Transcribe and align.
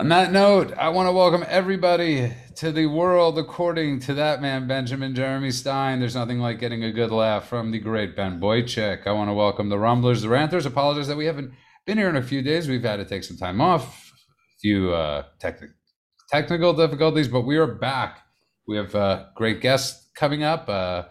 On 0.00 0.08
that 0.10 0.30
note, 0.30 0.72
I 0.78 0.90
want 0.90 1.08
to 1.08 1.12
welcome 1.12 1.44
everybody 1.48 2.32
to 2.54 2.70
the 2.70 2.86
world 2.86 3.36
according 3.36 3.98
to 4.02 4.14
that 4.14 4.40
man, 4.40 4.68
Benjamin 4.68 5.12
Jeremy 5.12 5.50
Stein. 5.50 5.98
There's 5.98 6.14
nothing 6.14 6.38
like 6.38 6.60
getting 6.60 6.84
a 6.84 6.92
good 6.92 7.10
laugh 7.10 7.48
from 7.48 7.72
the 7.72 7.80
great 7.80 8.14
Ben 8.14 8.38
Boychuk. 8.38 9.08
I 9.08 9.10
want 9.10 9.28
to 9.28 9.34
welcome 9.34 9.70
the 9.70 9.78
Rumblers, 9.78 10.22
the 10.22 10.28
Ranters. 10.28 10.66
Apologize 10.66 11.08
that 11.08 11.16
we 11.16 11.26
haven't 11.26 11.50
been 11.84 11.98
here 11.98 12.08
in 12.08 12.14
a 12.14 12.22
few 12.22 12.42
days. 12.42 12.68
We've 12.68 12.80
had 12.80 12.98
to 12.98 13.04
take 13.04 13.24
some 13.24 13.36
time 13.36 13.60
off, 13.60 14.12
a 14.12 14.58
few 14.60 14.94
uh, 14.94 15.24
technical 15.40 15.74
technical 16.30 16.74
difficulties, 16.74 17.26
but 17.26 17.40
we 17.40 17.56
are 17.56 17.66
back. 17.66 18.20
We 18.68 18.76
have 18.76 18.94
a 18.94 19.32
great 19.34 19.60
guest 19.60 20.14
coming 20.14 20.44
up. 20.44 20.68
Uh, 20.68 21.06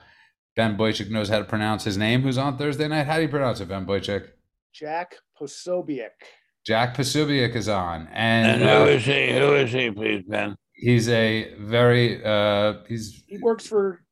ben 0.56 0.78
Boychuk 0.78 1.12
knows 1.12 1.28
how 1.28 1.40
to 1.40 1.46
pronounce 1.46 1.84
his 1.84 1.98
name. 1.98 2.22
Who's 2.22 2.38
on 2.38 2.58
Thursday 2.58 2.88
night? 2.88 3.08
How 3.08 3.18
do 3.18 3.24
you 3.24 3.28
pronounce 3.28 3.60
it, 3.60 3.68
Ben 3.68 3.86
Boychuk? 3.86 4.30
Jack 4.72 5.16
Posobiec. 5.38 6.12
Jack 6.68 6.97
Posobiec 6.97 7.55
is 7.55 7.70
on, 7.70 8.07
and, 8.11 8.61
And 8.61 8.61
who 8.61 8.67
uh, 8.70 8.85
is 8.98 9.05
he? 9.05 9.31
Who 9.31 9.53
is 9.53 9.71
he, 9.71 9.89
please, 9.89 10.23
Ben? 10.27 10.55
he's 10.73 11.08
a 11.09 11.53
very 11.59 12.23
uh, 12.23 12.73
he's 12.88 13.23
He 13.27 13.38
works 13.39 13.66
for 13.66 14.03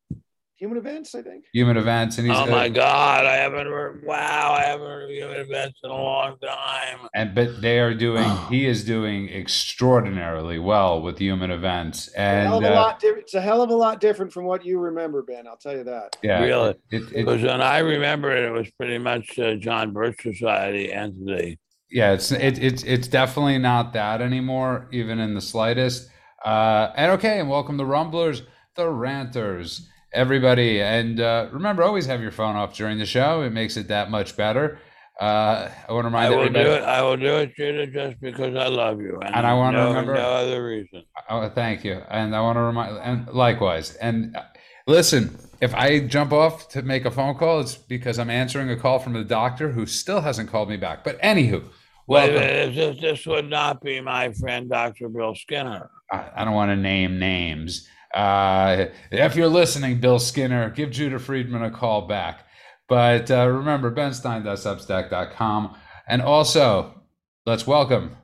Human 0.58 0.78
Events, 0.78 1.14
I 1.14 1.22
think. 1.22 1.44
human 1.54 1.76
events, 1.76 2.18
and 2.18 2.26
he's 2.26 2.36
Oh 2.36 2.46
a- 2.46 2.50
my 2.50 2.70
God! 2.70 3.26
I 3.26 3.36
haven't 3.36 3.68
heard. 3.68 4.04
Wow! 4.06 4.54
I 4.58 4.62
haven't 4.64 4.88
heard 4.88 5.04
of 5.04 5.10
human 5.10 5.36
events 5.42 5.78
in 5.84 5.90
a 5.90 5.94
long 5.94 6.38
time. 6.40 7.00
and 7.14 7.36
but 7.36 7.62
they 7.62 7.78
are 7.82 7.94
doing 7.94 8.32
he 8.50 8.66
is 8.66 8.86
doing 8.86 9.28
extraordinarily 9.30 10.58
well 10.58 11.02
with 11.02 11.18
human 11.20 11.52
events, 11.52 12.10
a 12.16 12.20
hell 12.22 12.58
of 12.60 12.64
and 12.64 12.74
a 12.74 12.78
uh, 12.78 12.82
lot 12.82 13.00
di- 13.02 13.08
it's 13.10 13.34
a 13.34 13.42
hell 13.42 13.62
of 13.62 13.70
a 13.70 13.76
lot 13.76 14.00
different 14.00 14.32
from 14.32 14.46
what 14.46 14.66
you 14.66 14.80
remember, 14.80 15.22
Ben. 15.24 15.46
I'll 15.46 15.58
tell 15.58 15.76
you 15.76 15.84
that. 15.84 16.16
yeah, 16.24 16.42
Really? 16.42 16.70
it, 16.90 17.02
it, 17.02 17.14
Because 17.14 17.42
when 17.44 17.62
I 17.62 17.80
remember 17.80 18.32
it, 18.32 18.46
it 18.46 18.52
was 18.52 18.72
pretty 18.80 18.98
much 18.98 19.38
uh, 19.38 19.56
John 19.56 19.92
Birch 19.92 20.22
Society 20.24 20.92
entity. 20.94 21.60
Yeah, 21.92 22.14
it's 22.14 22.32
it, 22.32 22.58
it's 22.62 22.84
it's 22.84 23.08
definitely 23.08 23.58
not 23.58 23.94
that 23.94 24.22
anymore, 24.22 24.88
even 24.92 25.20
in 25.20 25.34
the 25.34 25.42
slightest. 25.42 26.10
Uh, 26.44 26.92
and 26.96 27.12
okay, 27.14 27.40
and 27.40 27.50
welcome 27.50 27.78
the 27.78 27.86
Rumblers, 27.86 28.44
the 28.76 28.90
Ranters, 28.90 29.88
everybody, 30.14 30.82
and 30.82 31.20
uh, 31.20 31.48
remember, 31.52 31.84
always 31.84 32.06
have 32.06 32.22
your 32.22 32.32
phone 32.32 32.56
off 32.56 32.76
during 32.76 32.98
the 33.00 33.06
show. 33.06 33.42
It 33.42 33.52
makes 33.52 33.78
it 33.78 33.88
that 33.88 34.10
much 34.12 34.36
better. 34.38 34.80
Uh, 35.20 35.70
I 35.88 35.94
want 35.94 36.04
to 36.04 36.08
remind 36.10 36.26
I 36.26 36.30
will 36.36 36.40
everybody. 36.46 36.66
do 36.66 36.72
it. 36.72 36.82
I 36.84 37.02
will 37.02 37.16
do 37.18 37.36
it, 37.38 37.56
Judah, 37.56 37.88
just 37.88 38.20
because 38.20 38.54
I 38.56 38.68
love 38.68 39.00
you, 39.00 39.18
And 39.24 39.48
I 39.48 39.54
wanna 39.54 39.78
no, 39.78 39.88
remember- 39.90 40.16
no 40.16 40.30
other 40.30 40.66
reason. 40.66 41.04
Oh, 41.30 41.48
thank 41.50 41.86
you. 41.86 42.02
And 42.10 42.36
I 42.36 42.42
want 42.42 42.58
to 42.58 42.62
remind, 42.62 42.98
and 42.98 43.28
likewise. 43.34 43.96
And 43.96 44.36
uh, 44.36 44.42
listen, 44.88 45.38
if 45.62 45.74
I 45.74 46.00
jump 46.00 46.32
off 46.32 46.70
to 46.70 46.82
make 46.82 47.06
a 47.06 47.12
phone 47.12 47.36
call, 47.36 47.60
it's 47.62 47.76
because 47.76 48.20
I'm 48.20 48.30
answering 48.30 48.70
a 48.70 48.76
call 48.76 49.00
from 49.00 49.14
the 49.14 49.24
doctor 49.24 49.72
who 49.72 49.86
still 49.86 50.22
hasn't 50.22 50.50
called 50.50 50.70
me 50.70 50.78
back. 50.78 51.04
But 51.04 51.22
anywho, 51.22 51.64
Wait, 52.08 52.34
welcome. 52.34 52.36
wait, 52.36 52.76
this, 52.76 53.02
this 53.02 53.26
would 53.26 53.50
not 53.50 53.82
be 53.82 54.00
my 54.00 54.32
friend, 54.34 54.70
Dr. 54.70 55.10
Bill 55.10 55.34
Skinner. 55.34 55.90
I, 56.12 56.30
I 56.36 56.46
don't 56.46 56.54
want 56.54 56.70
to 56.70 56.76
name 56.76 57.18
names. 57.18 57.88
Uh, 58.14 58.86
if 59.12 59.36
you're 59.36 59.48
listening, 59.50 60.00
Bill 60.00 60.20
Skinner, 60.20 60.70
give 60.70 60.92
Judah 60.92 61.20
Friedman 61.20 61.64
a 61.64 61.72
call 61.72 62.08
back. 62.08 62.46
But 62.88 63.32
uh, 63.32 63.48
remember, 63.48 63.92
benstein.substack.com. 63.92 65.76
And 66.08 66.22
also, 66.22 67.02
let's 67.46 67.66
welcome 67.66 68.16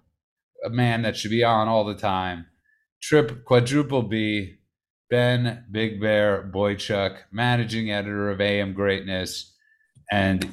a 0.64 0.70
man 0.70 1.02
that 1.02 1.18
should 1.18 1.32
be 1.32 1.44
on 1.44 1.68
all 1.68 1.84
the 1.84 1.96
time. 1.96 2.46
Trip 3.02 3.44
quadruple 3.46 4.04
B, 4.04 4.60
Ben 5.12 5.66
Big 5.70 6.00
Bear 6.00 6.50
Boychuk, 6.52 7.18
managing 7.32 7.92
editor 7.92 8.32
of 8.32 8.40
AM 8.40 8.74
Greatness, 8.74 9.54
and 10.10 10.44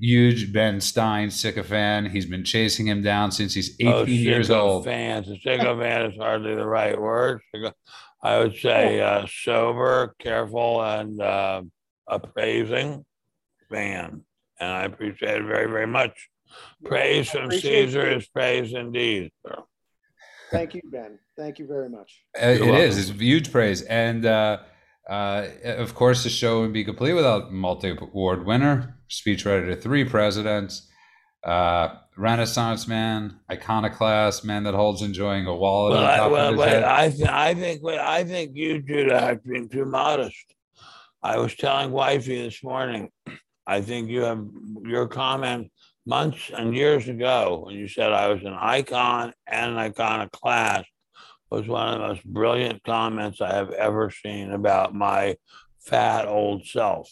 huge 0.00 0.54
Ben 0.54 0.80
Stein 0.80 1.30
sycophant. 1.30 2.10
He's 2.10 2.24
been 2.24 2.42
chasing 2.42 2.86
him 2.88 3.02
down 3.02 3.30
since 3.30 3.52
he's 3.52 3.76
18 3.78 3.92
oh, 3.92 4.04
years 4.04 4.50
old. 4.50 4.86
Fans. 4.86 5.28
A 5.28 5.36
sycophant 5.36 6.12
is 6.14 6.18
hardly 6.18 6.54
the 6.54 6.66
right 6.66 6.98
word. 6.98 7.42
I 8.22 8.38
would 8.38 8.56
say 8.56 9.00
uh, 9.00 9.26
sober, 9.30 10.14
careful, 10.18 10.82
and 10.82 11.20
uh, 11.20 11.62
appraising 12.08 13.04
fan. 13.70 14.22
And 14.58 14.70
I 14.70 14.84
appreciate 14.84 15.42
it 15.42 15.46
very, 15.46 15.70
very 15.70 15.86
much. 15.86 16.28
Praise 16.84 17.28
from 17.28 17.50
Caesar 17.50 18.10
you. 18.10 18.16
is 18.16 18.26
praise 18.28 18.72
indeed. 18.72 19.30
Thank 20.50 20.74
you, 20.74 20.82
Ben. 20.84 21.18
Thank 21.36 21.58
you 21.58 21.66
very 21.66 21.88
much. 21.88 22.22
Uh, 22.40 22.46
It 22.48 22.58
You're 22.58 22.76
is. 22.76 22.96
welcome. 22.96 23.12
It's 23.12 23.20
huge 23.20 23.52
praise. 23.52 23.82
And 23.82 24.24
uh, 24.26 24.58
uh, 25.08 25.46
of 25.64 25.94
course, 25.94 26.22
the 26.24 26.30
show 26.30 26.60
would 26.60 26.72
be 26.72 26.84
complete 26.84 27.14
without 27.14 27.52
multi 27.52 27.90
award 27.90 28.44
winner, 28.46 28.96
speechwriter 29.10 29.66
to 29.68 29.76
three 29.76 30.04
presidents, 30.04 30.88
uh, 31.44 31.88
Renaissance 32.16 32.88
man, 32.88 33.38
iconoclast, 33.50 34.44
man 34.44 34.62
that 34.64 34.74
holds 34.74 35.02
enjoying 35.02 35.46
a 35.46 35.54
wallet 35.54 35.94
Well, 35.94 36.04
on 36.04 36.10
I, 36.20 36.26
well, 36.28 36.46
of 36.48 36.54
his 36.54 36.58
wait, 36.60 36.68
head. 36.70 36.84
I, 36.84 37.10
th- 37.10 37.28
I 37.28 37.54
think 37.54 37.82
wait, 37.82 37.98
I 38.00 38.24
think 38.24 38.52
you, 38.56 38.80
Judah, 38.82 39.20
have 39.20 39.44
been 39.44 39.68
too 39.68 39.84
modest. 39.84 40.54
I 41.22 41.38
was 41.38 41.54
telling 41.54 41.90
wifey 41.90 42.42
this 42.42 42.62
morning. 42.64 43.10
I 43.66 43.80
think 43.80 44.08
you 44.08 44.22
have 44.22 44.46
your 44.84 45.08
comment 45.08 45.70
months 46.06 46.50
and 46.56 46.74
years 46.74 47.08
ago 47.08 47.62
when 47.64 47.74
you 47.74 47.88
said 47.88 48.12
I 48.12 48.28
was 48.28 48.42
an 48.42 48.56
icon 48.58 49.32
and 49.46 49.72
an 49.72 49.78
iconoclast 49.78 50.88
was 51.50 51.66
one 51.66 51.88
of 51.88 52.00
the 52.00 52.06
most 52.08 52.24
brilliant 52.24 52.82
comments 52.84 53.40
I 53.40 53.54
have 53.54 53.70
ever 53.70 54.10
seen 54.10 54.52
about 54.52 54.94
my 54.94 55.36
fat 55.80 56.26
old 56.26 56.66
self. 56.66 57.10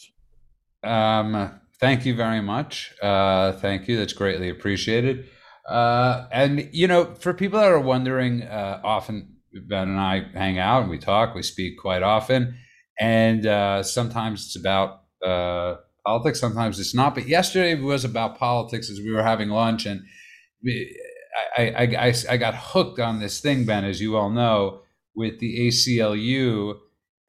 Um, 0.83 1.61
thank 1.81 2.05
you 2.05 2.15
very 2.15 2.41
much. 2.41 2.93
Uh, 3.03 3.53
thank 3.53 3.89
you. 3.89 3.97
That's 3.97 4.13
greatly 4.13 4.49
appreciated. 4.49 5.29
Uh, 5.69 6.27
and 6.33 6.69
you 6.73 6.89
know, 6.89 7.15
for 7.15 7.33
people 7.33 7.61
that 7.61 7.71
are 7.71 7.81
wondering, 7.81 8.43
uh, 8.43 8.81
often 8.85 9.37
Ben 9.53 9.89
and 9.89 10.01
I 10.01 10.27
hang 10.35 10.59
out 10.59 10.83
and 10.83 10.91
we 10.91 10.99
talk. 10.99 11.35
We 11.35 11.43
speak 11.43 11.79
quite 11.79 12.03
often, 12.03 12.57
and 12.99 13.47
uh, 13.47 13.83
sometimes 13.83 14.47
it's 14.47 14.57
about 14.57 15.03
uh, 15.25 15.77
politics. 16.05 16.41
Sometimes 16.41 16.79
it's 16.79 16.95
not. 16.95 17.15
But 17.15 17.29
yesterday 17.29 17.73
it 17.73 17.83
was 17.83 18.05
about 18.05 18.39
politics 18.39 18.91
as 18.91 18.99
we 19.01 19.13
were 19.13 19.23
having 19.23 19.49
lunch, 19.49 19.87
and 19.87 20.03
we, 20.63 20.99
I, 21.57 21.69
I, 21.71 21.83
I, 21.83 22.15
I 22.31 22.37
got 22.37 22.55
hooked 22.55 23.01
on 23.01 23.21
this 23.21 23.41
thing, 23.41 23.65
Ben, 23.65 23.85
as 23.85 24.01
you 24.01 24.17
all 24.17 24.31
know, 24.31 24.81
with 25.15 25.41
the 25.41 25.69
ACLU 25.69 26.75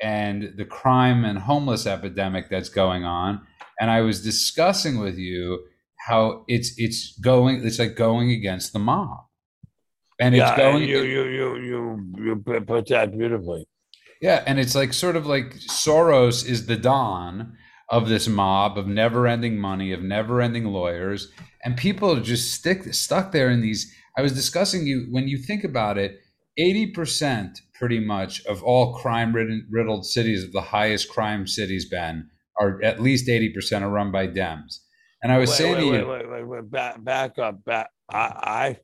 and 0.01 0.53
the 0.57 0.65
crime 0.65 1.23
and 1.23 1.39
homeless 1.39 1.87
epidemic 1.87 2.49
that's 2.49 2.69
going 2.69 3.03
on 3.05 3.41
and 3.79 3.91
I 3.91 4.01
was 4.01 4.23
discussing 4.23 4.99
with 4.99 5.17
you 5.17 5.65
how 6.07 6.45
it's 6.47 6.73
it's 6.77 7.17
going 7.19 7.65
it's 7.65 7.79
like 7.79 7.95
going 7.95 8.31
against 8.31 8.73
the 8.73 8.79
mob, 8.79 9.25
and 10.19 10.35
it's 10.35 10.41
yeah, 10.41 10.57
going 10.57 10.83
you, 10.83 11.01
you 11.01 11.23
you 11.25 11.55
you 11.57 12.13
you 12.17 12.35
put 12.37 12.67
put 12.67 12.87
that 12.87 13.17
beautifully. 13.17 13.67
yeah, 14.21 14.43
and 14.45 14.59
it's 14.59 14.75
like 14.75 14.93
sort 14.93 15.15
of 15.15 15.25
like 15.25 15.55
Soros 15.55 16.47
is 16.47 16.67
the 16.67 16.77
don 16.77 17.57
of 17.90 18.09
this 18.09 18.28
mob 18.28 18.78
of 18.78 18.88
never-ending 18.88 19.59
money, 19.59 19.91
of 19.91 20.01
never-ending 20.01 20.66
lawyers, 20.66 21.31
and 21.63 21.78
people 21.78 22.18
are 22.18 22.22
just 22.22 22.53
stick 22.53 22.94
stuck 22.94 23.31
there 23.31 23.50
in 23.50 23.62
these. 23.62 23.94
I 24.18 24.22
was 24.22 24.34
discussing 24.34 24.88
you 24.88 25.07
when 25.12 25.28
you 25.28 25.38
think 25.38 25.63
about 25.63 25.97
it, 25.97 26.19
eighty 26.57 26.88
percent 26.88 27.62
pretty 27.73 28.00
much 28.00 28.46
of 28.46 28.63
all 28.63 28.96
crime-ridden 28.96 29.68
riddled 29.69 30.06
cities 30.06 30.44
of 30.44 30.51
the 30.51 30.62
highest 30.62 31.09
crime 31.09 31.46
cities, 31.46 31.88
Ben, 31.90 32.29
are 32.59 32.81
at 32.84 33.01
least 33.01 33.29
eighty 33.29 33.51
percent 33.53 33.84
are 33.84 33.90
run 33.90 34.12
by 34.12 34.28
Dems. 34.28 34.79
And 35.22 35.31
I 35.31 35.38
was 35.38 35.50
wait, 35.50 35.56
saying 35.57 35.75
wait, 35.75 35.81
to 35.81 35.90
wait, 35.90 36.00
you, 36.00 36.07
wait, 36.07 36.29
wait, 36.29 36.47
wait, 36.47 36.72
back, 36.72 37.03
back 37.03 37.40
up, 37.40 37.63
back. 37.66 37.90
I, 38.09 38.78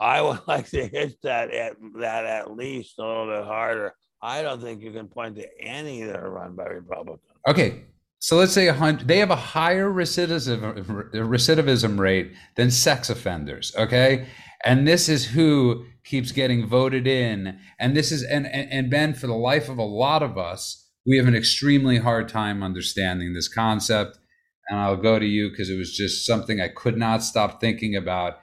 I, 0.00 0.16
I 0.18 0.20
would 0.20 0.40
like 0.46 0.68
to 0.70 0.86
hit 0.86 1.16
that 1.22 1.50
at 1.50 1.76
that 2.00 2.26
at 2.26 2.54
least 2.54 2.98
a 2.98 3.06
little 3.06 3.26
bit 3.26 3.44
harder. 3.44 3.94
I 4.20 4.42
don't 4.42 4.60
think 4.60 4.82
you 4.82 4.92
can 4.92 5.08
point 5.08 5.36
to 5.36 5.46
any 5.60 6.02
that 6.02 6.16
are 6.16 6.30
run 6.30 6.54
by 6.54 6.64
Republicans. 6.64 7.26
Okay, 7.48 7.84
so 8.22 8.36
let's 8.36 8.52
say 8.52 8.68
a 8.68 8.72
hundred. 8.72 9.08
They 9.08 9.18
have 9.18 9.32
a 9.32 9.36
higher 9.36 9.90
recidivism 9.90 11.10
recidivism 11.12 11.98
rate 11.98 12.30
than 12.54 12.70
sex 12.70 13.10
offenders. 13.10 13.74
Okay, 13.76 14.28
and 14.64 14.86
this 14.86 15.08
is 15.08 15.26
who 15.26 15.84
keeps 16.04 16.30
getting 16.30 16.68
voted 16.68 17.08
in. 17.08 17.58
And 17.80 17.96
this 17.96 18.12
is 18.12 18.22
and 18.22 18.46
and, 18.46 18.70
and 18.70 18.88
Ben, 18.88 19.14
for 19.14 19.26
the 19.26 19.34
life 19.34 19.68
of 19.68 19.76
a 19.76 19.82
lot 19.82 20.22
of 20.22 20.38
us, 20.38 20.88
we 21.04 21.16
have 21.16 21.26
an 21.26 21.34
extremely 21.34 21.98
hard 21.98 22.28
time 22.28 22.62
understanding 22.62 23.34
this 23.34 23.48
concept. 23.48 24.20
And 24.68 24.78
I'll 24.78 24.96
go 24.96 25.18
to 25.18 25.26
you 25.26 25.50
because 25.50 25.68
it 25.68 25.76
was 25.76 25.92
just 25.92 26.24
something 26.24 26.60
I 26.60 26.68
could 26.68 26.96
not 26.96 27.24
stop 27.24 27.60
thinking 27.60 27.96
about. 27.96 28.34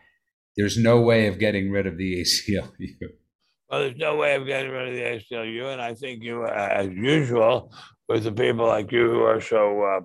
There's 0.58 0.78
no 0.78 1.00
way 1.00 1.28
of 1.28 1.40
getting 1.40 1.72
rid 1.72 1.88
of 1.88 1.98
the 1.98 2.22
ACLU. 2.22 2.98
Well, 3.70 3.80
there's 3.80 3.98
no 3.98 4.18
way 4.18 4.36
of 4.36 4.46
getting 4.46 4.72
rid 4.72 4.90
of 4.90 4.94
the 4.94 5.36
ACLU, 5.36 5.72
and 5.72 5.82
I 5.82 5.94
think 5.94 6.22
you, 6.22 6.44
uh, 6.44 6.70
as 6.70 6.90
usual, 6.90 7.72
with 8.10 8.24
the 8.24 8.32
people 8.32 8.66
like 8.66 8.92
you 8.92 9.10
who 9.10 9.22
are 9.22 9.40
so 9.40 9.82
uh, 9.84 10.00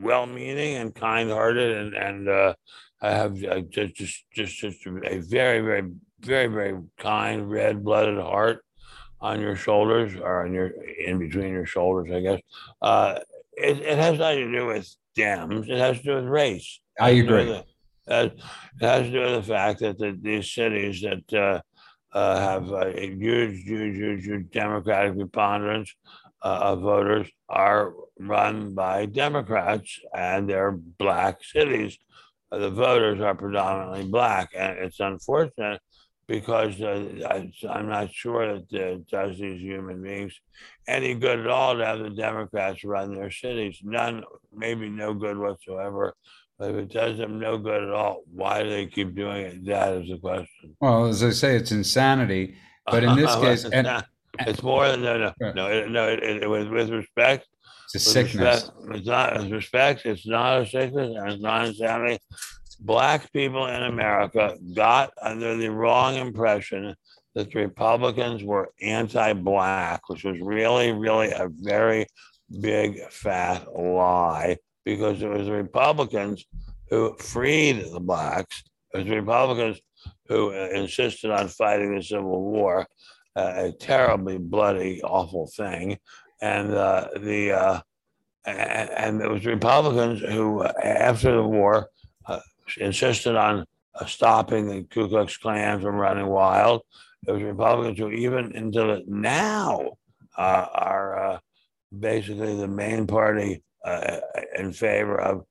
well-meaning 0.00 0.76
and 0.76 0.94
kind-hearted, 0.94 1.76
and 1.76 1.94
and 1.94 2.28
uh, 2.28 2.54
have 3.00 3.42
uh, 3.44 3.60
just 3.60 3.94
just 3.94 4.24
just 4.32 4.58
just 4.60 4.86
a 4.86 5.18
very 5.20 5.60
very 5.60 5.90
very 6.20 6.46
very 6.46 6.78
kind 6.98 7.50
red-blooded 7.50 8.18
heart 8.18 8.62
on 9.20 9.40
your 9.40 9.56
shoulders 9.56 10.14
or 10.14 10.44
on 10.44 10.52
your 10.52 10.68
in 11.04 11.18
between 11.18 11.52
your 11.52 11.66
shoulders, 11.66 12.12
I 12.14 12.20
guess. 12.20 12.40
Uh, 12.82 13.18
it, 13.56 13.78
it 13.80 13.98
has 13.98 14.18
nothing 14.18 14.52
to 14.52 14.58
do 14.58 14.66
with 14.66 14.94
Dems. 15.16 15.68
It 15.70 15.78
has 15.78 15.96
to 15.98 16.02
do 16.04 16.14
with 16.16 16.24
race. 16.26 16.80
I 17.00 17.10
It 17.10 17.16
has 17.16 17.24
agree. 17.24 17.46
with 17.46 17.48
the- 17.48 17.64
uh, 18.08 18.28
It 18.80 18.84
has 18.84 19.06
to 19.06 19.10
do 19.12 19.20
with 19.20 19.46
the 19.46 19.52
fact 19.54 19.80
that 19.80 19.98
the, 19.98 20.16
these 20.20 20.52
cities 20.52 21.00
that 21.00 21.32
uh, 21.32 21.60
uh, 22.16 22.38
have 22.38 22.70
a 22.70 22.92
huge, 22.92 23.64
huge, 23.64 23.96
huge, 23.96 24.24
huge 24.24 24.50
Democratic 24.50 25.16
preponderance 25.16 25.94
uh, 26.24 26.25
of 26.46 26.80
voters 26.80 27.28
are 27.48 27.92
run 28.18 28.74
by 28.74 29.06
Democrats 29.06 29.98
and 30.14 30.48
they're 30.48 30.72
black 30.72 31.42
cities. 31.42 31.98
Uh, 32.52 32.58
the 32.58 32.70
voters 32.70 33.20
are 33.20 33.34
predominantly 33.34 34.04
black, 34.04 34.50
and 34.56 34.78
it's 34.78 35.00
unfortunate 35.00 35.80
because 36.28 36.80
uh, 36.80 37.44
I'm 37.68 37.88
not 37.88 38.12
sure 38.12 38.54
that 38.54 38.72
it 38.72 39.08
does 39.08 39.38
these 39.38 39.60
human 39.60 40.02
beings 40.02 40.38
any 40.86 41.14
good 41.14 41.40
at 41.40 41.46
all 41.46 41.76
to 41.76 41.84
have 41.84 41.98
the 41.98 42.10
Democrats 42.10 42.84
run 42.84 43.14
their 43.14 43.30
cities. 43.30 43.78
None, 43.82 44.24
maybe 44.52 44.88
no 44.88 45.14
good 45.14 45.38
whatsoever. 45.38 46.14
But 46.58 46.70
if 46.70 46.76
it 46.76 46.92
does 46.92 47.18
them 47.18 47.38
no 47.38 47.58
good 47.58 47.82
at 47.82 47.90
all, 47.90 48.22
why 48.32 48.62
do 48.62 48.70
they 48.70 48.86
keep 48.86 49.14
doing 49.14 49.42
it? 49.46 49.66
That 49.66 49.92
is 49.98 50.08
the 50.08 50.18
question. 50.18 50.76
Well, 50.80 51.06
as 51.06 51.22
I 51.22 51.30
say, 51.30 51.56
it's 51.56 51.70
insanity. 51.70 52.56
But 52.86 53.04
in 53.04 53.16
this 53.16 53.34
case, 53.40 53.64
and 53.64 54.04
it's 54.46 54.62
more 54.62 54.88
than 54.88 55.02
no, 55.02 55.18
no, 55.18 55.32
Right. 55.40 55.54
no, 55.54 55.66
it- 55.70 55.90
no. 55.90 56.08
It, 56.08 56.22
it, 56.42 56.50
with, 56.50 56.68
with 56.68 56.90
respect, 56.90 57.46
it's 57.86 57.94
a 57.94 57.98
sickness. 58.00 58.70
respect, 58.72 58.96
it's 58.96 59.06
not 59.06 59.36
with 59.38 59.52
respect. 59.52 60.06
It's 60.06 60.26
not 60.26 60.62
a 60.62 60.66
sickness, 60.66 61.14
and 61.16 61.32
it's 61.32 61.42
not 61.42 61.66
insanity. 61.66 62.18
Black 62.80 63.32
people 63.32 63.66
in 63.66 63.82
America 63.84 64.56
got 64.74 65.12
under 65.22 65.56
the 65.56 65.70
wrong 65.70 66.16
impression 66.16 66.94
that 67.34 67.50
the 67.50 67.60
Republicans 67.60 68.42
were 68.44 68.70
anti-black, 68.82 70.08
which 70.08 70.24
was 70.24 70.38
really, 70.40 70.92
really 70.92 71.30
a 71.30 71.48
very 71.50 72.06
big 72.60 73.00
fat 73.10 73.66
lie 73.74 74.56
because 74.84 75.22
it 75.22 75.28
was 75.28 75.46
the 75.46 75.52
Republicans 75.52 76.44
who 76.90 77.16
freed 77.18 77.84
the 77.92 78.00
blacks. 78.00 78.62
It 78.94 78.98
was 78.98 79.06
the 79.06 79.16
Republicans 79.16 79.80
who 80.28 80.50
uh, 80.52 80.68
insisted 80.74 81.30
on 81.30 81.48
fighting 81.48 81.94
the 81.96 82.02
Civil 82.02 82.42
War, 82.42 82.86
a 83.36 83.72
terribly 83.78 84.38
bloody, 84.38 85.02
awful 85.02 85.46
thing, 85.46 85.98
and 86.40 86.72
uh, 86.74 87.08
the 87.20 87.52
uh, 87.52 87.80
and, 88.46 88.90
and 88.90 89.22
it 89.22 89.30
was 89.30 89.44
Republicans 89.44 90.20
who, 90.20 90.62
uh, 90.62 90.72
after 90.82 91.34
the 91.36 91.42
war, 91.42 91.88
insisted 92.78 93.36
on 93.36 93.64
stopping 94.06 94.68
the 94.68 94.82
Ku 94.84 95.08
Klux 95.08 95.36
Klan 95.36 95.80
from 95.80 95.96
running 95.96 96.26
wild. 96.26 96.82
It 97.26 97.32
was 97.32 97.42
Republicans 97.42 97.98
who, 97.98 98.10
even 98.10 98.54
until 98.54 99.02
now, 99.06 99.92
uh, 100.36 100.66
are 100.72 101.32
uh, 101.32 101.38
basically 101.96 102.56
the 102.56 102.68
main 102.68 103.06
party 103.06 103.62
uh, 103.84 104.18
in 104.58 104.72
favor 104.72 105.20
of 105.20 105.44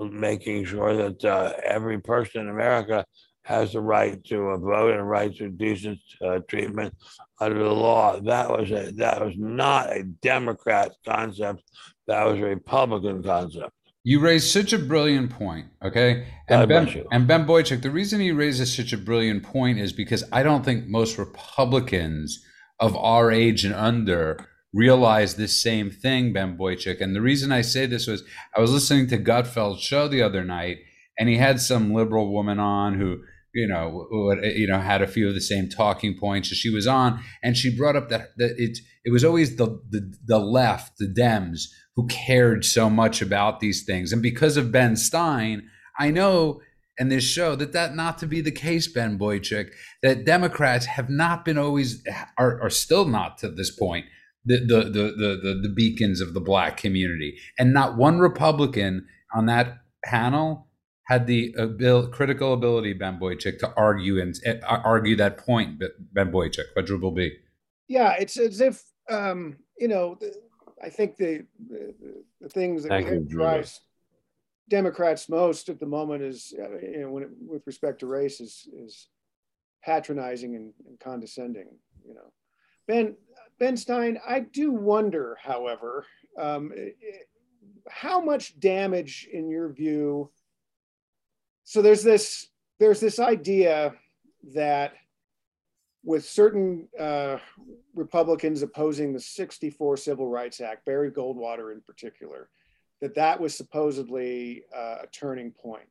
making 0.00 0.64
sure 0.64 0.96
that 0.96 1.24
every 1.64 2.00
person 2.00 2.42
in 2.42 2.48
America 2.48 3.04
has 3.44 3.72
the 3.72 3.80
right 3.80 4.22
to 4.24 4.36
a 4.50 4.58
vote 4.58 4.92
and 4.92 5.00
a 5.00 5.04
right 5.04 5.34
to 5.36 5.48
decent 5.48 5.98
uh, 6.24 6.38
treatment 6.48 6.94
under 7.40 7.58
the 7.58 7.72
law. 7.72 8.18
That 8.20 8.50
was 8.50 8.70
a 8.70 8.92
that 8.92 9.24
was 9.24 9.34
not 9.36 9.92
a 9.92 10.04
Democrat 10.04 10.92
concept. 11.04 11.62
That 12.06 12.24
was 12.24 12.38
a 12.38 12.44
Republican 12.44 13.22
concept. 13.22 13.72
You 14.04 14.18
raised 14.18 14.50
such 14.50 14.72
a 14.72 14.78
brilliant 14.78 15.30
point, 15.30 15.66
okay? 15.84 16.26
God 16.48 16.62
And 16.62 16.68
Ben, 16.68 17.04
and 17.12 17.26
Ben 17.28 17.46
Boychuk, 17.46 17.82
the 17.82 17.90
reason 17.90 18.20
he 18.20 18.32
raises 18.32 18.74
such 18.74 18.92
a 18.92 18.98
brilliant 18.98 19.44
point 19.44 19.78
is 19.78 19.92
because 19.92 20.24
I 20.32 20.42
don't 20.42 20.64
think 20.64 20.88
most 20.88 21.18
Republicans 21.18 22.44
of 22.80 22.96
our 22.96 23.30
age 23.30 23.64
and 23.64 23.74
under 23.74 24.44
realize 24.72 25.34
this 25.34 25.62
same 25.62 25.90
thing, 25.90 26.32
Ben 26.32 26.56
Boychuk. 26.56 27.00
And 27.00 27.14
the 27.14 27.20
reason 27.20 27.52
I 27.52 27.60
say 27.60 27.86
this 27.86 28.06
was 28.06 28.24
I 28.56 28.60
was 28.60 28.72
listening 28.72 29.06
to 29.08 29.18
Gutfeld's 29.18 29.82
show 29.82 30.08
the 30.08 30.22
other 30.22 30.44
night, 30.44 30.78
and 31.18 31.28
he 31.28 31.36
had 31.36 31.60
some 31.60 31.94
liberal 31.94 32.32
woman 32.32 32.58
on 32.58 32.94
who, 32.94 33.22
you 33.54 33.66
know, 33.66 34.06
who 34.10 34.30
had, 34.30 34.44
eh, 34.44 34.52
you 34.56 34.66
know, 34.66 34.78
had 34.78 35.02
a 35.02 35.06
few 35.06 35.28
of 35.28 35.34
the 35.34 35.40
same 35.40 35.68
talking 35.68 36.16
points 36.18 36.50
as 36.50 36.58
she 36.58 36.70
was 36.70 36.86
on, 36.86 37.22
and 37.42 37.56
she 37.56 37.74
brought 37.74 37.96
up 37.96 38.08
that 38.08 38.36
that 38.36 38.54
it 38.58 38.78
it 39.04 39.12
was 39.12 39.24
always 39.24 39.56
the 39.56 39.80
the 39.90 40.14
the 40.24 40.38
left, 40.38 40.98
the 40.98 41.06
Dems, 41.06 41.68
who 41.96 42.06
cared 42.06 42.64
so 42.64 42.88
much 42.88 43.20
about 43.22 43.60
these 43.60 43.84
things, 43.84 44.12
and 44.12 44.22
because 44.22 44.56
of 44.56 44.72
Ben 44.72 44.96
Stein, 44.96 45.68
I 45.98 46.10
know. 46.10 46.60
And 46.98 47.10
this 47.10 47.24
show 47.24 47.56
that 47.56 47.72
that 47.72 47.96
not 47.96 48.18
to 48.18 48.26
be 48.26 48.42
the 48.42 48.52
case, 48.52 48.86
Ben 48.86 49.18
Boychuk, 49.18 49.70
that 50.02 50.26
Democrats 50.26 50.84
have 50.84 51.08
not 51.08 51.42
been 51.42 51.56
always 51.56 52.04
are, 52.36 52.60
are 52.60 52.70
still 52.70 53.06
not 53.06 53.38
to 53.38 53.48
this 53.48 53.74
point 53.74 54.04
the 54.44 54.58
the 54.58 54.82
the 54.84 55.40
the 55.42 55.60
the 55.62 55.72
beacons 55.74 56.20
of 56.20 56.34
the 56.34 56.40
black 56.40 56.76
community, 56.76 57.38
and 57.58 57.72
not 57.72 57.96
one 57.96 58.18
Republican 58.18 59.06
on 59.34 59.46
that 59.46 59.78
panel 60.04 60.68
had 61.04 61.26
the 61.26 61.54
abil- 61.58 62.08
critical 62.08 62.52
ability, 62.54 62.92
Ben 62.92 63.18
Boychuk, 63.18 63.58
to 63.58 63.72
argue 63.76 64.20
and 64.20 64.38
uh, 64.46 64.80
argue 64.84 65.16
that 65.16 65.38
point, 65.38 65.80
Ben 66.12 66.30
Boychuk, 66.30 66.72
quadruple 66.72 67.10
B. 67.10 67.32
Yeah, 67.88 68.14
it's 68.18 68.38
as 68.38 68.60
if 68.60 68.82
um, 69.10 69.56
you 69.78 69.88
know. 69.88 70.16
The, 70.20 70.34
I 70.82 70.88
think 70.88 71.16
the, 71.16 71.46
the 71.68 71.94
the 72.40 72.48
things 72.48 72.82
that 72.82 72.88
Thank 72.88 73.28
drives 73.28 73.80
Democrats 74.68 75.28
most 75.28 75.68
at 75.68 75.78
the 75.78 75.86
moment 75.86 76.22
is, 76.22 76.52
uh, 76.58 76.78
you 76.78 77.00
know, 77.02 77.10
when 77.10 77.22
it, 77.24 77.28
with 77.40 77.66
respect 77.66 78.00
to 78.00 78.06
race, 78.06 78.40
is 78.40 78.68
is 78.76 79.08
patronizing 79.84 80.56
and, 80.56 80.72
and 80.86 80.98
condescending. 81.00 81.68
You 82.06 82.14
know, 82.14 82.32
Ben 82.86 83.16
Ben 83.58 83.76
Stein. 83.76 84.18
I 84.26 84.40
do 84.40 84.72
wonder, 84.72 85.36
however, 85.40 86.06
um, 86.38 86.72
i- 86.76 86.80
i- 86.80 87.26
how 87.90 88.20
much 88.20 88.58
damage, 88.60 89.28
in 89.32 89.48
your 89.50 89.72
view. 89.72 90.30
So 91.64 91.82
there's 91.82 92.02
this 92.02 92.48
there's 92.78 93.00
this 93.00 93.18
idea 93.18 93.94
that 94.54 94.94
with 96.04 96.24
certain 96.24 96.88
uh, 96.98 97.38
Republicans 97.94 98.62
opposing 98.62 99.12
the 99.12 99.20
64 99.20 99.96
Civil 99.98 100.28
Rights 100.28 100.60
Act, 100.60 100.84
Barry 100.84 101.10
Goldwater 101.10 101.72
in 101.72 101.80
particular, 101.80 102.48
that 103.00 103.14
that 103.14 103.40
was 103.40 103.54
supposedly 103.56 104.64
uh, 104.74 104.96
a 105.02 105.06
turning 105.12 105.52
point. 105.52 105.88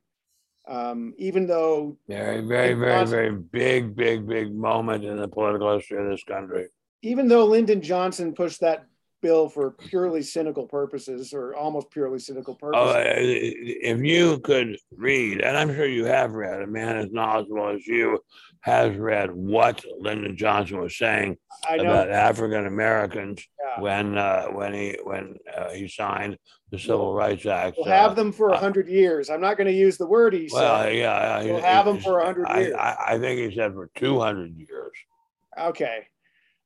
Um, 0.68 1.14
even 1.18 1.46
though, 1.46 1.96
Very, 2.08 2.40
very, 2.40 2.74
very, 2.74 3.06
very 3.06 3.32
big, 3.32 3.96
big, 3.96 4.26
big 4.28 4.54
moment 4.54 5.04
in 5.04 5.16
the 5.16 5.26
political 5.26 5.74
history 5.74 5.98
of 6.04 6.10
this 6.10 6.22
country. 6.24 6.68
even 7.02 7.26
though 7.26 7.46
Lyndon 7.46 7.82
Johnson 7.82 8.32
pushed 8.32 8.60
that 8.60 8.86
bill 9.22 9.48
for 9.48 9.70
purely 9.70 10.20
cynical 10.22 10.66
purposes 10.66 11.32
or 11.32 11.54
almost 11.54 11.90
purely 11.90 12.18
cynical 12.18 12.58
Oh, 12.60 12.92
purposes, 12.92 13.54
if 13.56 14.00
you 14.02 14.38
could 14.40 14.76
read, 14.96 15.40
and 15.40 15.56
I'm 15.56 15.74
sure 15.74 15.86
you 15.86 16.04
have 16.04 16.32
read, 16.32 16.60
a 16.60 16.66
man 16.66 16.96
as 16.96 17.10
knowledgeable 17.10 17.68
as 17.70 17.86
you 17.86 18.18
has 18.60 18.94
read 18.96 19.30
what 19.32 19.84
Lyndon 19.98 20.36
Johnson 20.36 20.80
was 20.80 20.96
saying 20.98 21.36
about 21.78 22.10
African 22.10 22.66
Americans 22.66 23.46
yeah, 23.60 23.80
when 23.82 24.18
uh, 24.18 24.46
when 24.48 24.74
he 24.74 24.98
when 25.02 25.36
uh, 25.56 25.70
he 25.70 25.88
signed 25.88 26.36
the 26.70 26.78
Civil 26.78 27.14
Rights 27.14 27.46
Act. 27.46 27.76
we'll 27.78 27.88
uh, 27.88 27.96
have 27.96 28.16
them 28.16 28.32
for 28.32 28.52
uh, 28.52 28.56
a 28.56 28.58
hundred 28.58 28.88
years. 28.88 29.30
I'm 29.30 29.40
not 29.40 29.56
going 29.56 29.66
to 29.68 29.72
use 29.72 29.96
the 29.96 30.06
word 30.06 30.32
he 30.34 30.48
Well, 30.52 30.82
said. 30.84 30.96
yeah, 30.96 31.40
yeah, 31.42 31.44
We'll 31.52 31.56
he- 31.60 31.62
have 31.62 31.86
'em 31.88 31.96
he- 31.96 32.02
for 32.02 32.18
100 32.18 32.46
I- 32.46 32.60
years. 32.60 32.74
I, 32.78 32.96
I 33.08 33.18
think 33.18 33.50
he 33.50 33.56
said 33.56 33.72
for 33.74 33.88
two 33.94 34.18
hundred 34.20 34.56
years. 34.56 34.92
okay 35.58 36.06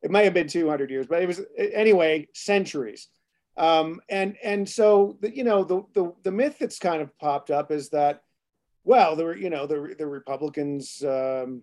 it 0.03 0.11
may 0.11 0.25
have 0.25 0.35
been 0.35 0.49
200 0.49 0.91
years 0.91 1.07
but 1.07 1.23
it 1.23 1.27
was 1.27 1.41
anyway 1.59 2.27
centuries. 2.35 3.09
Um, 3.59 4.01
and 4.11 4.37
and 4.43 4.69
so 4.69 5.17
the, 5.21 5.35
you 5.35 5.43
know 5.43 5.65
the, 5.65 5.83
the 5.95 6.13
the 6.25 6.31
myth 6.31 6.59
that's 6.59 6.79
kind 6.79 7.01
of 7.01 7.17
popped 7.19 7.51
up 7.51 7.71
is 7.71 7.89
that 7.91 8.23
well 8.85 9.17
the 9.17 9.29
you 9.31 9.49
know 9.49 9.67
the 9.67 9.95
the 9.99 10.07
republicans 10.07 11.03
um, 11.03 11.63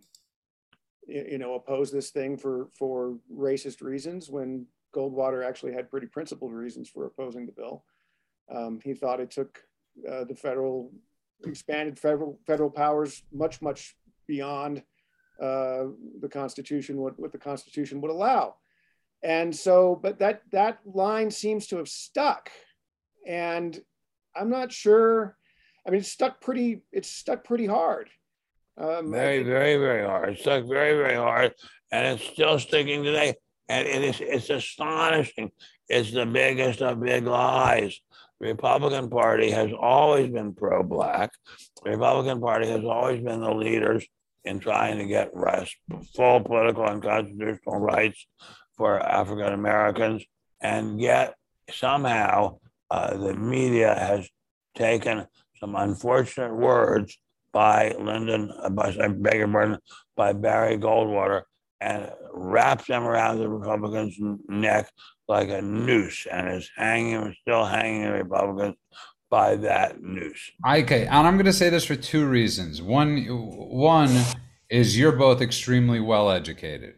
you, 1.07 1.27
you 1.31 1.37
know 1.37 1.53
oppose 1.53 1.91
this 1.91 2.09
thing 2.09 2.35
for 2.35 2.69
for 2.77 3.17
racist 3.31 3.83
reasons 3.83 4.29
when 4.29 4.65
goldwater 4.93 5.45
actually 5.45 5.73
had 5.73 5.89
pretty 5.89 6.07
principled 6.07 6.53
reasons 6.53 6.89
for 6.89 7.05
opposing 7.05 7.45
the 7.45 7.51
bill. 7.51 7.83
Um, 8.53 8.79
he 8.83 8.93
thought 8.93 9.19
it 9.19 9.31
took 9.31 9.63
uh, 10.09 10.23
the 10.23 10.35
federal 10.35 10.91
expanded 11.45 11.99
federal 11.99 12.39
federal 12.47 12.69
powers 12.69 13.21
much 13.31 13.61
much 13.61 13.95
beyond 14.27 14.81
uh, 15.41 15.85
the 16.19 16.29
Constitution, 16.29 16.97
what, 16.97 17.19
what 17.19 17.31
the 17.31 17.37
Constitution 17.37 18.01
would 18.01 18.11
allow. 18.11 18.55
And 19.23 19.55
so, 19.55 19.97
but 20.01 20.19
that 20.19 20.41
that 20.51 20.79
line 20.85 21.31
seems 21.31 21.67
to 21.67 21.77
have 21.77 21.87
stuck, 21.87 22.49
and 23.25 23.79
I'm 24.35 24.49
not 24.49 24.73
sure. 24.73 25.37
I 25.87 25.91
mean, 25.91 26.01
it's 26.01 26.11
stuck 26.11 26.41
pretty. 26.41 26.81
It's 26.91 27.09
stuck 27.09 27.45
pretty 27.45 27.65
hard. 27.65 28.09
Um, 28.77 29.11
Very, 29.11 29.43
very, 29.43 29.77
very 29.77 30.05
hard. 30.05 30.29
It 30.29 30.39
stuck 30.39 30.65
very, 30.65 30.97
very 30.97 31.15
hard, 31.15 31.53
and 31.91 32.07
it's 32.07 32.29
still 32.33 32.59
sticking 32.59 33.03
today. 33.03 33.35
And 33.69 33.87
it 33.87 34.03
is 34.03 34.19
it's 34.19 34.49
astonishing. 34.49 35.51
It's 35.87 36.11
the 36.11 36.25
biggest 36.25 36.81
of 36.81 36.99
big 36.99 37.25
lies. 37.25 37.97
The 38.41 38.47
Republican 38.47 39.09
Party 39.09 39.51
has 39.51 39.71
always 39.79 40.29
been 40.29 40.53
pro-black. 40.53 41.31
The 41.83 41.91
Republican 41.91 42.41
Party 42.41 42.67
has 42.67 42.83
always 42.83 43.23
been 43.23 43.39
the 43.39 43.53
leaders 43.53 44.05
in 44.45 44.59
trying 44.59 44.97
to 44.97 45.05
get 45.05 45.31
rest, 45.33 45.75
full 46.15 46.41
political 46.41 46.85
and 46.88 47.01
constitutional 47.01 47.79
rights 47.79 48.27
for 48.77 49.00
African 49.00 49.53
Americans, 49.53 50.23
and 50.62 51.00
yet 51.00 51.35
somehow 51.71 52.57
uh, 52.91 53.15
the 53.17 53.33
media 53.33 53.93
has 53.93 54.29
taken 54.75 55.25
some 55.59 55.75
unfortunate 55.75 56.55
words 56.55 57.17
by 57.51 57.95
Lyndon, 58.00 58.51
uh, 58.62 58.69
by, 58.69 58.95
I 59.01 59.07
beg 59.07 59.35
your 59.35 59.47
pardon, 59.47 59.77
by 60.17 60.33
Barry 60.33 60.77
Goldwater, 60.77 61.43
and 61.79 62.09
wrapped 62.33 62.88
them 62.88 63.03
around 63.03 63.38
the 63.38 63.47
Republicans' 63.47 64.17
neck 64.47 64.89
like 65.27 65.50
a 65.50 65.62
noose 65.62 66.27
and 66.29 66.50
is 66.50 66.69
hanging, 66.75 67.35
still 67.41 67.65
hanging 67.65 68.03
the 68.03 68.12
Republicans 68.12 68.75
by 69.33 69.55
that 69.55 70.03
news. 70.03 70.51
Okay, 70.63 71.07
and 71.07 71.25
I'm 71.25 71.37
going 71.37 71.47
to 71.47 71.53
say 71.53 71.71
this 71.71 71.85
for 71.85 71.95
two 71.95 72.27
reasons. 72.27 72.83
One, 72.83 73.17
one 73.25 74.15
is 74.69 74.95
you're 74.95 75.11
both 75.11 75.41
extremely 75.41 75.99
well 75.99 76.29
educated, 76.29 76.93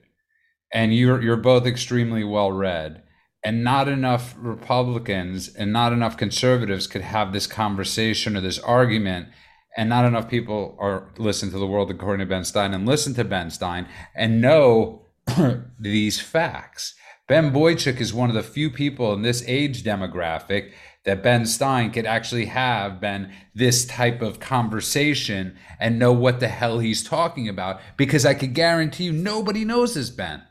and 0.69 0.93
you're 0.93 1.21
you're 1.21 1.37
both 1.37 1.65
extremely 1.65 2.25
well 2.25 2.51
read, 2.51 3.03
and 3.41 3.63
not 3.63 3.87
enough 3.87 4.35
Republicans 4.37 5.47
and 5.47 5.71
not 5.71 5.93
enough 5.93 6.17
conservatives 6.17 6.87
could 6.87 7.03
have 7.03 7.31
this 7.31 7.47
conversation 7.47 8.35
or 8.35 8.41
this 8.41 8.59
argument 8.59 9.29
and 9.77 9.87
not 9.87 10.03
enough 10.03 10.29
people 10.29 10.75
are 10.77 11.13
listen 11.17 11.51
to 11.51 11.57
the 11.57 11.67
world 11.67 11.89
according 11.89 12.19
to 12.19 12.29
Ben 12.29 12.43
Stein 12.43 12.73
and 12.73 12.85
listen 12.85 13.13
to 13.13 13.23
Ben 13.23 13.49
Stein 13.49 13.87
and 14.13 14.41
know 14.41 15.05
these 15.79 16.19
facts. 16.19 16.95
Ben 17.29 17.53
Boychuk 17.53 18.01
is 18.01 18.13
one 18.13 18.29
of 18.29 18.35
the 18.35 18.43
few 18.43 18.69
people 18.69 19.13
in 19.13 19.21
this 19.21 19.41
age 19.47 19.83
demographic 19.83 20.73
that 21.05 21.23
Ben 21.23 21.45
Stein 21.45 21.91
could 21.91 22.05
actually 22.05 22.45
have 22.45 22.99
been 22.99 23.31
this 23.53 23.85
type 23.85 24.21
of 24.21 24.39
conversation 24.39 25.57
and 25.79 25.99
know 25.99 26.11
what 26.11 26.39
the 26.39 26.47
hell 26.47 26.79
he's 26.79 27.03
talking 27.03 27.47
about 27.47 27.79
because 27.95 28.25
I 28.25 28.33
could 28.33 28.53
guarantee 28.53 29.05
you 29.05 29.11
nobody 29.13 29.63
knows 29.63 29.93
this 29.93 30.09
Ben. 30.09 30.43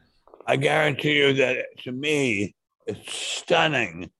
I 0.46 0.56
guarantee 0.56 1.16
you 1.18 1.32
that 1.34 1.66
to 1.80 1.92
me, 1.92 2.54
it's 2.86 3.12
stunning 3.12 4.10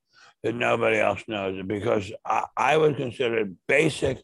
that 0.43 0.55
nobody 0.55 0.99
else 0.99 1.23
knows 1.29 1.59
it 1.59 1.69
because 1.69 2.13
I, 2.25 2.45
I 2.57 2.77
would 2.77 2.97
consider 2.97 3.49
basic 3.67 4.19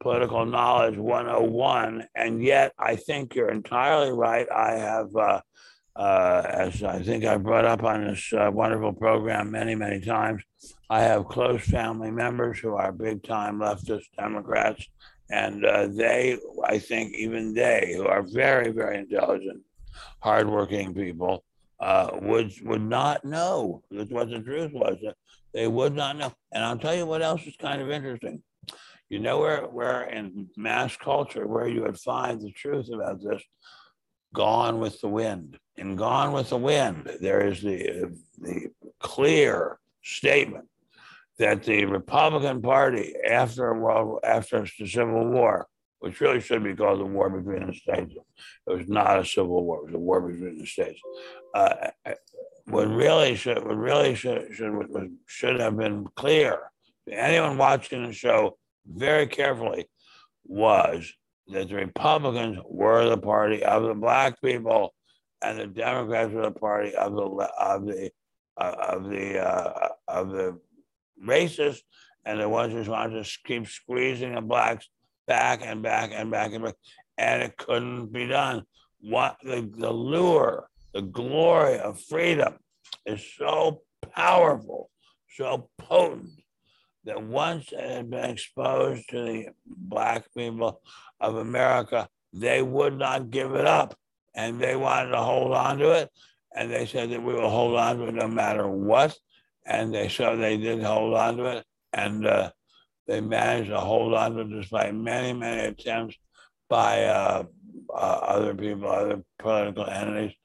political 0.00 0.44
knowledge 0.44 0.96
101 0.96 2.06
and 2.14 2.42
yet 2.42 2.72
i 2.78 2.96
think 2.96 3.34
you're 3.34 3.50
entirely 3.50 4.12
right 4.12 4.46
i 4.54 4.72
have 4.72 5.14
uh, 5.16 5.40
uh, 5.96 6.42
as 6.48 6.82
i 6.82 7.02
think 7.02 7.24
i 7.24 7.36
brought 7.36 7.64
up 7.64 7.82
on 7.82 8.06
this 8.06 8.32
uh, 8.32 8.50
wonderful 8.52 8.92
program 8.92 9.50
many 9.50 9.74
many 9.74 10.00
times 10.00 10.42
i 10.90 11.00
have 11.00 11.26
close 11.26 11.62
family 11.62 12.10
members 12.10 12.58
who 12.58 12.74
are 12.74 12.92
big 12.92 13.22
time 13.22 13.58
leftist 13.58 14.06
democrats 14.18 14.86
and 15.30 15.64
uh, 15.64 15.86
they 15.88 16.38
i 16.64 16.78
think 16.78 17.14
even 17.14 17.54
they 17.54 17.94
who 17.96 18.06
are 18.06 18.22
very 18.22 18.70
very 18.70 18.98
intelligent 18.98 19.62
hardworking 20.20 20.94
people 20.94 21.44
uh, 21.80 22.10
would 22.22 22.52
would 22.62 22.82
not 22.82 23.24
know 23.24 23.82
this 23.90 24.08
what 24.08 24.30
the 24.30 24.40
truth 24.40 24.72
was. 24.72 24.96
They 25.52 25.66
would 25.66 25.94
not 25.94 26.16
know. 26.16 26.32
And 26.52 26.64
i'll 26.64 26.78
tell 26.78 26.94
you 26.94 27.06
what 27.06 27.22
else 27.22 27.42
is 27.46 27.56
kind 27.56 27.82
of 27.82 27.90
interesting. 27.90 28.42
You 29.08 29.20
know 29.20 29.38
where, 29.38 29.62
where 29.62 30.02
in 30.04 30.48
mass 30.56 30.96
culture, 30.96 31.46
where 31.46 31.68
you 31.68 31.82
would 31.82 31.98
find 31.98 32.40
the 32.40 32.50
truth 32.50 32.88
about 32.92 33.22
this? 33.22 33.42
Gone 34.34 34.78
with 34.78 35.00
the 35.00 35.08
Wind. 35.08 35.58
In 35.76 35.96
Gone 35.96 36.32
with 36.32 36.50
the 36.50 36.56
Wind, 36.56 37.10
there 37.20 37.46
is 37.46 37.62
the, 37.62 38.12
the 38.38 38.70
clear 39.00 39.78
statement 40.02 40.68
that 41.38 41.64
the 41.64 41.84
Republican 41.84 42.62
Party, 42.62 43.14
after 43.28 43.74
world, 43.74 44.20
after 44.24 44.66
the 44.78 44.86
Civil 44.86 45.26
War, 45.26 45.66
which 45.98 46.20
really 46.20 46.40
should 46.40 46.62
be 46.62 46.74
called 46.74 47.00
the 47.00 47.04
war 47.04 47.28
between 47.28 47.66
the 47.66 47.74
states, 47.74 48.14
it 48.14 48.70
was 48.70 48.88
not 48.88 49.18
a 49.18 49.24
civil 49.24 49.64
war; 49.64 49.80
it 49.80 49.86
was 49.86 49.94
a 49.94 49.98
war 49.98 50.20
between 50.20 50.58
the 50.58 50.66
states. 50.66 51.00
Uh, 51.54 51.90
what 52.66 52.88
really 52.88 53.36
should, 53.36 53.64
what 53.64 53.76
really 53.76 54.14
should, 54.14 54.48
should, 54.54 54.72
should 55.26 55.60
have 55.60 55.76
been 55.76 56.06
clear 56.16 56.58
to 57.08 57.14
anyone 57.14 57.58
watching 57.58 58.04
the 58.04 58.12
show 58.12 58.56
very 58.86 59.26
carefully 59.26 59.88
was 60.44 61.12
that 61.48 61.68
the 61.68 61.74
Republicans 61.74 62.58
were 62.64 63.08
the 63.08 63.18
party 63.18 63.62
of 63.62 63.84
the 63.84 63.94
black 63.94 64.40
people, 64.42 64.94
and 65.42 65.58
the 65.58 65.66
Democrats 65.66 66.32
were 66.32 66.42
the 66.42 66.50
party 66.50 66.94
of 66.94 67.14
the 67.14 67.22
of 67.58 67.86
the 67.86 68.10
uh, 68.56 68.74
of 68.88 69.08
the 69.10 69.38
uh, 69.38 69.88
of 70.08 70.30
the 70.30 70.58
racists, 71.24 71.82
and 72.24 72.40
the 72.40 72.48
ones 72.48 72.72
who 72.72 72.90
wanted 72.90 73.24
to 73.24 73.38
keep 73.44 73.66
squeezing 73.66 74.34
the 74.34 74.40
blacks 74.40 74.88
back 75.26 75.60
and 75.62 75.82
back 75.82 76.10
and 76.12 76.30
back 76.30 76.52
and 76.52 76.64
back, 76.64 76.74
and 77.18 77.42
it 77.42 77.56
couldn't 77.56 78.12
be 78.12 78.26
done. 78.26 78.64
What 79.00 79.36
the, 79.42 79.70
the 79.76 79.92
lure, 79.92 80.68
the 80.92 81.02
glory 81.02 81.78
of 81.78 82.00
freedom 82.00 82.54
is 83.04 83.24
so 83.36 83.82
powerful, 84.14 84.90
so 85.36 85.68
potent 85.78 86.30
that 87.06 87.22
once 87.22 87.72
it 87.72 87.80
had 87.80 88.10
been 88.10 88.30
exposed 88.30 89.08
to 89.10 89.24
the 89.24 89.46
black 89.66 90.26
people 90.36 90.82
of 91.20 91.36
America, 91.36 92.08
they 92.32 92.60
would 92.60 92.98
not 92.98 93.30
give 93.30 93.54
it 93.54 93.66
up. 93.66 93.96
And 94.34 94.60
they 94.60 94.76
wanted 94.76 95.10
to 95.12 95.18
hold 95.18 95.52
on 95.52 95.78
to 95.78 95.92
it. 95.92 96.10
And 96.54 96.70
they 96.70 96.84
said 96.84 97.10
that 97.10 97.22
we 97.22 97.32
will 97.32 97.48
hold 97.48 97.78
on 97.78 97.98
to 97.98 98.08
it 98.08 98.14
no 98.14 98.28
matter 98.28 98.68
what. 98.68 99.16
And 99.64 99.94
they 99.94 100.08
so 100.08 100.36
they 100.36 100.56
did 100.56 100.82
hold 100.82 101.14
on 101.14 101.36
to 101.38 101.44
it. 101.44 101.64
And 101.92 102.26
uh, 102.26 102.50
they 103.06 103.20
managed 103.20 103.70
to 103.70 103.80
hold 103.80 104.12
on 104.12 104.34
to 104.34 104.40
it 104.40 104.50
despite 104.50 104.94
many, 104.94 105.32
many 105.32 105.68
attempts 105.68 106.16
by 106.68 107.04
uh, 107.04 107.44
uh, 107.88 107.92
other 107.94 108.54
people, 108.54 108.90
other 108.90 109.22
political 109.38 109.86
entities, 109.86 110.36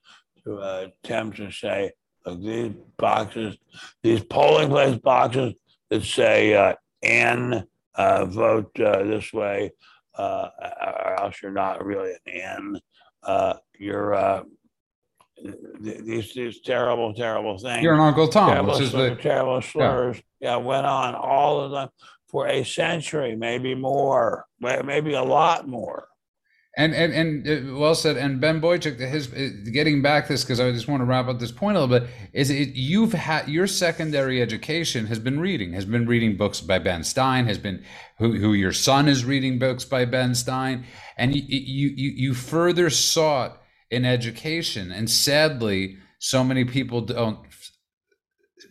to 0.44 0.60
uh, 0.60 0.88
attempt 1.03 1.38
to 1.38 1.51
say, 1.51 1.91
these 2.38 2.74
boxes, 2.98 3.58
these 4.03 4.24
polling 4.24 4.70
place 4.70 4.98
boxes 4.98 5.53
that 5.91 6.03
say 6.03 6.55
uh, 6.55 6.74
N, 7.03 7.67
uh, 7.93 8.25
vote 8.25 8.71
uh, 8.79 9.03
this 9.03 9.31
way, 9.31 9.71
uh, 10.17 10.48
or 10.60 11.21
else 11.21 11.41
you're 11.43 11.51
not 11.51 11.86
really 11.86 12.13
an 12.25 12.33
N. 12.33 12.79
Uh, 13.21 13.53
you're 13.77 14.15
uh, 14.15 14.43
these 15.79 16.33
these 16.33 16.62
terrible, 16.62 17.13
terrible 17.13 17.57
things. 17.57 17.83
You're 17.83 17.93
an 17.93 18.00
Uncle 18.00 18.27
Tom, 18.27 18.50
terrible, 18.50 18.74
which 18.74 18.81
is 18.81 18.91
the 18.93 19.15
terrible 19.15 19.62
slurs. 19.62 20.21
Yeah. 20.39 20.51
yeah, 20.51 20.55
went 20.57 20.88
on 20.88 21.13
all 21.13 21.62
of 21.62 21.71
them 21.71 21.89
for 22.29 22.48
a 22.48 22.63
century, 22.63 23.36
maybe 23.36 23.75
more, 23.75 24.45
maybe 24.60 25.13
a 25.13 25.24
lot 25.24 25.67
more. 25.67 26.07
And 26.78 26.96
and 26.96 27.13
and 27.13 27.48
uh, 27.48 27.78
well 27.78 27.96
said. 27.96 28.16
And 28.16 28.40
Ben 28.40 28.62
Boychuk, 28.62 28.98
his 28.98 29.32
uh, 29.34 29.50
getting 29.74 30.01
back 30.01 30.30
this 30.30 30.44
because 30.44 30.62
I 30.62 30.72
just 30.72 30.88
want 30.88 31.01
to 31.01 31.06
wrap 31.06 31.28
up 31.28 31.38
this 31.38 31.51
point 31.51 31.75
a 31.75 31.82
little 31.82 32.00
bit. 32.00 32.10
Is 32.32 32.50
it 32.50 32.70
you've 32.75 33.12
had 33.12 33.50
your 33.50 33.68
secondary 33.68 34.42
education 34.42 35.08
has 35.08 35.20
been 35.20 35.42
reading, 35.42 35.74
has 35.74 35.84
been 35.84 36.08
reading 36.08 36.38
books 36.38 36.62
by 36.62 36.80
Ben 36.80 37.04
Stein, 37.04 37.46
has 37.46 37.58
been 37.58 37.84
who 38.20 38.38
who 38.40 38.54
your 38.54 38.72
son 38.72 39.10
is 39.10 39.25
reading 39.25 39.60
books 39.60 39.84
by 39.84 40.06
Ben 40.06 40.34
Stein, 40.34 40.86
and 41.18 41.36
you 41.36 41.44
you 41.46 42.13
you, 42.16 42.34
further 42.34 42.90
sought 42.90 43.62
in 43.90 44.06
education, 44.06 44.94
and 44.94 45.10
sadly, 45.10 45.98
so 46.20 46.42
many 46.42 46.63
people 46.63 47.01
don't 47.01 47.40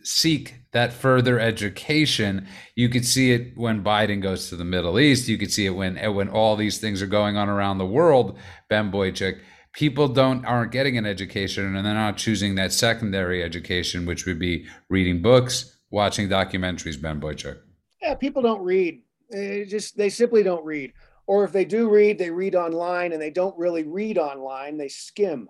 seek 0.03 0.60
that 0.73 0.93
further 0.93 1.39
education. 1.39 2.47
You 2.75 2.89
could 2.89 3.05
see 3.05 3.31
it 3.31 3.57
when 3.57 3.83
Biden 3.83 4.21
goes 4.21 4.49
to 4.49 4.55
the 4.55 4.63
Middle 4.65 4.99
East. 4.99 5.27
You 5.27 5.37
could 5.37 5.51
see 5.51 5.65
it 5.65 5.71
when 5.71 5.97
when 6.15 6.29
all 6.29 6.55
these 6.55 6.77
things 6.77 7.01
are 7.01 7.07
going 7.07 7.37
on 7.37 7.49
around 7.49 7.77
the 7.77 7.85
world. 7.85 8.37
Ben 8.69 8.91
Boychuk, 8.91 9.39
people 9.73 10.07
don't 10.07 10.45
aren't 10.45 10.71
getting 10.71 10.97
an 10.97 11.05
education, 11.05 11.75
and 11.75 11.85
they're 11.85 11.93
not 11.93 12.17
choosing 12.17 12.55
that 12.55 12.71
secondary 12.71 13.43
education, 13.43 14.05
which 14.05 14.25
would 14.25 14.39
be 14.39 14.65
reading 14.89 15.21
books, 15.21 15.77
watching 15.91 16.29
documentaries. 16.29 17.01
Ben 17.01 17.19
Boychuk. 17.19 17.57
Yeah, 18.01 18.15
people 18.15 18.41
don't 18.41 18.63
read. 18.63 19.03
Just 19.31 19.97
they 19.97 20.09
simply 20.09 20.43
don't 20.43 20.65
read. 20.65 20.93
Or 21.27 21.43
if 21.45 21.51
they 21.51 21.65
do 21.65 21.89
read, 21.89 22.17
they 22.17 22.31
read 22.31 22.55
online, 22.55 23.13
and 23.13 23.21
they 23.21 23.29
don't 23.29 23.57
really 23.57 23.83
read 23.83 24.17
online. 24.17 24.77
They 24.77 24.89
skim. 24.89 25.49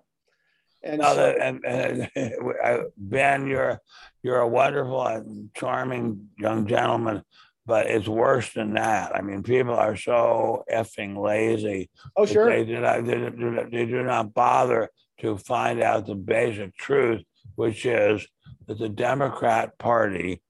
And, 0.84 1.02
no, 1.02 1.14
so, 1.14 1.36
and, 1.40 1.62
and, 1.66 2.10
and, 2.16 2.34
uh, 2.64 2.78
Ben, 2.98 3.48
you're 3.48 3.80
you're 4.24 4.40
a 4.40 4.48
wonderful 4.48 5.06
and 5.06 5.54
charming 5.54 6.30
young 6.38 6.68
gentleman, 6.68 7.24
but 7.66 7.88
it's 7.88 8.08
worse 8.08 8.54
than 8.54 8.74
that. 8.74 9.16
I 9.16 9.22
mean, 9.22 9.44
people 9.44 9.74
are 9.74 9.96
so 9.96 10.64
effing 10.72 11.22
lazy. 11.22 11.90
Oh, 12.16 12.26
sure. 12.26 12.50
They 12.50 12.66
do, 12.66 12.80
not, 12.80 13.06
they, 13.06 13.16
do, 13.16 13.68
they 13.72 13.86
do 13.86 14.04
not 14.04 14.34
bother 14.34 14.90
to 15.20 15.38
find 15.38 15.82
out 15.82 16.06
the 16.06 16.16
basic 16.16 16.76
truth, 16.78 17.24
which 17.56 17.86
is 17.86 18.28
that 18.68 18.78
the 18.78 18.90
Democrat 18.90 19.78
Party 19.78 20.42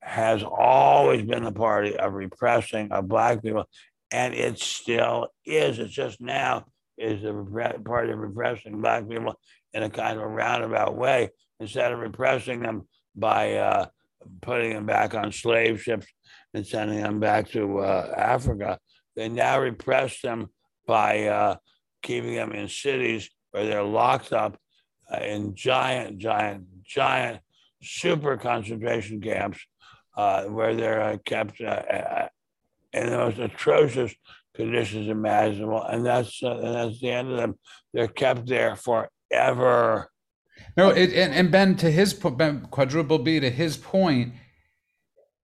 has 0.00 0.42
always 0.42 1.22
been 1.22 1.44
the 1.44 1.52
party 1.52 1.96
of 1.96 2.14
repressing 2.14 2.92
of 2.92 3.08
black 3.08 3.42
people, 3.42 3.68
and 4.10 4.34
it 4.34 4.58
still 4.58 5.28
is. 5.44 5.78
It's 5.78 5.92
just 5.92 6.20
now 6.20 6.64
is 6.96 7.22
the 7.22 7.80
party 7.84 8.10
of 8.10 8.18
repressing 8.18 8.80
black 8.80 9.08
people 9.08 9.38
in 9.74 9.82
a 9.82 9.90
kind 9.90 10.16
of 10.16 10.24
a 10.24 10.28
roundabout 10.28 10.96
way 10.96 11.30
instead 11.60 11.92
of 11.92 11.98
repressing 11.98 12.60
them 12.60 12.86
by 13.14 13.54
uh, 13.54 13.86
putting 14.40 14.72
them 14.72 14.86
back 14.86 15.14
on 15.14 15.32
slave 15.32 15.82
ships 15.82 16.06
and 16.54 16.66
sending 16.66 17.02
them 17.02 17.20
back 17.20 17.48
to 17.50 17.78
uh, 17.78 18.14
Africa. 18.16 18.78
They 19.16 19.28
now 19.28 19.60
repress 19.60 20.20
them 20.20 20.48
by 20.86 21.26
uh, 21.26 21.56
keeping 22.02 22.34
them 22.34 22.52
in 22.52 22.68
cities 22.68 23.28
where 23.50 23.66
they're 23.66 23.82
locked 23.82 24.32
up 24.32 24.56
uh, 25.12 25.18
in 25.18 25.54
giant, 25.54 26.18
giant, 26.18 26.64
giant 26.84 27.40
super 27.82 28.36
concentration 28.36 29.20
camps 29.20 29.58
uh, 30.16 30.44
where 30.44 30.74
they're 30.74 31.02
uh, 31.02 31.16
kept 31.24 31.60
in 31.60 33.10
the 33.10 33.16
most 33.16 33.38
atrocious 33.38 34.14
conditions 34.54 35.08
imaginable. 35.08 35.82
And 35.82 36.04
that's, 36.04 36.42
and 36.42 36.74
that's 36.74 37.00
the 37.00 37.10
end 37.10 37.30
of 37.30 37.36
them. 37.36 37.58
They're 37.92 38.08
kept 38.08 38.46
there 38.46 38.76
for 38.76 39.10
ever. 39.30 40.10
No, 40.76 40.90
it, 40.90 41.12
and, 41.12 41.34
and 41.34 41.50
Ben, 41.50 41.76
to 41.76 41.90
his 41.90 42.14
point, 42.14 42.70
quadruple 42.70 43.18
B, 43.18 43.40
to 43.40 43.50
his 43.50 43.76
point, 43.76 44.34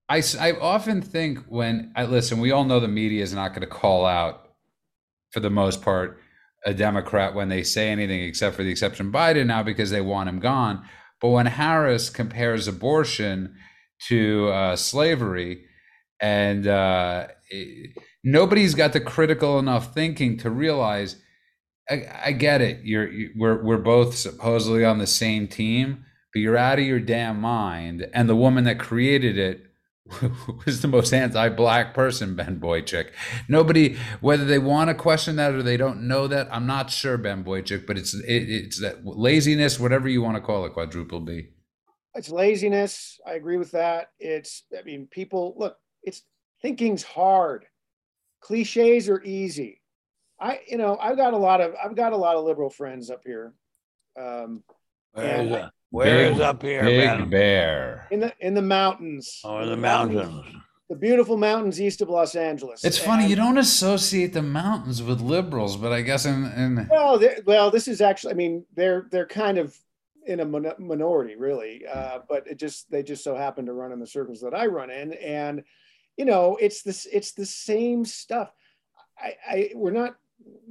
I, 0.07 0.21
I 0.39 0.53
often 0.53 1.01
think 1.01 1.39
when 1.47 1.91
I 1.95 2.05
listen, 2.05 2.39
we 2.39 2.51
all 2.51 2.63
know 2.63 2.79
the 2.79 2.87
media 2.87 3.23
is 3.23 3.33
not 3.33 3.49
going 3.49 3.61
to 3.61 3.67
call 3.67 4.05
out, 4.05 4.49
for 5.31 5.39
the 5.39 5.49
most 5.49 5.81
part, 5.81 6.19
a 6.65 6.73
Democrat 6.73 7.35
when 7.35 7.49
they 7.49 7.63
say 7.63 7.89
anything, 7.89 8.21
except 8.21 8.55
for 8.55 8.63
the 8.63 8.71
exception 8.71 9.11
Biden 9.11 9.47
now 9.47 9.63
because 9.63 9.89
they 9.89 10.01
want 10.01 10.29
him 10.29 10.39
gone. 10.39 10.85
But 11.21 11.29
when 11.29 11.45
Harris 11.45 12.09
compares 12.09 12.67
abortion 12.67 13.55
to 14.07 14.49
uh, 14.49 14.75
slavery, 14.75 15.65
and 16.19 16.67
uh, 16.67 17.27
it, 17.49 17.97
nobody's 18.23 18.75
got 18.75 18.93
the 18.93 19.01
critical 19.01 19.59
enough 19.59 19.93
thinking 19.93 20.37
to 20.37 20.49
realize 20.49 21.17
I, 21.89 22.05
I 22.25 22.31
get 22.31 22.61
it. 22.61 22.79
You're 22.83 23.11
you, 23.11 23.31
we're 23.35 23.61
we're 23.63 23.77
both 23.77 24.15
supposedly 24.15 24.83
on 24.83 24.97
the 24.97 25.07
same 25.07 25.47
team, 25.47 26.05
but 26.33 26.39
you're 26.39 26.57
out 26.57 26.79
of 26.79 26.85
your 26.85 26.99
damn 26.99 27.39
mind. 27.39 28.07
And 28.13 28.27
the 28.27 28.35
woman 28.35 28.63
that 28.63 28.79
created 28.79 29.37
it 29.37 29.65
was 30.65 30.81
the 30.81 30.87
most 30.87 31.13
anti-black 31.13 31.93
person, 31.93 32.35
Ben 32.35 32.59
Boychuk. 32.59 33.09
Nobody, 33.47 33.97
whether 34.21 34.45
they 34.45 34.59
want 34.59 34.89
to 34.89 34.95
question 34.95 35.35
that 35.35 35.53
or 35.53 35.63
they 35.63 35.77
don't 35.77 36.07
know 36.07 36.27
that, 36.27 36.47
I'm 36.51 36.67
not 36.67 36.89
sure, 36.89 37.17
Ben 37.17 37.43
Boychuk. 37.43 37.85
But 37.85 37.97
it's 37.97 38.13
it, 38.13 38.49
it's 38.49 38.81
that 38.81 39.05
laziness, 39.05 39.79
whatever 39.79 40.07
you 40.07 40.21
want 40.21 40.37
to 40.37 40.41
call 40.41 40.65
it, 40.65 40.73
quadruple 40.73 41.19
B. 41.19 41.49
It's 42.15 42.29
laziness. 42.29 43.19
I 43.27 43.33
agree 43.33 43.57
with 43.57 43.71
that. 43.71 44.09
It's 44.19 44.63
I 44.77 44.81
mean, 44.83 45.07
people 45.11 45.53
look. 45.57 45.77
It's 46.01 46.23
thinking's 46.61 47.03
hard. 47.03 47.65
Cliches 48.41 49.09
are 49.09 49.23
easy 49.23 49.81
I, 50.39 50.59
you 50.67 50.77
know, 50.77 50.97
I've 50.99 51.17
got 51.17 51.33
a 51.33 51.37
lot 51.37 51.61
of, 51.61 51.73
I've 51.83 51.95
got 51.95 52.13
a 52.13 52.17
lot 52.17 52.35
of 52.35 52.43
liberal 52.43 52.69
friends 52.69 53.09
up 53.09 53.21
here. 53.25 53.53
Um, 54.19 54.63
where 55.13 55.41
is, 55.41 55.51
it? 55.51 55.65
Where 55.91 56.25
big, 56.25 56.33
is 56.33 56.39
up 56.41 56.61
here, 56.61 56.83
Big 56.83 57.07
man? 57.07 57.29
Bear. 57.29 58.07
In 58.11 58.19
the 58.19 58.33
in 58.39 58.53
the 58.53 58.61
mountains. 58.61 59.41
Oh, 59.43 59.59
in 59.59 59.69
the 59.69 59.77
mountains. 59.77 60.45
The 60.89 60.95
beautiful 60.95 61.37
mountains 61.37 61.81
east 61.81 62.01
of 62.01 62.09
Los 62.09 62.35
Angeles. 62.35 62.83
It's 62.83 62.99
and, 62.99 63.07
funny 63.07 63.27
you 63.27 63.35
don't 63.35 63.57
associate 63.57 64.33
the 64.33 64.41
mountains 64.41 65.01
with 65.01 65.19
liberals, 65.19 65.77
but 65.77 65.91
I 65.91 66.01
guess 66.01 66.25
in, 66.25 66.45
in... 66.45 66.87
well, 66.91 67.19
well, 67.45 67.71
this 67.71 67.87
is 67.87 68.01
actually, 68.01 68.33
I 68.33 68.35
mean, 68.35 68.65
they're 68.75 69.07
they're 69.09 69.25
kind 69.25 69.57
of 69.57 69.75
in 70.27 70.41
a 70.41 70.45
minority, 70.45 71.35
really, 71.35 71.85
uh, 71.87 72.19
but 72.27 72.45
it 72.47 72.57
just 72.57 72.91
they 72.91 73.01
just 73.01 73.23
so 73.23 73.35
happen 73.35 73.65
to 73.65 73.73
run 73.73 73.91
in 73.91 73.99
the 73.99 74.07
circles 74.07 74.41
that 74.41 74.53
I 74.53 74.65
run 74.67 74.89
in, 74.89 75.13
and 75.13 75.63
you 76.17 76.25
know, 76.25 76.57
it's 76.59 76.81
this 76.83 77.07
it's 77.11 77.31
the 77.31 77.45
same 77.45 78.05
stuff. 78.05 78.51
I, 79.17 79.33
I 79.49 79.69
we're 79.75 79.91
not 79.91 80.17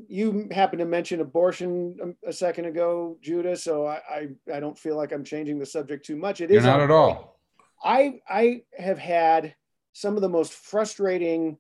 you 0.09 0.49
happened 0.53 0.81
to 0.81 0.87
mention 0.87 1.21
abortion 1.21 1.97
um, 2.03 2.17
a 2.27 2.33
second 2.33 2.67
ago, 2.67 3.17
Judah. 3.21 3.57
So 3.57 3.87
I, 3.87 4.01
I, 4.09 4.29
I 4.55 4.61
don't 4.61 4.79
feel 4.79 4.97
like 4.97 5.13
I'm 5.13 5.25
changing 5.25 5.59
the 5.59 5.67
subject 5.67 6.07
too 6.07 6.17
much. 6.17 6.41
It 6.41 6.51
You're 6.51 6.61
is 6.61 6.67
not 6.67 6.81
at 6.81 6.91
all. 6.91 7.41
I 7.83 8.21
I 8.29 8.63
have 8.79 8.99
had 8.99 9.55
some 9.93 10.17
of 10.17 10.23
the 10.23 10.29
most 10.29 10.53
frustrating 10.53 11.59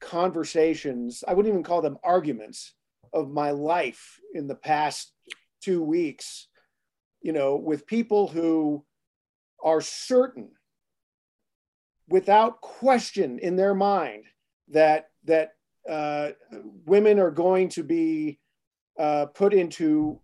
conversations. 0.00 1.22
I 1.26 1.34
wouldn't 1.34 1.52
even 1.52 1.62
call 1.62 1.82
them 1.82 1.98
arguments 2.02 2.74
of 3.12 3.30
my 3.30 3.50
life 3.50 4.18
in 4.34 4.46
the 4.46 4.54
past 4.54 5.12
two 5.60 5.82
weeks. 5.82 6.48
You 7.22 7.32
know, 7.32 7.56
with 7.56 7.86
people 7.86 8.28
who 8.28 8.84
are 9.62 9.82
certain, 9.82 10.52
without 12.08 12.60
question 12.62 13.38
in 13.38 13.56
their 13.56 13.74
mind, 13.74 14.24
that 14.68 15.10
that 15.24 15.52
uh, 15.88 16.30
women 16.86 17.18
are 17.18 17.30
going 17.30 17.68
to 17.70 17.82
be 17.82 18.38
uh, 18.98 19.26
put 19.26 19.54
into 19.54 20.20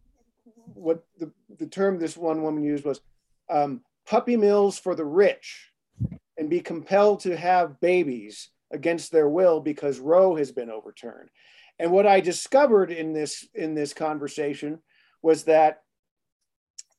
what 0.75 1.05
the, 1.19 1.31
the 1.59 1.67
term 1.67 1.99
this 1.99 2.17
one 2.17 2.43
woman 2.43 2.63
used 2.63 2.85
was 2.85 3.01
um, 3.49 3.81
puppy 4.07 4.37
mills 4.37 4.79
for 4.79 4.95
the 4.95 5.05
rich 5.05 5.71
and 6.37 6.51
be 6.51 6.61
compelled 6.61 7.21
to 7.21 7.37
have 7.37 7.81
babies 7.81 8.51
against 8.71 9.13
their 9.13 9.29
will 9.29 9.61
because 9.61 9.99
Roe 9.99 10.35
has 10.37 10.53
been 10.53 10.71
overturned. 10.71 11.31
And 11.79 11.93
what 11.93 12.07
I 12.07 12.21
discovered 12.21 12.91
in 12.91 13.13
this 13.13 13.47
in 13.55 13.75
this 13.75 13.93
conversation 13.93 14.81
was 15.23 15.45
that 15.45 15.83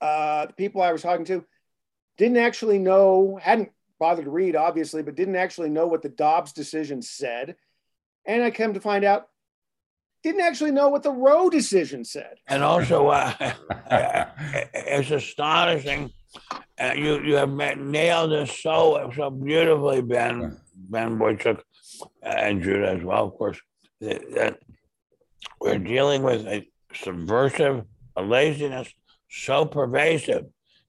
uh, 0.01 0.47
the 0.47 0.53
people 0.53 0.81
I 0.81 0.91
was 0.91 1.01
talking 1.01 1.25
to 1.25 1.43
didn't 2.17 2.37
actually 2.37 2.79
know, 2.79 3.39
hadn't 3.41 3.71
bothered 3.99 4.25
to 4.25 4.31
read, 4.31 4.55
obviously, 4.55 5.01
but 5.01 5.15
didn't 5.15 5.35
actually 5.35 5.69
know 5.69 5.87
what 5.87 6.01
the 6.01 6.09
Dobbs 6.09 6.53
decision 6.53 7.01
said 7.01 7.55
and 8.27 8.43
I 8.43 8.51
come 8.51 8.73
to 8.73 8.81
find 8.81 9.03
out, 9.03 9.27
didn't 10.21 10.41
actually 10.41 10.71
know 10.71 10.89
what 10.89 11.03
the 11.03 11.11
Roe 11.11 11.49
decision 11.49 12.03
said. 12.03 12.35
And 12.47 12.61
also, 12.61 13.07
uh, 13.07 13.33
it's 14.73 15.11
astonishing. 15.11 16.11
Uh, 16.79 16.93
you 16.95 17.23
you 17.23 17.35
have 17.35 17.49
nailed 17.49 18.31
this 18.31 18.61
so 18.61 19.09
so 19.15 19.29
beautifully, 19.29 20.01
Ben 20.01 20.57
Ben 20.75 21.17
Boychuk, 21.17 21.59
uh, 22.23 22.27
and 22.27 22.61
Judah 22.61 22.91
as 22.91 23.03
well, 23.03 23.25
of 23.25 23.33
course. 23.33 23.59
That, 24.01 24.21
that 24.35 24.59
we're 25.59 25.79
dealing 25.79 26.21
with 26.21 26.45
a 26.45 26.67
subversive, 26.93 27.85
a 28.15 28.21
laziness 28.21 28.93
so 29.29 29.65
pervasive 29.65 30.45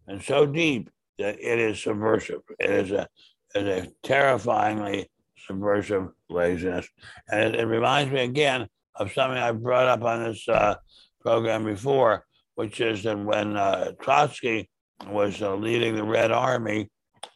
and 0.07 0.23
so 0.23 0.47
deep 0.47 0.91
that 1.19 1.39
it 1.41 1.59
is 1.59 1.83
subversive. 1.83 2.41
It 2.59 2.71
is 2.71 2.91
a, 2.91 3.09
it 3.55 3.67
is 3.67 3.87
a 3.87 3.91
terrifyingly 4.03 5.11
subversive 5.49 6.09
laziness. 6.31 6.87
And 7.29 7.55
it, 7.55 7.61
it, 7.61 7.65
reminds 7.65 8.13
me 8.13 8.21
again 8.21 8.69
of 8.95 9.13
something 9.13 9.39
I 9.39 9.51
brought 9.53 9.89
up 9.89 10.03
on 10.03 10.25
this 10.25 10.49
uh, 10.49 10.77
program 11.21 11.65
before, 11.65 12.25
which 12.55 12.81
is 12.81 13.03
that 13.03 13.19
when 13.19 13.57
uh, 13.57 13.93
Trotsky 14.01 14.71
was 15.09 15.43
uh, 15.43 15.55
leading 15.57 15.97
the 15.97 16.05
Red 16.05 16.31
Army, 16.31 16.91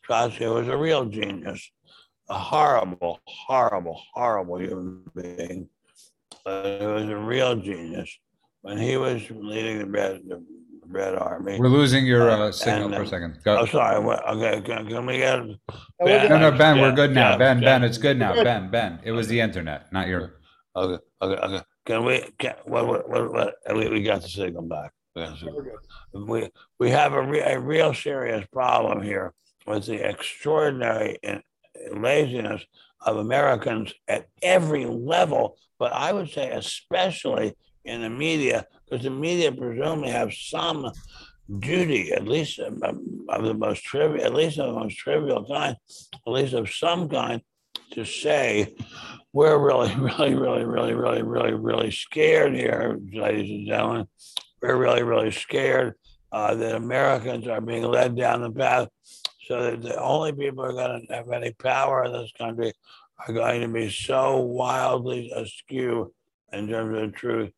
Trotsky 0.04 0.46
was 0.46 0.68
a 0.68 0.76
real 0.76 1.06
genius, 1.06 1.70
a 2.28 2.38
horrible, 2.38 3.18
horrible, 3.26 4.00
horrible 4.14 4.58
human 4.60 5.02
being. 5.16 5.68
But 6.44 6.80
he 6.80 6.86
was 6.86 7.08
a 7.08 7.16
real 7.16 7.56
genius. 7.56 8.16
When 8.62 8.78
he 8.78 8.96
was 8.96 9.22
leading 9.30 9.78
the 9.78 9.86
Red, 9.86 10.22
the 10.26 10.44
Red 10.92 11.14
Army. 11.14 11.58
We're 11.58 11.68
losing 11.68 12.06
your 12.06 12.30
uh, 12.30 12.48
uh 12.48 12.52
signal 12.52 12.86
and, 12.86 12.94
for 12.94 13.02
a 13.02 13.06
second. 13.06 13.38
Go. 13.44 13.58
Oh, 13.58 13.66
sorry. 13.66 13.96
Okay, 13.96 14.60
can, 14.60 14.86
can 14.86 15.06
we 15.06 15.18
get? 15.18 15.40
Ben, 15.98 16.28
no, 16.28 16.38
no, 16.38 16.50
Ben, 16.56 16.80
we're 16.80 16.92
good 16.92 17.14
now. 17.14 17.36
ben, 17.36 17.60
Ben, 17.60 17.82
it's 17.82 17.98
good 17.98 18.18
now. 18.18 18.34
Ben, 18.34 18.70
Ben, 18.70 19.00
it 19.04 19.12
was 19.12 19.28
the 19.28 19.40
internet, 19.40 19.92
not 19.92 20.08
your. 20.08 20.34
Okay, 20.76 21.02
okay, 21.20 21.40
okay. 21.42 21.64
Can 21.86 22.04
we? 22.04 22.24
Can 22.38 22.54
what? 22.64 22.86
What? 22.86 23.08
What? 23.08 23.32
what 23.32 23.76
we, 23.76 23.88
we 23.88 24.02
got 24.02 24.22
the 24.22 24.28
signal 24.28 24.62
back. 24.62 24.92
We 26.12 26.50
we 26.78 26.90
have 26.90 27.12
a, 27.12 27.22
re, 27.22 27.40
a 27.40 27.58
real 27.58 27.92
serious 27.92 28.46
problem 28.52 29.02
here 29.02 29.34
with 29.66 29.86
the 29.86 30.08
extraordinary 30.08 31.18
laziness 31.92 32.64
of 33.04 33.16
Americans 33.16 33.92
at 34.08 34.28
every 34.42 34.86
level, 34.86 35.56
but 35.78 35.92
I 35.92 36.12
would 36.12 36.30
say 36.30 36.50
especially 36.50 37.54
in 37.84 38.02
the 38.02 38.10
media 38.10 38.66
because 38.92 39.04
the 39.04 39.10
media 39.10 39.50
presumably 39.50 40.10
have 40.10 40.34
some 40.34 40.92
duty, 41.60 42.12
at 42.12 42.28
least 42.28 42.58
of 42.58 42.78
the 42.78 43.54
most 43.54 43.82
trivial, 43.82 44.22
at 44.22 44.34
least 44.34 44.58
of 44.58 44.66
the 44.66 44.80
most 44.80 44.98
trivial 44.98 45.46
kind, 45.46 45.78
at 46.14 46.30
least 46.30 46.52
of 46.52 46.70
some 46.70 47.08
kind, 47.08 47.40
to 47.92 48.04
say 48.04 48.74
we're 49.32 49.56
really, 49.58 49.94
really, 49.98 50.34
really, 50.34 50.64
really, 50.66 50.92
really, 50.92 51.22
really, 51.22 51.54
really 51.54 51.90
scared 51.90 52.54
here, 52.54 52.98
ladies 53.14 53.50
and 53.50 53.66
gentlemen. 53.66 54.06
We're 54.60 54.76
really, 54.76 55.02
really 55.02 55.30
scared 55.30 55.94
uh, 56.30 56.54
that 56.54 56.74
Americans 56.74 57.48
are 57.48 57.62
being 57.62 57.84
led 57.84 58.14
down 58.14 58.42
the 58.42 58.50
path 58.50 58.88
so 59.46 59.62
that 59.62 59.80
the 59.80 59.98
only 59.98 60.34
people 60.34 60.64
who 60.64 60.70
are 60.70 60.74
going 60.74 61.06
to 61.06 61.14
have 61.14 61.30
any 61.30 61.52
power 61.52 62.04
in 62.04 62.12
this 62.12 62.30
country 62.36 62.74
are 63.26 63.32
going 63.32 63.62
to 63.62 63.68
be 63.68 63.88
so 63.88 64.36
wildly 64.36 65.32
askew 65.34 66.12
in 66.52 66.68
terms 66.68 66.94
of 66.94 67.10
the 67.10 67.16
truth 67.16 67.52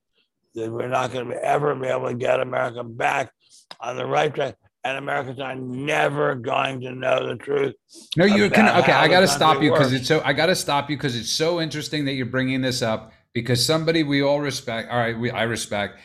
that 0.54 0.70
we're 0.70 0.88
not 0.88 1.12
going 1.12 1.28
to 1.28 1.44
ever 1.44 1.74
be 1.74 1.88
able 1.88 2.08
to 2.08 2.14
get 2.14 2.40
America 2.40 2.84
back 2.84 3.32
on 3.80 3.96
the 3.96 4.06
right 4.06 4.34
track. 4.34 4.56
And 4.86 4.98
Americans 4.98 5.40
are 5.40 5.54
never 5.54 6.34
going 6.34 6.82
to 6.82 6.92
know 6.92 7.26
the 7.26 7.36
truth. 7.36 7.74
No, 8.18 8.26
you 8.26 8.50
can. 8.50 8.68
Okay, 8.82 8.92
I 8.92 9.08
got 9.08 9.20
to 9.20 9.28
stop 9.28 9.62
you 9.62 9.70
because 9.72 9.94
it's 9.94 10.06
so. 10.06 10.20
I 10.22 10.34
got 10.34 10.46
to 10.46 10.54
stop 10.54 10.90
you 10.90 10.96
because 10.98 11.16
it's 11.16 11.30
so 11.30 11.58
interesting 11.58 12.04
that 12.04 12.12
you're 12.12 12.26
bringing 12.26 12.60
this 12.60 12.82
up. 12.82 13.10
Because 13.32 13.64
somebody 13.64 14.02
we 14.02 14.22
all 14.22 14.42
respect. 14.42 14.90
All 14.90 14.98
right, 14.98 15.18
we 15.18 15.30
I 15.30 15.44
respect. 15.44 16.00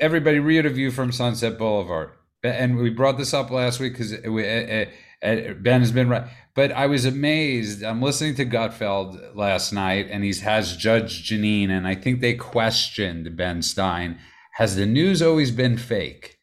Everybody 0.00 0.38
read 0.38 0.64
a 0.64 0.70
view 0.70 0.90
from 0.90 1.12
Sunset 1.12 1.58
Boulevard, 1.58 2.12
and 2.42 2.78
we 2.78 2.88
brought 2.88 3.18
this 3.18 3.34
up 3.34 3.50
last 3.50 3.78
week 3.78 3.92
because 3.92 4.12
Ben 4.12 5.80
has 5.80 5.92
been 5.92 6.08
right. 6.08 6.24
But 6.58 6.72
I 6.72 6.86
was 6.86 7.04
amazed. 7.04 7.84
I'm 7.84 8.02
listening 8.02 8.34
to 8.34 8.44
Gutfeld 8.44 9.36
last 9.36 9.72
night, 9.72 10.08
and 10.10 10.24
he 10.24 10.34
has 10.40 10.76
Judge 10.76 11.30
Jeanine, 11.30 11.70
and 11.70 11.86
I 11.86 11.94
think 11.94 12.20
they 12.20 12.34
questioned 12.34 13.36
Ben 13.36 13.62
Stein. 13.62 14.18
Has 14.54 14.74
the 14.74 14.84
news 14.84 15.22
always 15.22 15.52
been 15.52 15.76
fake? 15.78 16.36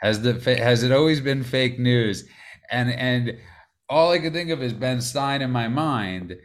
Has 0.00 0.22
the 0.22 0.32
has 0.58 0.84
it 0.84 0.90
always 0.90 1.20
been 1.20 1.44
fake 1.44 1.78
news? 1.78 2.24
And 2.70 2.90
and 2.90 3.36
all 3.90 4.10
I 4.10 4.20
could 4.20 4.32
think 4.32 4.48
of 4.48 4.62
is 4.62 4.72
Ben 4.72 5.02
Stein 5.02 5.42
in 5.42 5.50
my 5.50 5.68
mind 5.68 6.38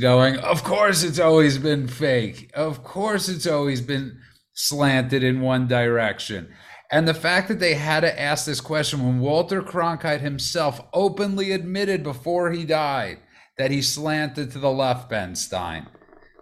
going, 0.00 0.36
Of 0.36 0.62
course 0.62 1.02
it's 1.02 1.18
always 1.18 1.58
been 1.58 1.88
fake. 1.88 2.52
Of 2.54 2.84
course 2.84 3.28
it's 3.28 3.48
always 3.48 3.80
been 3.80 4.20
slanted 4.54 5.24
in 5.24 5.40
one 5.40 5.66
direction. 5.66 6.54
And 6.92 7.06
the 7.06 7.14
fact 7.14 7.48
that 7.48 7.60
they 7.60 7.74
had 7.74 8.00
to 8.00 8.20
ask 8.20 8.44
this 8.44 8.60
question 8.60 9.04
when 9.04 9.20
Walter 9.20 9.62
Cronkite 9.62 10.20
himself 10.20 10.80
openly 10.92 11.52
admitted 11.52 12.02
before 12.02 12.50
he 12.50 12.64
died 12.64 13.18
that 13.58 13.70
he 13.70 13.80
slanted 13.80 14.50
to 14.50 14.58
the 14.58 14.70
left, 14.70 15.08
Ben 15.08 15.36
Stein. 15.36 15.86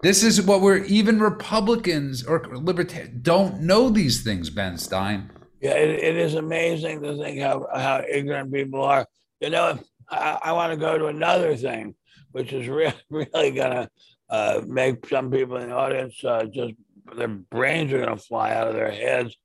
This 0.03 0.23
is 0.23 0.41
what 0.41 0.61
we're 0.61 0.85
even 0.85 1.21
Republicans 1.21 2.25
or 2.25 2.47
libertarians 2.53 3.21
don't 3.23 3.61
know 3.61 3.91
these 3.91 4.23
things, 4.23 4.49
Ben 4.49 4.79
Stein. 4.79 5.31
Yeah, 5.61 5.73
it, 5.73 5.91
it 5.91 6.17
is 6.17 6.35
amazing 6.35 7.03
to 7.03 7.17
think 7.17 7.41
how, 7.41 7.67
how 7.75 8.05
ignorant 8.09 8.53
people 8.53 8.83
are. 8.83 9.07
You 9.41 9.51
know, 9.51 9.79
I, 10.09 10.39
I 10.45 10.53
want 10.53 10.73
to 10.73 10.79
go 10.79 10.97
to 10.97 11.07
another 11.07 11.57
thing, 11.57 11.95
which 12.31 12.53
is 12.53 12.69
really, 12.69 12.95
really 13.11 13.51
going 13.51 13.73
to 13.73 13.91
uh, 14.31 14.63
make 14.67 15.07
some 15.09 15.31
people 15.31 15.57
in 15.57 15.71
the 15.71 15.75
audience 15.75 16.23
uh, 16.25 16.45
just 16.45 16.75
their 17.17 17.29
brains 17.29 17.93
are 17.93 18.05
going 18.05 18.17
to 18.17 18.23
fly 18.23 18.53
out 18.53 18.69
of 18.69 18.75
their 18.75 18.91
heads. 18.91 19.37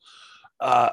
Uh, 0.60 0.90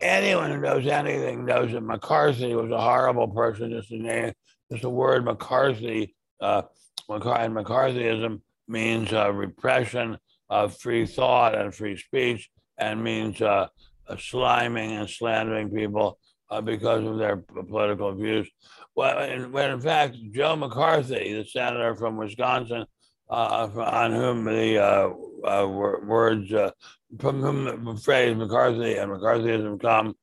anyone 0.00 0.50
who 0.50 0.60
knows 0.60 0.86
anything 0.86 1.44
knows 1.44 1.72
that 1.72 1.80
McCarthy 1.82 2.54
was 2.54 2.70
a 2.70 2.80
horrible 2.80 3.28
person. 3.28 3.70
Just 3.70 3.90
the 3.90 3.98
name, 3.98 4.32
just 4.70 4.82
the 4.82 4.90
word 4.90 5.24
McCarthy, 5.24 6.14
uh, 6.40 6.62
McCarthyism 7.08 8.40
means 8.68 9.12
uh, 9.12 9.32
repression 9.32 10.18
of 10.48 10.76
free 10.76 11.06
thought 11.06 11.54
and 11.54 11.74
free 11.74 11.96
speech, 11.96 12.50
and 12.78 13.02
means 13.02 13.40
uh, 13.40 13.68
sliming 14.10 15.00
and 15.00 15.08
slandering 15.08 15.70
people 15.70 16.18
uh, 16.50 16.60
because 16.60 17.04
of 17.04 17.18
their 17.18 17.36
political 17.36 18.14
views. 18.14 18.48
Well, 18.94 19.22
in, 19.30 19.52
when 19.52 19.70
in 19.70 19.80
fact, 19.80 20.16
Joe 20.32 20.56
McCarthy, 20.56 21.32
the 21.32 21.44
senator 21.44 21.94
from 21.94 22.16
Wisconsin, 22.16 22.86
uh, 23.28 23.68
on 23.76 24.12
whom 24.12 24.44
the 24.44 24.78
uh, 24.78 25.08
uh, 25.44 25.66
words 25.66 26.52
uh, 26.52 26.70
from 27.18 27.40
whom 27.40 27.84
the 27.84 27.96
phrase 28.00 28.36
McCarthy 28.36 28.96
and 28.96 29.10
McCarthyism 29.10 29.80
come, 29.80 30.14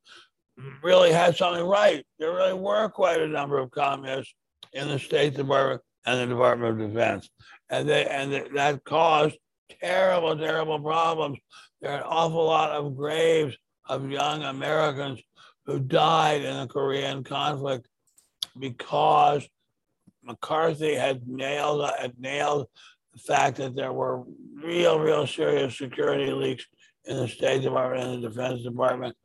really 0.82 1.12
had 1.12 1.36
something 1.36 1.66
right. 1.66 2.06
There 2.20 2.34
really 2.34 2.54
were 2.54 2.90
quite 2.90 3.22
a 3.22 3.28
number 3.28 3.58
of 3.58 3.72
communists 3.72 4.34
in 4.74 4.88
the 4.88 5.00
State 5.00 5.36
Department 5.36 5.82
and 6.06 6.20
the 6.20 6.34
Department 6.34 6.82
of 6.82 6.90
Defense, 6.90 7.30
and 7.70 7.88
they 7.88 8.06
and 8.06 8.56
that 8.56 8.84
caused 8.84 9.38
terrible, 9.82 10.38
terrible 10.38 10.80
problems. 10.80 11.40
There 11.82 11.92
are 11.92 11.98
an 11.98 12.04
awful 12.06 12.46
lot 12.46 12.72
of 12.72 12.96
graves 12.96 13.56
of 13.88 14.10
young 14.10 14.44
Americans 14.44 15.22
who 15.66 15.80
died 15.80 16.42
in 16.42 16.58
the 16.58 16.68
Korean 16.68 17.24
conflict 17.24 17.88
because 18.58 19.48
McCarthy 20.24 20.96
had 20.96 21.28
nailed 21.28 21.90
had 22.00 22.14
nailed 22.20 22.68
the 23.14 23.20
fact 23.20 23.58
that 23.58 23.76
there 23.76 23.94
were 23.94 24.24
real, 24.56 25.00
real 25.00 25.28
serious 25.28 25.78
security 25.78 26.32
leaks 26.32 26.66
in 27.06 27.18
the 27.18 27.28
State 27.28 27.62
Department 27.62 28.04
and 28.04 28.24
the 28.24 28.30
Defense 28.30 28.64
Department. 28.64 29.16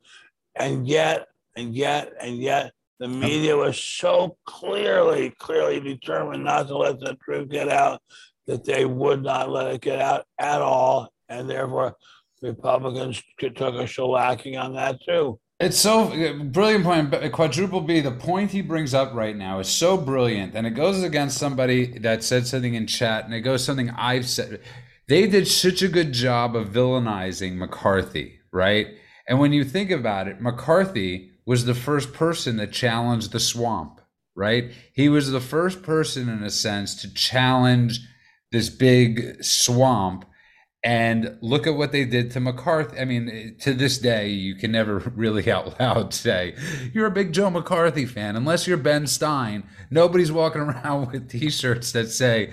And 0.55 0.87
yet, 0.87 1.27
and 1.55 1.75
yet, 1.75 2.13
and 2.21 2.37
yet, 2.37 2.73
the 2.99 3.07
media 3.07 3.55
was 3.55 3.81
so 3.81 4.37
clearly, 4.45 5.33
clearly 5.39 5.79
determined 5.79 6.43
not 6.43 6.67
to 6.67 6.77
let 6.77 6.99
the 6.99 7.15
truth 7.23 7.49
get 7.49 7.69
out 7.69 8.01
that 8.45 8.65
they 8.65 8.85
would 8.85 9.23
not 9.23 9.49
let 9.49 9.73
it 9.73 9.81
get 9.81 10.01
out 10.01 10.25
at 10.37 10.61
all. 10.61 11.13
And 11.29 11.49
therefore, 11.49 11.95
Republicans 12.41 13.21
took 13.39 13.57
a 13.57 13.85
shellacking 13.85 14.61
on 14.61 14.73
that 14.73 15.01
too. 15.01 15.39
It's 15.59 15.77
so 15.77 16.07
brilliant 16.45 16.85
point. 16.85 17.31
Quadruple 17.33 17.81
B, 17.81 17.99
the 17.99 18.11
point 18.11 18.51
he 18.51 18.61
brings 18.61 18.93
up 18.93 19.13
right 19.13 19.35
now 19.35 19.59
is 19.59 19.67
so 19.67 19.97
brilliant, 19.97 20.55
and 20.55 20.65
it 20.65 20.71
goes 20.71 21.03
against 21.03 21.37
somebody 21.37 21.99
that 21.99 22.23
said 22.23 22.47
something 22.47 22.75
in 22.75 22.87
chat, 22.87 23.25
and 23.25 23.33
it 23.33 23.41
goes 23.41 23.63
something 23.63 23.89
I've 23.89 24.27
said. 24.27 24.61
They 25.09 25.25
did 25.25 25.47
such 25.47 25.81
a 25.81 25.87
good 25.87 26.11
job 26.13 26.55
of 26.55 26.69
villainizing 26.69 27.55
McCarthy, 27.55 28.41
right? 28.51 28.89
And 29.27 29.39
when 29.39 29.53
you 29.53 29.63
think 29.63 29.89
about 29.89 30.27
it, 30.27 30.39
McCarthy 30.39 31.31
was 31.47 31.65
the 31.65 31.73
first 31.73 32.13
person 32.13 32.57
that 32.57 32.71
challenged 32.71 33.31
the 33.31 33.39
swamp, 33.39 34.01
right? 34.35 34.71
He 34.93 35.09
was 35.09 35.31
the 35.31 35.41
first 35.41 35.81
person, 35.81 36.29
in 36.29 36.43
a 36.43 36.51
sense, 36.51 36.93
to 37.01 37.11
challenge 37.11 38.01
this 38.51 38.69
big 38.69 39.43
swamp 39.43 40.25
and 40.83 41.39
look 41.41 41.65
at 41.65 41.75
what 41.75 41.91
they 41.91 42.05
did 42.05 42.29
to 42.31 42.39
McCarthy. 42.39 42.99
I 42.99 43.05
mean, 43.05 43.55
to 43.61 43.73
this 43.73 43.97
day, 43.97 44.29
you 44.29 44.53
can 44.53 44.71
never 44.71 44.99
really 45.15 45.51
out 45.51 45.79
loud 45.79 46.13
say 46.13 46.55
you're 46.93 47.07
a 47.07 47.11
big 47.11 47.33
Joe 47.33 47.49
McCarthy 47.49 48.05
fan, 48.05 48.35
unless 48.35 48.67
you're 48.67 48.77
Ben 48.77 49.07
Stein. 49.07 49.63
Nobody's 49.89 50.31
walking 50.31 50.61
around 50.69 51.11
with 51.11 51.31
T-shirts 51.31 51.93
that 51.93 52.09
say 52.09 52.51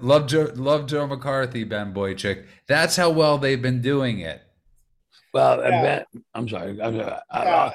"Love 0.00 0.26
Joe, 0.26 0.50
love 0.54 0.86
Joe 0.86 1.06
McCarthy." 1.06 1.64
Ben 1.64 1.92
Boychuk. 1.92 2.44
That's 2.66 2.96
how 2.96 3.10
well 3.10 3.38
they've 3.38 3.60
been 3.60 3.82
doing 3.82 4.20
it. 4.20 4.42
Well, 5.32 5.60
yeah. 5.62 5.82
ben, 5.82 6.22
I'm 6.34 6.48
sorry. 6.48 6.80
I'm 6.80 6.96
sorry. 6.96 7.20
Yeah, 7.32 7.70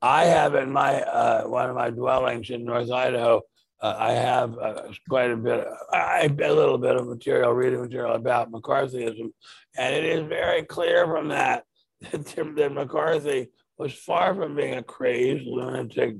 I 0.00 0.24
have 0.26 0.54
in 0.54 0.70
my 0.70 1.00
uh, 1.02 1.44
one 1.44 1.68
of 1.68 1.76
my 1.76 1.90
dwellings 1.90 2.50
in 2.50 2.64
North 2.64 2.90
Idaho 2.90 3.42
uh, 3.84 3.96
I 3.98 4.12
have 4.12 4.56
uh, 4.58 4.82
quite 5.10 5.30
a 5.30 5.36
bit, 5.36 5.66
I, 5.92 6.34
a 6.42 6.54
little 6.54 6.78
bit 6.78 6.96
of 6.96 7.06
material, 7.06 7.52
reading 7.52 7.82
material 7.82 8.14
about 8.14 8.50
McCarthyism, 8.50 9.30
and 9.76 9.94
it 9.94 10.04
is 10.04 10.26
very 10.26 10.62
clear 10.62 11.06
from 11.06 11.28
that 11.28 11.64
that, 12.10 12.54
that 12.56 12.72
McCarthy 12.72 13.48
was 13.76 13.92
far 13.92 14.34
from 14.34 14.56
being 14.56 14.76
a 14.76 14.82
crazed, 14.82 15.46
lunatic, 15.46 16.16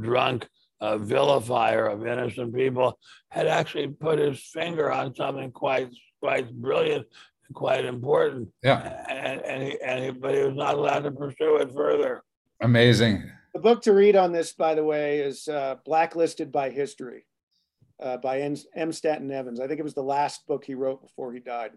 drunk 0.00 0.46
uh, 0.80 0.98
vilifier 0.98 1.86
of 1.86 2.06
innocent 2.06 2.54
people. 2.54 2.98
Had 3.30 3.46
actually 3.46 3.88
put 3.88 4.18
his 4.18 4.40
finger 4.40 4.90
on 4.90 5.14
something 5.14 5.50
quite, 5.52 5.88
quite 6.20 6.52
brilliant, 6.52 7.06
and 7.46 7.54
quite 7.54 7.84
important. 7.84 8.48
Yeah, 8.62 9.04
and 9.08 9.40
and, 9.42 9.62
he, 9.62 9.78
and 9.84 10.04
he, 10.04 10.10
but 10.10 10.34
he 10.34 10.42
was 10.42 10.56
not 10.56 10.74
allowed 10.74 11.04
to 11.04 11.10
pursue 11.12 11.56
it 11.56 11.72
further. 11.72 12.22
Amazing. 12.60 13.30
The 13.54 13.60
book 13.60 13.82
to 13.82 13.92
read 13.92 14.16
on 14.16 14.32
this, 14.32 14.52
by 14.52 14.74
the 14.74 14.84
way, 14.84 15.20
is 15.20 15.48
uh, 15.48 15.76
Blacklisted 15.84 16.52
by 16.52 16.70
History 16.70 17.24
uh, 18.00 18.16
by 18.16 18.40
M. 18.40 18.56
M. 18.74 18.92
Stanton 18.92 19.30
Evans. 19.30 19.60
I 19.60 19.66
think 19.66 19.80
it 19.80 19.84
was 19.84 19.94
the 19.94 20.02
last 20.02 20.46
book 20.46 20.64
he 20.64 20.74
wrote 20.74 21.02
before 21.02 21.32
he 21.32 21.40
died. 21.40 21.72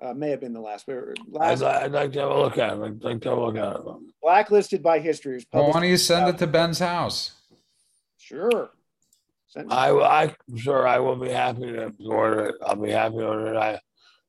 Uh, 0.00 0.12
may 0.12 0.28
have 0.28 0.40
been 0.40 0.52
the 0.52 0.60
last. 0.60 0.84
But 0.86 0.96
last 1.30 1.62
I'd, 1.62 1.84
I'd, 1.84 1.92
like 1.92 2.12
to 2.12 2.20
have 2.20 2.30
a 2.30 2.38
look 2.38 2.58
at 2.58 2.76
it. 2.76 2.82
I'd 2.82 3.02
like 3.02 3.20
to 3.22 3.30
have 3.30 3.38
a 3.38 3.40
look 3.40 3.56
at 3.56 3.76
it. 3.76 3.82
Blacklisted 4.22 4.82
by 4.82 4.98
History. 4.98 5.42
Well, 5.52 5.68
why 5.68 5.80
don't 5.80 5.88
you 5.88 5.96
send 5.96 6.28
it 6.28 6.38
to 6.38 6.46
Ben's 6.46 6.80
house? 6.80 7.32
Sure. 8.26 8.70
I, 9.70 9.90
I, 9.90 10.34
sure, 10.56 10.86
I 10.86 10.98
will 10.98 11.14
be 11.14 11.28
happy 11.28 11.60
to 11.60 11.92
order 12.04 12.46
it. 12.46 12.56
I'll 12.60 12.74
be 12.74 12.90
happy 12.90 13.18
to 13.18 13.24
order 13.24 13.54
it. 13.54 13.56
I, 13.56 13.80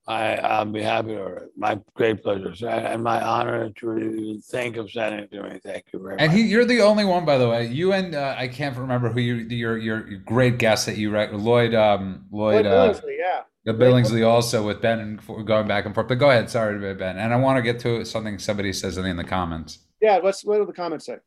I, 0.08 0.36
I'll 0.36 0.66
be 0.66 0.84
happy 0.84 1.16
to. 1.16 1.26
It. 1.26 1.50
My 1.58 1.80
great 1.96 2.22
pleasure, 2.22 2.68
and 2.68 3.04
my 3.04 3.20
honor 3.22 3.72
to 3.72 4.40
think 4.52 4.78
of 4.78 4.92
sending 4.92 5.22
it 5.22 5.32
to 5.32 5.42
me. 5.42 5.60
Thank 5.64 5.86
you 5.92 6.00
very 6.00 6.18
and 6.20 6.32
much. 6.32 6.40
And 6.40 6.50
you're 6.50 6.64
the 6.64 6.82
only 6.82 7.06
one, 7.06 7.26
by 7.26 7.40
the 7.40 7.50
way. 7.50 7.66
You 7.66 7.92
and 7.94 8.14
uh, 8.14 8.36
I 8.38 8.48
can't 8.48 8.78
remember 8.78 9.10
who 9.10 9.20
you, 9.20 9.36
your 9.36 9.78
your 9.78 10.02
great 10.20 10.60
guest 10.60 10.86
that 10.86 10.98
you 10.98 11.10
write, 11.10 11.34
Lloyd 11.34 11.74
um, 11.74 12.26
Lloyd, 12.32 12.66
Lloyd 12.66 12.66
uh, 12.68 12.94
Billingsley, 12.94 13.18
yeah. 13.18 13.42
The 13.66 13.74
Billingsley 13.74 14.26
also 14.26 14.66
with 14.66 14.80
Ben 14.80 15.00
and 15.00 15.46
going 15.46 15.68
back 15.68 15.86
and 15.86 15.94
forth. 15.94 16.08
But 16.08 16.20
go 16.20 16.30
ahead, 16.30 16.50
sorry 16.50 16.94
Ben. 16.94 17.18
And 17.18 17.34
I 17.34 17.38
want 17.38 17.58
to 17.58 17.64
get 17.64 17.82
to 17.82 18.06
something 18.06 18.40
somebody 18.40 18.72
says 18.72 18.98
in 18.98 19.18
the 19.18 19.24
comments. 19.26 19.80
Yeah, 20.00 20.20
what's 20.20 20.46
what 20.46 20.60
do 20.60 20.66
the 20.66 20.72
comments 20.72 21.08
say? 21.08 21.18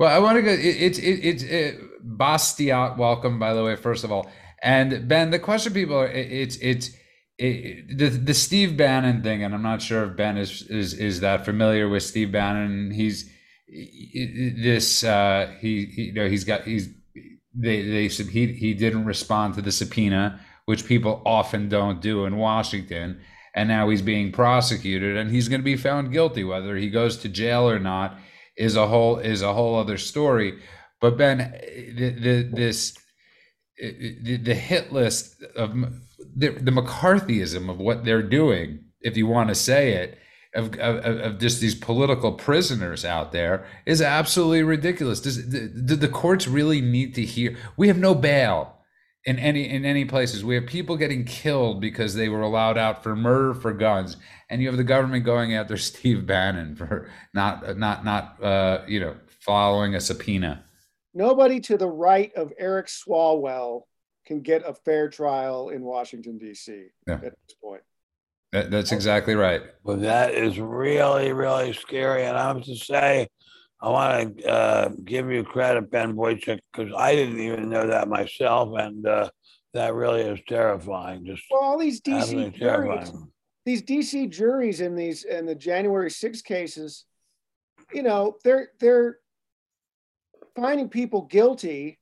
Well, 0.00 0.08
I 0.08 0.18
want 0.18 0.36
to 0.36 0.42
go. 0.42 0.50
It's 0.50 0.98
it, 0.98 1.20
it's 1.22 1.42
it, 1.42 1.52
it, 1.52 2.16
Bastiat. 2.16 2.96
Welcome, 2.96 3.38
by 3.38 3.52
the 3.52 3.62
way. 3.62 3.76
First 3.76 4.02
of 4.02 4.10
all, 4.10 4.30
and 4.62 5.06
Ben, 5.06 5.30
the 5.30 5.38
question 5.38 5.74
people 5.74 5.94
are 5.94 6.06
it's 6.06 6.56
it's 6.56 6.92
it, 7.36 7.98
the 7.98 8.08
the 8.08 8.32
Steve 8.32 8.78
Bannon 8.78 9.22
thing, 9.22 9.44
and 9.44 9.54
I'm 9.54 9.60
not 9.60 9.82
sure 9.82 10.04
if 10.06 10.16
Ben 10.16 10.38
is 10.38 10.62
is 10.62 10.94
is 10.94 11.20
that 11.20 11.44
familiar 11.44 11.86
with 11.86 12.02
Steve 12.02 12.32
Bannon. 12.32 12.90
He's 12.92 13.30
this 13.68 15.04
uh, 15.04 15.52
he, 15.60 15.84
he 15.84 16.02
you 16.04 16.12
know 16.14 16.30
he's 16.30 16.44
got 16.44 16.62
he's 16.62 16.88
they 17.54 17.82
they 17.82 18.08
he 18.08 18.54
he 18.54 18.72
didn't 18.72 19.04
respond 19.04 19.52
to 19.56 19.60
the 19.60 19.70
subpoena, 19.70 20.40
which 20.64 20.86
people 20.86 21.20
often 21.26 21.68
don't 21.68 22.00
do 22.00 22.24
in 22.24 22.38
Washington, 22.38 23.20
and 23.54 23.68
now 23.68 23.90
he's 23.90 24.00
being 24.00 24.32
prosecuted, 24.32 25.18
and 25.18 25.30
he's 25.30 25.50
going 25.50 25.60
to 25.60 25.62
be 25.62 25.76
found 25.76 26.10
guilty. 26.10 26.42
Whether 26.42 26.76
he 26.76 26.88
goes 26.88 27.18
to 27.18 27.28
jail 27.28 27.68
or 27.68 27.78
not 27.78 28.16
is 28.60 28.76
a 28.76 28.86
whole 28.86 29.18
is 29.18 29.42
a 29.42 29.54
whole 29.54 29.74
other 29.76 29.96
story. 29.96 30.60
But 31.00 31.16
Ben, 31.16 31.38
the, 31.38 32.10
the 32.10 32.50
this 32.52 32.96
the, 33.78 34.36
the 34.36 34.54
hit 34.54 34.92
list 34.92 35.42
of 35.56 35.72
the, 36.36 36.50
the 36.50 36.70
McCarthyism 36.70 37.70
of 37.70 37.78
what 37.78 38.04
they're 38.04 38.22
doing, 38.22 38.84
if 39.00 39.16
you 39.16 39.26
want 39.26 39.48
to 39.48 39.54
say 39.54 39.94
it, 39.94 40.18
of, 40.54 40.74
of, 40.78 41.04
of 41.04 41.38
just 41.38 41.60
these 41.60 41.74
political 41.74 42.32
prisoners 42.32 43.04
out 43.04 43.32
there 43.32 43.66
is 43.86 44.02
absolutely 44.02 44.62
ridiculous. 44.62 45.20
Does 45.20 45.48
the, 45.48 45.96
the 45.96 46.08
courts 46.08 46.46
really 46.46 46.82
need 46.82 47.14
to 47.14 47.22
hear? 47.22 47.56
We 47.76 47.88
have 47.88 47.98
no 47.98 48.14
bail 48.14 48.76
in 49.24 49.38
any 49.38 49.68
in 49.68 49.84
any 49.84 50.04
places. 50.04 50.44
We 50.44 50.54
have 50.54 50.66
people 50.66 50.96
getting 50.96 51.24
killed 51.24 51.80
because 51.80 52.14
they 52.14 52.28
were 52.28 52.42
allowed 52.42 52.78
out 52.78 53.02
for 53.02 53.14
murder 53.14 53.54
for 53.54 53.72
guns, 53.72 54.16
and 54.48 54.60
you 54.60 54.68
have 54.68 54.76
the 54.76 54.84
government 54.84 55.24
going 55.24 55.54
after 55.54 55.76
Steve 55.76 56.26
Bannon 56.26 56.76
for 56.76 57.10
not 57.34 57.78
not 57.78 58.04
not 58.04 58.42
uh, 58.42 58.82
you 58.86 59.00
know 59.00 59.16
following 59.40 59.94
a 59.94 60.00
subpoena. 60.00 60.64
Nobody 61.12 61.60
to 61.60 61.76
the 61.76 61.88
right 61.88 62.32
of 62.34 62.52
Eric 62.58 62.86
Swalwell 62.86 63.82
can 64.26 64.42
get 64.42 64.62
a 64.64 64.74
fair 64.74 65.08
trial 65.08 65.70
in 65.70 65.82
Washington 65.82 66.38
D.C. 66.38 66.86
Yeah. 67.06 67.14
at 67.14 67.20
this 67.22 67.56
point. 67.62 67.82
That, 68.52 68.70
that's 68.70 68.92
exactly 68.92 69.34
right. 69.34 69.62
But 69.84 70.02
that 70.02 70.34
is 70.34 70.58
really, 70.58 71.32
really 71.32 71.72
scary. 71.72 72.24
And 72.24 72.36
I 72.36 72.48
have 72.48 72.62
to 72.64 72.76
say, 72.76 73.28
I 73.82 73.88
want 73.88 74.38
to 74.38 74.48
uh, 74.48 74.88
give 75.04 75.30
you 75.30 75.42
credit, 75.42 75.90
Ben 75.90 76.14
Boychuk, 76.14 76.60
because 76.72 76.92
I 76.96 77.14
didn't 77.14 77.40
even 77.40 77.70
know 77.70 77.86
that 77.86 78.08
myself. 78.08 78.78
And 78.78 79.06
uh, 79.06 79.30
that 79.72 79.94
really 79.94 80.20
is 80.22 80.40
terrifying. 80.46 81.24
Just 81.24 81.44
Well, 81.50 81.62
all 81.62 81.78
these 81.78 82.00
DC 82.00 82.54
juries, 82.54 83.12
these 83.64 83.82
DC 83.82 84.28
juries 84.30 84.80
in 84.80 84.94
these 84.94 85.24
in 85.24 85.46
the 85.46 85.54
January 85.54 86.10
6 86.10 86.42
cases, 86.42 87.06
you 87.92 88.02
know, 88.02 88.36
they're 88.44 88.70
they're 88.80 89.18
finding 90.56 90.88
people 90.88 91.22
guilty 91.22 91.98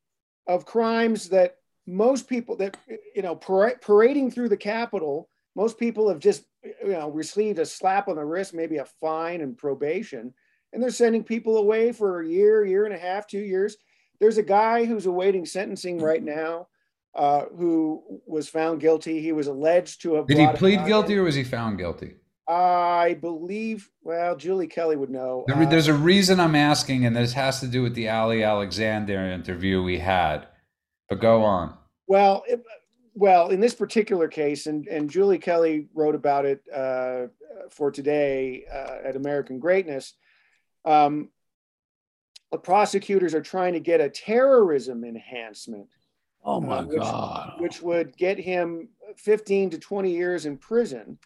of 0.46 0.64
crimes 0.64 1.28
that 1.28 1.56
most 1.86 2.28
people 2.28 2.56
that 2.56 2.76
you 3.14 3.22
know 3.22 3.36
para- 3.36 3.78
parading 3.80 4.30
through 4.30 4.48
the 4.48 4.56
Capitol, 4.56 5.28
most 5.54 5.78
people 5.78 6.08
have 6.08 6.18
just 6.18 6.44
you 6.62 6.88
know 6.88 7.10
received 7.10 7.58
a 7.58 7.66
slap 7.66 8.08
on 8.08 8.16
the 8.16 8.24
wrist, 8.24 8.52
maybe 8.52 8.78
a 8.78 8.84
fine 8.84 9.40
and 9.40 9.56
probation, 9.56 10.34
and 10.72 10.82
they're 10.82 10.90
sending 10.90 11.24
people 11.24 11.56
away 11.58 11.92
for 11.92 12.20
a 12.20 12.26
year, 12.26 12.64
year 12.64 12.84
and 12.84 12.94
a 12.94 12.98
half, 12.98 13.26
two 13.26 13.40
years. 13.40 13.76
There's 14.20 14.38
a 14.38 14.42
guy 14.42 14.84
who's 14.84 15.06
awaiting 15.06 15.46
sentencing 15.46 15.98
right 15.98 16.22
now, 16.22 16.68
uh, 17.14 17.44
who 17.56 18.20
was 18.26 18.48
found 18.48 18.80
guilty. 18.80 19.20
He 19.20 19.32
was 19.32 19.46
alleged 19.46 20.02
to 20.02 20.14
have. 20.14 20.26
Did 20.26 20.38
he 20.38 20.48
plead 20.48 20.84
guilty 20.86 21.16
or 21.16 21.22
was 21.22 21.34
he 21.34 21.44
found 21.44 21.78
guilty? 21.78 22.14
I 22.48 23.18
believe. 23.20 23.90
Well, 24.02 24.34
Julie 24.34 24.66
Kelly 24.66 24.96
would 24.96 25.10
know. 25.10 25.44
The 25.46 25.54
re- 25.54 25.66
Uh, 25.66 25.68
There's 25.68 25.88
a 25.88 25.94
reason 25.94 26.40
I'm 26.40 26.54
asking, 26.54 27.04
and 27.04 27.14
this 27.14 27.34
has 27.34 27.60
to 27.60 27.66
do 27.68 27.82
with 27.82 27.94
the 27.94 28.08
Ali 28.08 28.42
Alexander 28.42 29.18
interview 29.30 29.82
we 29.82 29.98
had. 29.98 30.46
But 31.10 31.20
go 31.20 31.42
on. 31.42 31.76
Well, 32.06 32.42
it, 32.48 32.64
well, 33.14 33.48
in 33.50 33.60
this 33.60 33.74
particular 33.74 34.28
case, 34.28 34.66
and 34.66 34.86
and 34.88 35.10
Julie 35.10 35.38
Kelly 35.38 35.88
wrote 35.94 36.14
about 36.14 36.46
it 36.46 36.62
uh, 36.74 37.26
for 37.70 37.90
today 37.90 38.64
uh, 38.72 39.06
at 39.06 39.16
American 39.16 39.58
Greatness. 39.58 40.14
Um, 40.88 41.28
the 42.50 42.58
prosecutors 42.58 43.34
are 43.34 43.42
trying 43.42 43.74
to 43.74 43.80
get 43.80 44.00
a 44.00 44.08
terrorism 44.08 45.04
enhancement, 45.04 45.86
Oh 46.42 46.60
my 46.60 46.78
uh, 46.78 46.84
which- 46.84 46.98
God. 46.98 47.60
which 47.60 47.82
would 47.82 48.16
get 48.16 48.38
him 48.38 48.88
15 49.16 49.70
to 49.70 49.78
20 49.78 50.10
years 50.10 50.46
in 50.46 50.56
prison. 50.56 51.18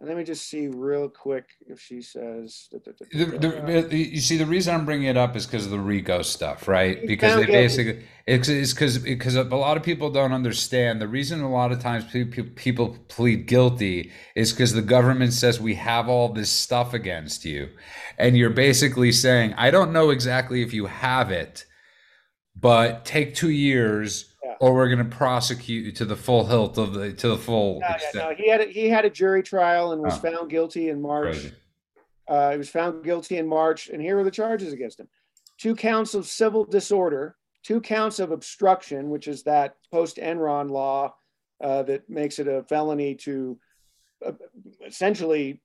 And 0.00 0.08
let 0.08 0.18
me 0.18 0.24
just 0.24 0.48
see 0.48 0.66
real 0.66 1.08
quick 1.08 1.46
if 1.66 1.80
she 1.80 2.02
says. 2.02 2.68
The, 2.70 3.86
the, 3.88 3.96
you 3.96 4.20
see, 4.20 4.36
the 4.36 4.46
reason 4.46 4.74
I'm 4.74 4.84
bringing 4.84 5.08
it 5.08 5.16
up 5.16 5.36
is 5.36 5.46
because 5.46 5.64
of 5.64 5.70
the 5.70 5.78
RICO 5.78 6.22
stuff, 6.22 6.66
right? 6.66 7.06
Because 7.06 7.36
they 7.36 7.46
basically 7.46 8.04
it's 8.26 8.72
because 8.72 8.98
because 8.98 9.36
a 9.36 9.44
lot 9.44 9.76
of 9.76 9.82
people 9.82 10.10
don't 10.10 10.32
understand 10.32 11.00
the 11.00 11.08
reason. 11.08 11.42
A 11.42 11.50
lot 11.50 11.72
of 11.72 11.80
times 11.80 12.04
pe- 12.10 12.24
pe- 12.24 12.42
people 12.42 12.96
plead 13.08 13.46
guilty 13.46 14.12
is 14.34 14.52
because 14.52 14.72
the 14.72 14.82
government 14.82 15.34
says 15.34 15.60
we 15.60 15.74
have 15.74 16.08
all 16.08 16.30
this 16.30 16.50
stuff 16.50 16.94
against 16.94 17.44
you, 17.44 17.68
and 18.18 18.36
you're 18.36 18.50
basically 18.50 19.12
saying 19.12 19.54
I 19.58 19.70
don't 19.70 19.92
know 19.92 20.08
exactly 20.10 20.62
if 20.62 20.72
you 20.72 20.86
have 20.86 21.30
it, 21.30 21.66
but 22.56 23.04
take 23.04 23.34
two 23.34 23.50
years. 23.50 24.33
Yeah. 24.60 24.66
Or 24.66 24.74
we're 24.74 24.88
going 24.88 24.98
to 25.08 25.16
prosecute 25.16 25.84
you 25.86 25.92
to 25.92 26.04
the 26.04 26.16
full 26.16 26.46
hilt 26.46 26.78
of 26.78 26.94
the 26.94 27.12
to 27.12 27.28
the 27.28 27.38
full 27.38 27.78
Yeah, 27.80 27.98
yeah, 28.14 28.20
no, 28.20 28.34
he 28.34 28.48
had 28.48 28.60
a, 28.60 28.64
he 28.64 28.88
had 28.88 29.04
a 29.04 29.10
jury 29.10 29.42
trial 29.42 29.92
and 29.92 30.02
was 30.02 30.14
Oh. 30.14 30.30
found 30.30 30.50
guilty 30.50 30.88
in 30.88 31.00
March. 31.00 31.52
Uh, 32.26 32.52
he 32.52 32.58
was 32.58 32.68
found 32.70 33.04
guilty 33.04 33.36
in 33.36 33.46
March, 33.46 33.88
and 33.88 34.00
here 34.00 34.18
are 34.18 34.24
the 34.24 34.30
charges 34.30 34.72
against 34.72 34.98
him: 35.00 35.08
two 35.58 35.74
counts 35.74 36.14
of 36.14 36.26
civil 36.26 36.64
disorder, 36.64 37.36
two 37.62 37.80
counts 37.80 38.18
of 38.18 38.30
obstruction, 38.32 39.10
which 39.10 39.28
is 39.28 39.42
that 39.42 39.76
post 39.92 40.16
Enron 40.16 40.70
law 40.70 41.14
uh, 41.62 41.82
that 41.82 42.08
makes 42.08 42.38
it 42.38 42.48
a 42.48 42.62
felony 42.64 43.14
to 43.14 43.58
uh, 44.24 44.32
essentially 44.86 45.60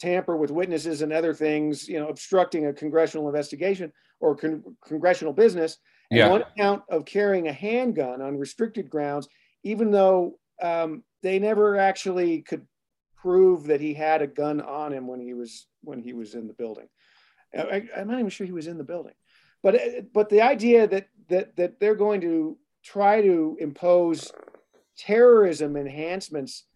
tamper 0.00 0.36
with 0.36 0.50
witnesses 0.50 1.02
and 1.02 1.12
other 1.12 1.32
things, 1.34 1.88
you 1.88 1.98
know, 2.00 2.08
obstructing 2.08 2.66
a 2.66 2.72
congressional 2.72 3.28
investigation 3.28 3.92
or 4.20 4.34
con- 4.34 4.62
congressional 4.84 5.32
business. 5.32 5.78
And 6.12 6.18
Yeah. 6.18 6.28
one 6.28 6.44
count 6.58 6.82
of 6.90 7.06
carrying 7.06 7.48
a 7.48 7.52
handgun 7.54 8.20
on 8.20 8.36
restricted 8.36 8.90
grounds, 8.90 9.28
even 9.62 9.90
though 9.90 10.38
um, 10.60 11.02
they 11.22 11.38
never 11.38 11.78
actually 11.78 12.42
could 12.42 12.66
prove 13.16 13.64
that 13.64 13.80
he 13.80 13.94
had 13.94 14.20
a 14.20 14.26
gun 14.26 14.60
on 14.60 14.92
him 14.92 15.06
when 15.06 15.20
he 15.20 15.32
was 15.32 15.66
when 15.82 16.02
he 16.02 16.12
was 16.12 16.34
in 16.34 16.46
the 16.48 16.52
building. 16.52 16.86
I, 17.56 17.88
I'm 17.96 18.08
not 18.08 18.18
even 18.18 18.28
sure 18.28 18.46
he 18.46 18.52
was 18.52 18.66
in 18.66 18.76
the 18.76 18.84
building, 18.84 19.14
but 19.62 19.80
but 20.12 20.28
the 20.28 20.42
idea 20.42 20.86
that 20.86 21.08
that 21.30 21.56
that 21.56 21.80
they're 21.80 21.94
going 21.94 22.20
to 22.20 22.58
try 22.84 23.22
to 23.22 23.56
impose 23.58 24.30
terrorism 24.98 25.76
enhancements 25.78 26.66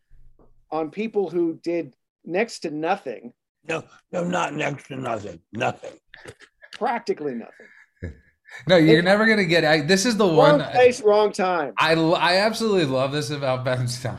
on 0.70 0.90
people 0.90 1.28
who 1.28 1.60
did 1.62 1.94
next 2.24 2.60
to 2.60 2.70
nothing, 2.70 3.34
No, 3.68 3.84
no, 4.12 4.24
not 4.24 4.54
next 4.54 4.86
to 4.86 4.96
nothing. 4.96 5.40
Nothing. 5.52 5.92
practically 6.72 7.34
nothing. 7.34 7.66
No, 8.68 8.76
you're 8.76 9.02
never 9.02 9.26
going 9.26 9.38
to 9.38 9.44
get. 9.44 9.64
I, 9.64 9.80
this 9.80 10.06
is 10.06 10.16
the 10.16 10.24
Wrong 10.24 10.58
one. 10.58 10.70
place, 10.70 11.02
wrong 11.02 11.32
time. 11.32 11.74
I 11.78 11.92
I 11.94 12.36
absolutely 12.36 12.86
love 12.86 13.12
this 13.12 13.30
about 13.30 13.64
Ben 13.64 13.88
Stein. 13.88 14.18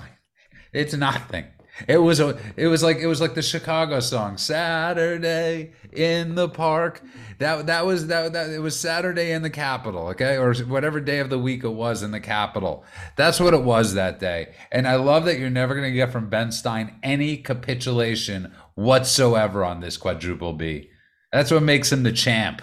It's 0.73 0.93
nothing. 0.93 1.45
It 1.87 1.97
was 1.97 2.19
a 2.19 2.37
it 2.55 2.67
was 2.67 2.81
like 2.81 2.97
it 2.97 3.07
was 3.07 3.21
like 3.21 3.35
the 3.35 3.41
Chicago 3.43 3.99
song 3.99 4.37
Saturday 4.37 5.73
in 5.91 6.35
the 6.35 6.49
park. 6.49 7.03
That 7.39 7.67
that 7.67 7.85
was 7.85 8.07
that 8.07 8.33
that 8.33 8.49
it 8.49 8.59
was 8.59 8.79
Saturday 8.79 9.31
in 9.31 9.43
the 9.43 9.49
Capitol, 9.51 10.07
okay? 10.07 10.37
Or 10.37 10.53
whatever 10.55 10.99
day 10.99 11.19
of 11.19 11.29
the 11.29 11.37
week 11.37 11.63
it 11.63 11.69
was 11.69 12.01
in 12.01 12.11
the 12.11 12.19
Capitol. 12.19 12.83
That's 13.15 13.39
what 13.39 13.53
it 13.53 13.61
was 13.63 13.93
that 13.93 14.19
day. 14.19 14.55
And 14.71 14.87
I 14.87 14.95
love 14.95 15.25
that 15.25 15.37
you're 15.37 15.49
never 15.51 15.75
going 15.75 15.89
to 15.89 15.95
get 15.95 16.11
from 16.11 16.29
Ben 16.29 16.51
Stein 16.51 16.95
any 17.03 17.37
capitulation 17.37 18.53
whatsoever 18.73 19.63
on 19.63 19.79
this 19.79 19.97
quadruple 19.97 20.53
B. 20.53 20.89
That's 21.31 21.51
what 21.51 21.61
makes 21.63 21.91
him 21.91 22.01
the 22.03 22.11
champ. 22.11 22.61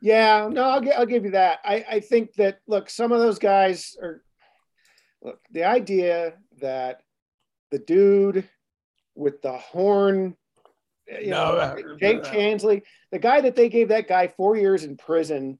Yeah, 0.00 0.48
no, 0.50 0.62
I'll, 0.62 0.92
I'll 0.96 1.06
give 1.06 1.24
you 1.24 1.32
that. 1.32 1.58
I, 1.64 1.84
I 1.90 2.00
think 2.00 2.34
that 2.34 2.60
look, 2.66 2.88
some 2.88 3.12
of 3.12 3.20
those 3.20 3.38
guys 3.38 3.96
are 4.00 4.22
look 5.22 5.40
the 5.50 5.64
idea 5.64 6.34
that 6.60 7.02
the 7.70 7.78
dude 7.78 8.48
with 9.14 9.42
the 9.42 9.52
horn, 9.52 10.36
you 11.08 11.30
No, 11.30 11.52
know, 11.52 11.58
uh, 11.58 11.76
Jake 11.98 12.18
uh, 12.18 12.30
Chansley, 12.30 12.82
the 13.10 13.18
guy 13.18 13.40
that 13.40 13.56
they 13.56 13.68
gave 13.68 13.88
that 13.88 14.08
guy 14.08 14.28
four 14.28 14.56
years 14.56 14.84
in 14.84 14.96
prison 14.96 15.58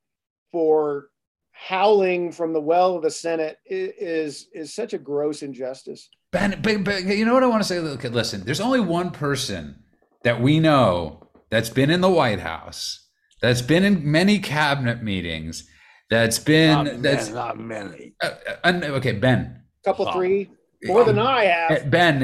for 0.52 1.08
howling 1.50 2.30
from 2.30 2.52
the 2.52 2.60
well 2.60 2.94
of 2.94 3.02
the 3.02 3.10
Senate 3.10 3.58
is 3.66 4.46
is 4.52 4.72
such 4.72 4.92
a 4.92 4.98
gross 4.98 5.42
injustice. 5.42 6.08
Ben, 6.30 6.60
but, 6.62 6.84
but 6.84 7.04
you 7.04 7.24
know 7.24 7.34
what 7.34 7.42
I 7.42 7.46
want 7.46 7.62
to 7.62 7.68
say? 7.68 7.80
Look, 7.80 8.04
listen, 8.04 8.44
there's 8.44 8.60
only 8.60 8.80
one 8.80 9.10
person 9.10 9.82
that 10.22 10.40
we 10.40 10.60
know 10.60 11.26
that's 11.50 11.70
been 11.70 11.90
in 11.90 12.00
the 12.02 12.10
White 12.10 12.40
House, 12.40 13.07
that's 13.40 13.62
been 13.62 13.84
in 13.84 14.10
many 14.10 14.38
cabinet 14.38 15.02
meetings, 15.02 15.68
that's 16.10 16.38
been 16.38 16.84
Not, 16.84 17.02
that's 17.02 17.26
man, 17.28 17.34
not 17.34 17.58
many. 17.58 18.14
uh, 18.22 18.30
uh, 18.64 18.80
okay, 18.98 19.12
Ben. 19.12 19.62
Couple 19.84 20.08
Oh. 20.08 20.12
three 20.12 20.50
more 20.84 21.04
than 21.04 21.18
I 21.18 21.46
Uh, 21.46 21.68
have. 21.80 21.90
Ben, 21.90 22.20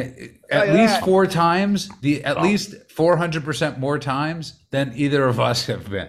Tell 0.50 0.62
at 0.62 0.72
least 0.74 0.94
that. 0.94 1.04
four 1.04 1.26
times, 1.26 1.88
the 2.00 2.24
at 2.24 2.36
Oh. 2.38 2.42
least 2.42 2.74
four 2.90 3.16
hundred 3.16 3.44
percent 3.44 3.78
more 3.78 3.98
times 3.98 4.54
than 4.70 4.92
either 4.96 5.24
of 5.26 5.38
us 5.40 5.66
have 5.66 5.90
been. 5.90 6.08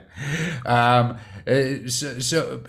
Um, 0.66 1.18
uh, 1.48 1.88
so, 1.88 2.20
so 2.20 2.62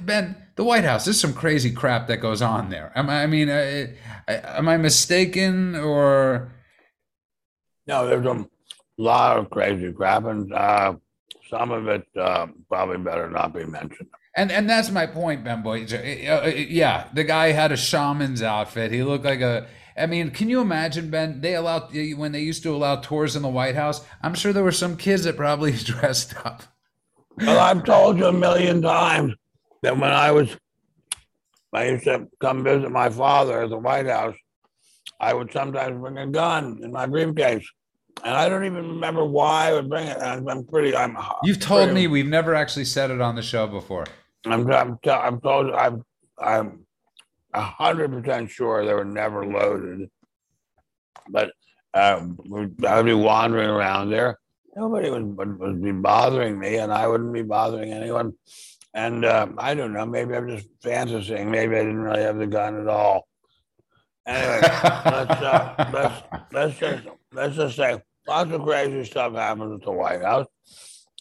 Ben, 0.00 0.36
the 0.56 0.64
White 0.64 0.84
House. 0.84 1.04
There's 1.06 1.18
some 1.20 1.32
crazy 1.32 1.70
crap 1.70 2.06
that 2.08 2.18
goes 2.18 2.42
on 2.42 2.68
there. 2.70 2.92
Am 2.94 3.08
I? 3.08 3.22
I 3.22 3.26
mean, 3.26 3.48
uh, 3.48 3.86
uh, 4.28 4.32
am 4.58 4.68
I 4.68 4.76
mistaken 4.76 5.74
or? 5.76 6.52
No, 7.86 8.06
there's 8.06 8.26
a 8.26 8.46
lot 8.98 9.38
of 9.38 9.50
crazy 9.50 9.92
crap, 9.92 10.24
and 10.26 10.52
uh, 10.52 10.94
some 11.52 11.70
of 11.70 11.86
it 11.86 12.06
uh, 12.18 12.46
probably 12.68 12.98
better 12.98 13.28
not 13.30 13.52
be 13.54 13.64
mentioned. 13.64 14.08
And 14.34 14.50
and 14.50 14.68
that's 14.68 14.90
my 14.90 15.06
point, 15.06 15.44
Ben 15.44 15.62
Boy. 15.62 15.84
Uh, 15.84 15.96
uh, 15.96 16.46
Yeah, 16.46 17.08
the 17.12 17.24
guy 17.24 17.52
had 17.52 17.70
a 17.70 17.76
shaman's 17.76 18.42
outfit. 18.42 18.90
He 18.90 19.02
looked 19.02 19.24
like 19.24 19.40
a. 19.40 19.66
I 19.94 20.06
mean, 20.06 20.30
can 20.30 20.48
you 20.48 20.62
imagine, 20.62 21.10
Ben? 21.10 21.42
They 21.42 21.54
allowed 21.54 21.94
when 22.16 22.32
they 22.32 22.40
used 22.40 22.62
to 22.62 22.74
allow 22.74 22.96
tours 22.96 23.36
in 23.36 23.42
the 23.42 23.48
White 23.48 23.74
House. 23.74 24.04
I'm 24.22 24.34
sure 24.34 24.54
there 24.54 24.64
were 24.64 24.72
some 24.72 24.96
kids 24.96 25.24
that 25.24 25.36
probably 25.36 25.72
dressed 25.92 26.34
up. 26.46 26.62
Well, 27.36 27.60
I've 27.60 27.84
told 27.84 28.16
you 28.18 28.26
a 28.26 28.32
million 28.32 28.80
times 28.80 29.34
that 29.82 29.98
when 29.98 30.10
I 30.10 30.30
was, 30.32 30.56
I 31.74 31.88
used 31.88 32.04
to 32.04 32.26
come 32.40 32.64
visit 32.64 32.90
my 32.90 33.10
father 33.10 33.62
at 33.62 33.70
the 33.70 33.78
White 33.78 34.06
House, 34.06 34.36
I 35.20 35.34
would 35.34 35.52
sometimes 35.52 36.00
bring 36.00 36.16
a 36.16 36.26
gun 36.26 36.80
in 36.82 36.90
my 36.90 37.06
briefcase. 37.06 37.68
And 38.24 38.34
I 38.34 38.48
don't 38.48 38.64
even 38.64 38.88
remember 38.88 39.24
why 39.24 39.68
I 39.68 39.72
would 39.72 39.88
bring 39.88 40.06
it. 40.06 40.16
I'm, 40.18 40.48
I'm 40.48 40.64
pretty, 40.64 40.94
I'm, 40.94 41.16
You've 41.42 41.58
told 41.60 41.88
pretty- 41.88 41.94
me 42.02 42.06
we've 42.06 42.26
never 42.26 42.54
actually 42.54 42.84
said 42.84 43.10
it 43.10 43.20
on 43.20 43.34
the 43.34 43.42
show 43.42 43.66
before. 43.66 44.04
I'm, 44.46 44.70
I'm, 44.72 44.98
I'm 45.06 45.40
told, 45.40 45.70
I'm, 45.72 46.04
I'm 46.38 46.86
a 47.54 47.60
hundred 47.60 48.10
percent 48.12 48.50
sure 48.50 48.84
they 48.84 48.94
were 48.94 49.04
never 49.04 49.44
loaded. 49.44 50.08
But 51.28 51.52
um, 51.94 52.38
I 52.86 52.96
would 52.96 53.06
be 53.06 53.14
wandering 53.14 53.68
around 53.68 54.10
there. 54.10 54.38
Nobody 54.74 55.10
would, 55.10 55.36
would, 55.36 55.58
would 55.58 55.82
be 55.82 55.92
bothering 55.92 56.58
me, 56.58 56.76
and 56.78 56.92
I 56.92 57.06
wouldn't 57.06 57.32
be 57.32 57.42
bothering 57.42 57.92
anyone. 57.92 58.32
And 58.94 59.24
um, 59.24 59.56
I 59.58 59.74
don't 59.74 59.92
know, 59.92 60.06
maybe 60.06 60.34
I'm 60.34 60.48
just 60.48 60.66
fantasizing. 60.80 61.48
Maybe 61.48 61.76
I 61.76 61.80
didn't 61.80 62.00
really 62.00 62.22
have 62.22 62.38
the 62.38 62.46
gun 62.46 62.80
at 62.80 62.88
all. 62.88 63.26
Anyway, 64.26 64.60
let's 64.62 65.42
uh, 65.42 65.90
let's 65.92 66.22
let's 66.52 66.78
just 66.78 67.02
let's 67.42 67.56
just 67.56 67.76
say 67.76 68.00
lots 68.28 68.52
of 68.52 68.62
crazy 68.62 69.04
stuff 69.04 69.34
happened 69.34 69.74
at 69.74 69.84
the 69.84 69.90
White 69.90 70.22
House. 70.22 70.46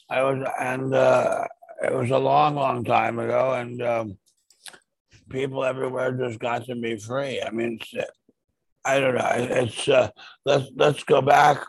I 0.10 0.22
was 0.24 0.48
and 0.60 0.94
uh, 0.94 1.46
it 1.82 1.94
was 1.94 2.12
a 2.12 2.18
long, 2.18 2.56
long 2.56 2.84
time 2.84 3.18
ago, 3.18 3.54
and 3.54 3.82
um, 3.82 4.18
people 5.30 5.64
everywhere 5.64 6.12
just 6.12 6.40
got 6.40 6.66
to 6.66 6.76
be 6.76 6.98
free. 6.98 7.42
I 7.42 7.50
mean, 7.50 7.80
I 8.86 9.00
don't 9.00 9.16
know. 9.16 9.30
It's 9.34 9.88
uh, 9.88 10.10
let's 10.46 10.70
let's 10.76 11.04
go 11.04 11.22
back. 11.22 11.64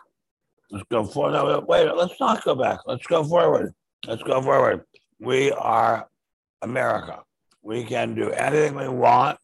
Let's 0.69 0.85
go 0.91 1.03
forward. 1.03 1.33
No, 1.33 1.65
wait, 1.67 1.89
let's 1.95 2.19
not 2.19 2.43
go 2.43 2.55
back. 2.55 2.79
Let's 2.85 3.07
go 3.07 3.23
forward. 3.23 3.73
Let's 4.05 4.23
go 4.23 4.41
forward. 4.41 4.83
We 5.19 5.51
are 5.51 6.07
America. 6.61 7.23
We 7.61 7.85
can 7.85 8.13
do 8.13 8.29
anything 8.29 8.75
we 8.75 8.87
want 8.87 9.39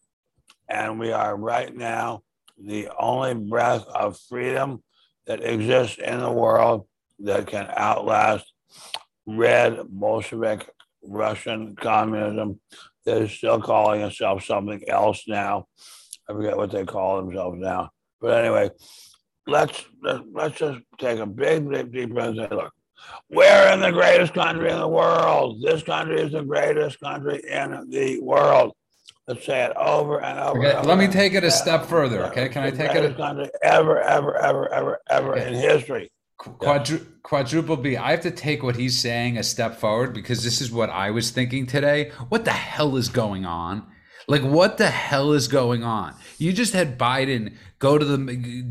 and 0.67 0.99
we 0.99 1.11
are 1.11 1.35
right 1.35 1.75
now 1.75 2.21
the 2.61 2.89
only 2.99 3.33
breath 3.33 3.85
of 3.87 4.19
freedom 4.29 4.83
that 5.29 5.43
exists 5.43 5.99
in 5.99 6.19
the 6.19 6.31
world 6.31 6.87
that 7.19 7.45
can 7.45 7.69
outlast 7.77 8.51
red 9.27 9.77
Bolshevik 9.87 10.67
Russian 11.03 11.75
communism 11.75 12.59
that 13.05 13.21
is 13.21 13.31
still 13.31 13.61
calling 13.61 14.01
itself 14.01 14.43
something 14.43 14.81
else 14.89 15.25
now. 15.27 15.67
I 16.27 16.33
forget 16.33 16.57
what 16.57 16.71
they 16.71 16.83
call 16.83 17.17
themselves 17.17 17.59
now. 17.59 17.91
But 18.19 18.43
anyway, 18.43 18.71
let's 19.45 19.85
let's 20.01 20.57
just 20.57 20.79
take 20.97 21.19
a 21.19 21.27
big, 21.27 21.69
big 21.69 21.93
deep 21.93 22.09
breath 22.09 22.29
and 22.29 22.37
say, 22.37 22.47
look, 22.49 22.73
we're 23.29 23.71
in 23.71 23.81
the 23.81 23.91
greatest 23.91 24.33
country 24.33 24.71
in 24.71 24.79
the 24.79 24.87
world. 24.87 25.61
This 25.61 25.83
country 25.83 26.21
is 26.21 26.31
the 26.31 26.43
greatest 26.43 26.99
country 27.01 27.39
in 27.47 27.87
the 27.91 28.19
world. 28.19 28.73
Let's 29.29 29.45
say 29.45 29.63
it 29.63 29.73
over 29.77 30.23
and 30.23 30.39
over. 30.39 30.57
Okay, 30.57 30.75
and 30.75 30.87
let 30.87 30.97
me 30.97 31.07
take 31.07 31.35
it 31.35 31.43
a 31.43 31.51
step 31.51 31.85
further. 31.85 32.25
Okay, 32.25 32.49
can 32.49 32.63
I 32.63 32.71
take 32.71 32.95
it 32.95 33.11
a 33.11 33.13
country 33.13 33.47
ever, 33.61 34.01
ever, 34.01 34.35
ever, 34.35 34.73
ever, 34.73 34.99
ever 35.07 35.33
Okay. 35.37 35.47
in 35.49 35.53
history? 35.53 36.09
quadru- 36.39 37.05
quadruple 37.21 37.77
B? 37.77 37.95
I 37.95 38.09
have 38.09 38.21
to 38.21 38.31
take 38.31 38.63
what 38.63 38.75
he's 38.75 38.99
saying 38.99 39.37
a 39.37 39.43
step 39.43 39.75
forward 39.77 40.15
because 40.15 40.43
this 40.43 40.61
is 40.61 40.71
what 40.71 40.89
I 40.89 41.11
was 41.11 41.29
thinking 41.29 41.67
today. 41.67 42.09
What 42.29 42.43
the 42.43 42.51
hell 42.51 42.97
is 42.97 43.07
going 43.07 43.45
on? 43.45 43.85
Like, 44.27 44.41
what 44.41 44.79
the 44.79 44.89
hell 44.89 45.33
is 45.33 45.47
going 45.47 45.83
on? 45.83 46.15
You 46.39 46.51
just 46.51 46.73
had 46.73 46.97
Biden 46.97 47.53
go 47.77 47.99
to 47.99 48.05
the 48.05 48.17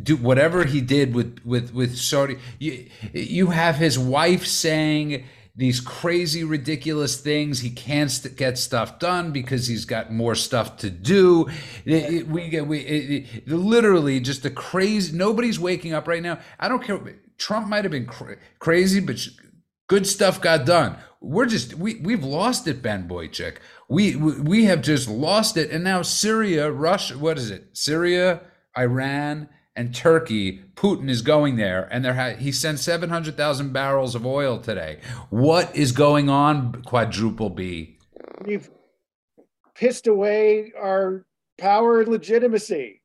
do 0.03 0.17
whatever 0.17 0.65
he 0.65 0.81
did 0.81 1.15
with 1.15 1.39
with 1.45 1.73
with 1.73 1.97
Saudi. 1.97 2.39
You 2.59 2.89
you 3.13 3.51
have 3.51 3.77
his 3.77 3.97
wife 3.97 4.45
saying 4.45 5.25
these 5.59 5.81
crazy, 5.81 6.45
ridiculous 6.45 7.21
things. 7.21 7.59
He 7.61 7.71
can't 7.71 8.11
st- 8.13 8.37
get 8.37 8.57
stuff 8.57 9.01
done 9.01 9.33
because 9.33 9.67
he's 9.67 9.85
got 9.85 10.13
more 10.13 10.37
stuff 10.37 10.77
to 10.79 10.89
do. 10.89 11.49
It- 11.85 12.15
it- 12.15 12.29
we 12.29 12.49
get 12.49 12.69
we 12.69 12.79
it, 12.79 13.27
it- 13.35 13.49
literally 13.49 14.21
just 14.21 14.45
the 14.45 14.51
crazy. 14.51 15.17
Nobody's 15.17 15.59
waking 15.59 15.93
up 15.93 16.07
right 16.07 16.23
now. 16.23 16.39
I 16.61 16.69
don't 16.69 16.83
care. 16.83 17.01
Trump 17.39 17.67
might 17.69 17.85
have 17.85 17.91
been 17.91 18.07
cra- 18.07 18.37
crazy, 18.61 19.01
but 19.01 19.19
sh- 19.19 19.31
good 19.89 20.07
stuff 20.07 20.41
got 20.41 20.65
done. 20.65 20.97
We're 21.21 21.47
just 21.47 21.75
we 21.75 21.97
we've 21.97 22.23
lost 22.25 22.69
it, 22.69 22.81
Ben 22.81 23.09
Boychuk. 23.09 23.57
We, 23.89 24.15
we 24.15 24.41
we 24.41 24.65
have 24.67 24.81
just 24.81 25.09
lost 25.09 25.57
it, 25.57 25.73
and 25.73 25.83
now 25.83 26.03
Syria, 26.03 26.71
Russia. 26.71 27.19
What 27.19 27.37
is 27.37 27.51
it? 27.51 27.71
Syria, 27.73 28.43
Iran, 28.79 29.49
and 29.79 29.95
Turkey. 29.95 30.61
Putin 30.75 31.09
is 31.09 31.23
going 31.23 31.55
there, 31.55 31.89
and 31.93 32.05
ha- 32.05 32.35
he 32.35 32.51
sent 32.51 32.81
seven 32.81 33.09
hundred 33.09 33.37
thousand 33.37 33.73
barrels 33.73 34.17
of 34.17 34.27
oil 34.27 34.59
today. 34.59 34.99
What 35.31 35.75
is 35.75 35.93
going 35.93 36.29
on? 36.29 36.83
Quadruple 36.83 37.51
B. 37.51 37.97
We've 38.45 38.69
pissed 39.77 40.09
away 40.09 40.73
our 40.79 41.25
power 41.59 42.01
and 42.01 42.09
legitimacy. 42.09 43.03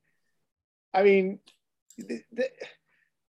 I 0.93 1.03
mean, 1.03 1.39
th- 1.99 2.23
th- 2.35 2.51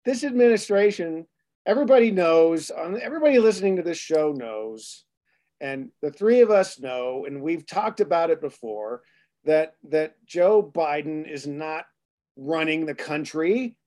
this 0.06 0.23
administration, 0.23 1.27
everybody 1.65 2.12
knows, 2.12 2.71
everybody 2.71 3.39
listening 3.39 3.75
to 3.75 3.84
this 3.84 3.97
show 3.97 4.32
knows, 4.32 5.03
and 5.60 5.89
the 6.01 6.12
three 6.12 6.39
of 6.39 6.49
us 6.49 6.79
know, 6.79 7.25
and 7.25 7.41
we've 7.41 7.65
talked 7.65 7.99
about 7.99 8.29
it 8.29 8.39
before, 8.39 9.01
that 9.43 9.75
that 9.89 10.15
Joe 10.25 10.63
Biden 10.63 11.29
is 11.29 11.45
not 11.45 11.86
running 12.36 12.86
the 12.86 12.96
country. 12.96 13.78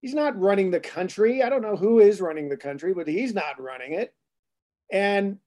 He's 0.00 0.14
not 0.14 0.38
running 0.38 0.70
the 0.70 0.80
country. 0.80 1.42
I 1.42 1.48
don't 1.48 1.62
know 1.62 1.76
who 1.76 2.00
is 2.00 2.20
running 2.20 2.48
the 2.48 2.56
country, 2.56 2.92
but 2.92 3.08
he's 3.08 3.34
not 3.34 3.60
running 3.60 3.94
it. 3.94 4.12
And 4.92 5.38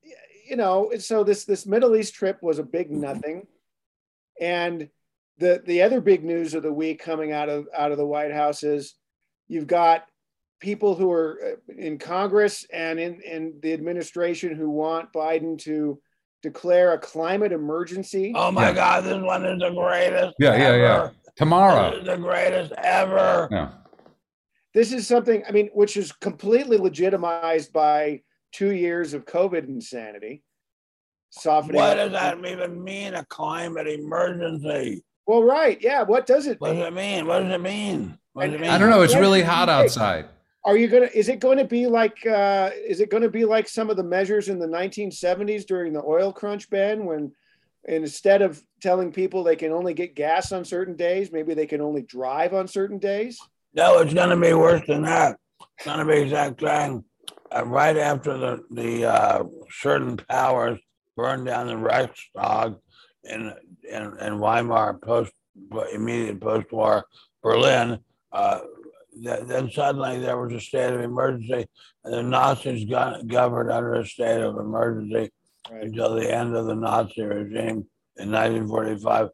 you 0.49 0.55
know, 0.55 0.91
so 0.97 1.23
this 1.23 1.45
this 1.45 1.65
Middle 1.65 1.95
East 1.95 2.15
trip 2.15 2.41
was 2.41 2.59
a 2.59 2.63
big 2.63 2.89
nothing. 2.89 3.45
And 4.39 4.89
the 5.37 5.61
the 5.65 5.81
other 5.81 6.01
big 6.01 6.23
news 6.23 6.53
of 6.53 6.63
the 6.63 6.73
week 6.73 6.99
coming 6.99 7.31
out 7.31 7.49
of 7.49 7.67
out 7.75 7.91
of 7.91 7.97
the 7.97 8.05
White 8.05 8.33
House 8.33 8.63
is 8.63 8.95
you've 9.47 9.67
got 9.67 10.05
people 10.59 10.95
who 10.95 11.11
are 11.11 11.39
uh, 11.69 11.73
in 11.77 11.99
Congress 11.99 12.65
and 12.73 12.99
in, 12.99 13.21
in 13.21 13.53
the 13.61 13.73
administration 13.73 14.55
who 14.55 14.69
want 14.69 15.13
Biden 15.13 15.57
to 15.59 15.99
declare 16.41 16.93
a 16.93 16.97
climate 16.97 17.51
emergency. 17.51 18.33
Oh 18.35 18.51
my 18.51 18.69
Yeah. 18.69 18.73
God, 18.73 19.03
this 19.03 19.21
one 19.21 19.45
is 19.45 19.59
the 19.59 19.69
greatest. 19.69 20.35
Yeah, 20.39 20.55
yeah, 20.55 20.75
yeah. 20.75 21.09
Ever. 21.39 21.45
Tomorrow. 21.45 21.89
This 21.91 21.99
is 21.99 22.05
the 22.05 22.17
greatest 22.17 22.71
ever. 22.83 23.47
Yeah. 23.51 23.69
This 24.73 24.93
is 24.93 25.07
something, 25.07 25.43
I 25.47 25.51
mean, 25.51 25.69
which 25.73 25.97
is 25.97 26.11
completely 26.11 26.77
legitimized 26.77 27.73
by 27.73 28.21
two 28.51 28.71
years 28.73 29.13
of 29.13 29.25
COVID 29.25 29.67
insanity. 29.67 30.43
Softening. 31.29 31.77
What 31.77 31.95
does 31.95 32.11
that 32.11 32.37
even 32.45 32.83
mean? 32.83 33.13
A 33.15 33.25
climate 33.25 33.87
emergency? 33.87 35.03
Well, 35.25 35.43
right. 35.43 35.77
Yeah. 35.81 36.03
What 36.03 36.25
does 36.25 36.47
it 36.47 36.59
What 36.61 36.69
does 36.69 36.77
mean? 36.77 36.85
it 36.85 36.93
mean? 36.93 37.25
What 37.27 37.39
does 37.39 37.51
it 37.53 37.61
mean? 37.61 38.17
What 38.33 38.45
does 38.45 38.55
it 38.55 38.61
mean? 38.61 38.69
I 38.69 38.77
don't 38.77 38.89
know. 38.89 39.01
It's 39.01 39.13
Yeah, 39.13 39.19
really 39.19 39.41
hot 39.41 39.67
outside. 39.67 40.25
Are 40.63 40.77
you 40.77 40.87
gonna? 40.87 41.09
Is 41.13 41.29
it 41.29 41.39
going 41.39 41.57
to 41.57 41.65
be 41.65 41.87
like? 41.87 42.25
Uh, 42.25 42.71
is 42.75 42.99
it 42.99 43.09
going 43.09 43.23
to 43.23 43.29
be 43.29 43.45
like 43.45 43.67
some 43.69 43.89
of 43.89 43.97
the 43.97 44.03
measures 44.03 44.49
in 44.49 44.59
the 44.59 44.67
1970s 44.67 45.65
during 45.65 45.93
the 45.93 46.03
oil 46.03 46.31
crunch, 46.33 46.69
Ben? 46.69 47.05
When 47.05 47.31
instead 47.85 48.41
of 48.41 48.61
telling 48.81 49.11
people 49.11 49.43
they 49.43 49.55
can 49.55 49.71
only 49.71 49.93
get 49.93 50.15
gas 50.15 50.51
on 50.51 50.65
certain 50.65 50.95
days, 50.95 51.31
maybe 51.31 51.53
they 51.53 51.65
can 51.65 51.81
only 51.81 52.01
drive 52.01 52.53
on 52.53 52.67
certain 52.67 52.99
days. 52.99 53.39
No, 53.73 53.99
it's 53.99 54.13
going 54.13 54.29
to 54.29 54.37
be 54.37 54.53
worse 54.53 54.85
than 54.87 55.03
that. 55.03 55.37
It's 55.77 55.85
going 55.85 55.99
to 55.99 56.05
be 56.05 56.19
exact 56.19 56.59
thing. 56.59 57.03
Uh, 57.55 57.65
right 57.65 57.97
after 57.97 58.37
the 58.37 58.59
the 58.71 59.05
uh, 59.05 59.43
certain 59.69 60.17
powers 60.17 60.79
burned 61.15 61.45
down 61.45 61.67
the 61.67 61.77
Reichstag 61.77 62.75
in 63.23 63.53
in, 63.89 64.17
in 64.19 64.39
Weimar 64.39 64.95
post 64.95 65.31
immediate 65.93 66.41
post 66.41 66.71
war 66.71 67.05
Berlin, 67.41 67.99
uh, 68.31 68.59
th- 69.23 69.45
then 69.47 69.71
suddenly 69.71 70.19
there 70.19 70.37
was 70.37 70.53
a 70.53 70.59
state 70.59 70.93
of 70.93 71.01
emergency, 71.01 71.67
and 72.03 72.13
the 72.13 72.23
Nazis 72.23 72.85
got, 72.85 73.25
governed 73.27 73.71
under 73.71 73.95
a 73.95 74.05
state 74.05 74.41
of 74.41 74.57
emergency 74.57 75.31
Right. 75.71 75.83
until 75.83 76.15
the 76.15 76.33
end 76.33 76.55
of 76.55 76.65
the 76.65 76.75
Nazi 76.75 77.21
regime 77.23 77.87
in 78.17 78.31
1945. 78.31 79.29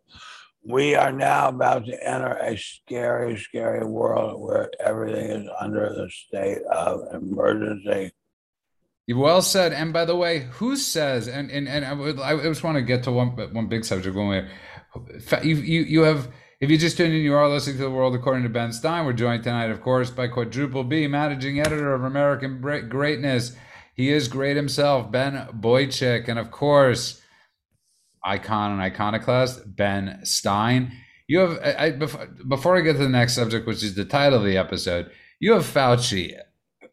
We 0.66 0.96
are 0.96 1.12
now 1.12 1.50
about 1.50 1.86
to 1.86 2.08
enter 2.08 2.38
a 2.38 2.58
scary, 2.58 3.38
scary 3.38 3.86
world 3.86 4.42
where 4.42 4.72
everything 4.80 5.30
is 5.30 5.50
under 5.60 5.90
the 5.90 6.10
state 6.10 6.62
of 6.72 7.02
emergency. 7.14 8.12
Well 9.10 9.42
said. 9.42 9.74
And 9.74 9.92
by 9.92 10.06
the 10.06 10.16
way, 10.16 10.48
who 10.52 10.78
says? 10.78 11.28
And 11.28 11.52
and, 11.52 11.68
and 11.68 11.84
I, 11.84 11.94
would, 11.94 12.20
I 12.20 12.38
just 12.44 12.64
want 12.64 12.78
to 12.78 12.82
get 12.82 13.04
to 13.04 13.12
one 13.12 13.32
one 13.54 13.68
big 13.68 13.84
subject. 13.84 14.16
When 14.16 14.30
we, 14.30 14.42
you 15.44 15.56
you 15.56 15.82
you 15.82 16.02
have. 16.02 16.30
If 16.62 16.72
you 16.72 16.78
just 16.78 16.96
tuned 16.96 17.14
in, 17.14 17.20
you 17.20 17.34
are 17.34 17.50
listening 17.50 17.76
to 17.76 17.84
the 17.84 17.92
world 17.92 18.16
according 18.16 18.44
to 18.44 18.50
Ben 18.50 18.72
Stein. 18.72 19.06
We're 19.06 19.12
joined 19.12 19.44
tonight, 19.44 19.70
of 19.70 19.82
course, 19.82 20.10
by 20.10 20.30
Quadruple 20.30 20.86
B, 20.86 21.08
managing 21.08 21.60
editor 21.60 21.94
of 21.94 22.06
American 22.06 22.62
Greatness. 22.62 23.54
He 23.94 24.10
is 24.10 24.28
great 24.28 24.56
himself, 24.56 25.12
Ben 25.12 25.48
Boychuk, 25.54 26.28
and 26.28 26.40
of 26.40 26.52
course, 26.52 27.22
icon 28.24 28.72
and 28.72 28.82
iconoclast 28.82 29.76
Ben 29.76 30.22
Stein. 30.24 30.92
You 31.28 31.40
have 31.40 31.60
I, 31.78 31.92
before, 31.92 32.28
before 32.48 32.78
I 32.78 32.82
get 32.82 32.94
to 32.94 33.00
the 33.00 33.10
next 33.10 33.34
subject, 33.34 33.68
which 33.68 33.84
is 33.84 33.96
the 33.96 34.06
title 34.06 34.40
of 34.40 34.46
the 34.46 34.58
episode. 34.58 35.12
You 35.40 35.54
have 35.54 35.64
Fauci 35.64 36.36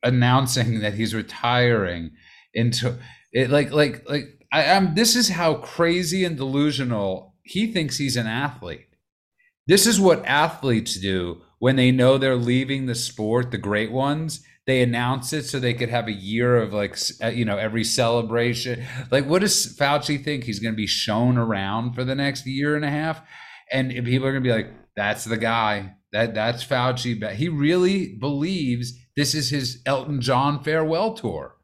announcing 0.02 0.80
that 0.80 0.94
he's 0.94 1.14
retiring 1.14 2.10
into 2.54 2.98
it 3.32 3.50
like 3.50 3.70
like 3.70 4.08
like 4.08 4.46
I 4.52 4.62
am 4.64 4.94
this 4.94 5.14
is 5.14 5.28
how 5.28 5.54
crazy 5.54 6.24
and 6.24 6.36
delusional 6.36 7.34
he 7.42 7.72
thinks 7.72 7.98
he's 7.98 8.16
an 8.16 8.26
athlete. 8.26 8.86
This 9.66 9.86
is 9.86 10.00
what 10.00 10.24
athletes 10.24 10.94
do 10.94 11.42
when 11.58 11.76
they 11.76 11.92
know 11.92 12.18
they're 12.18 12.36
leaving 12.36 12.86
the 12.86 12.94
sport, 12.94 13.50
the 13.50 13.58
great 13.58 13.92
ones. 13.92 14.44
They 14.66 14.82
announce 14.82 15.32
it 15.32 15.44
so 15.44 15.58
they 15.58 15.74
could 15.74 15.88
have 15.88 16.06
a 16.06 16.12
year 16.12 16.56
of 16.58 16.72
like 16.72 16.96
uh, 17.22 17.28
you 17.28 17.44
know 17.44 17.56
every 17.56 17.84
celebration. 17.84 18.84
Like 19.10 19.26
what 19.26 19.40
does 19.40 19.76
Fauci 19.76 20.22
think 20.22 20.44
he's 20.44 20.60
going 20.60 20.74
to 20.74 20.76
be 20.76 20.86
shown 20.86 21.38
around 21.38 21.94
for 21.94 22.04
the 22.04 22.14
next 22.14 22.46
year 22.46 22.76
and 22.76 22.84
a 22.84 22.90
half? 22.90 23.22
And 23.72 23.90
people 23.90 24.26
are 24.26 24.32
going 24.32 24.44
to 24.44 24.48
be 24.48 24.54
like 24.54 24.72
that's 24.96 25.24
the 25.24 25.36
guy. 25.36 25.94
That 26.12 26.34
that's 26.34 26.64
Fauci. 26.64 27.18
But 27.18 27.34
he 27.34 27.48
really 27.48 28.16
believes 28.16 28.94
this 29.16 29.34
is 29.34 29.50
his 29.50 29.82
Elton 29.86 30.20
John 30.20 30.62
farewell 30.62 31.14
tour. 31.14 31.56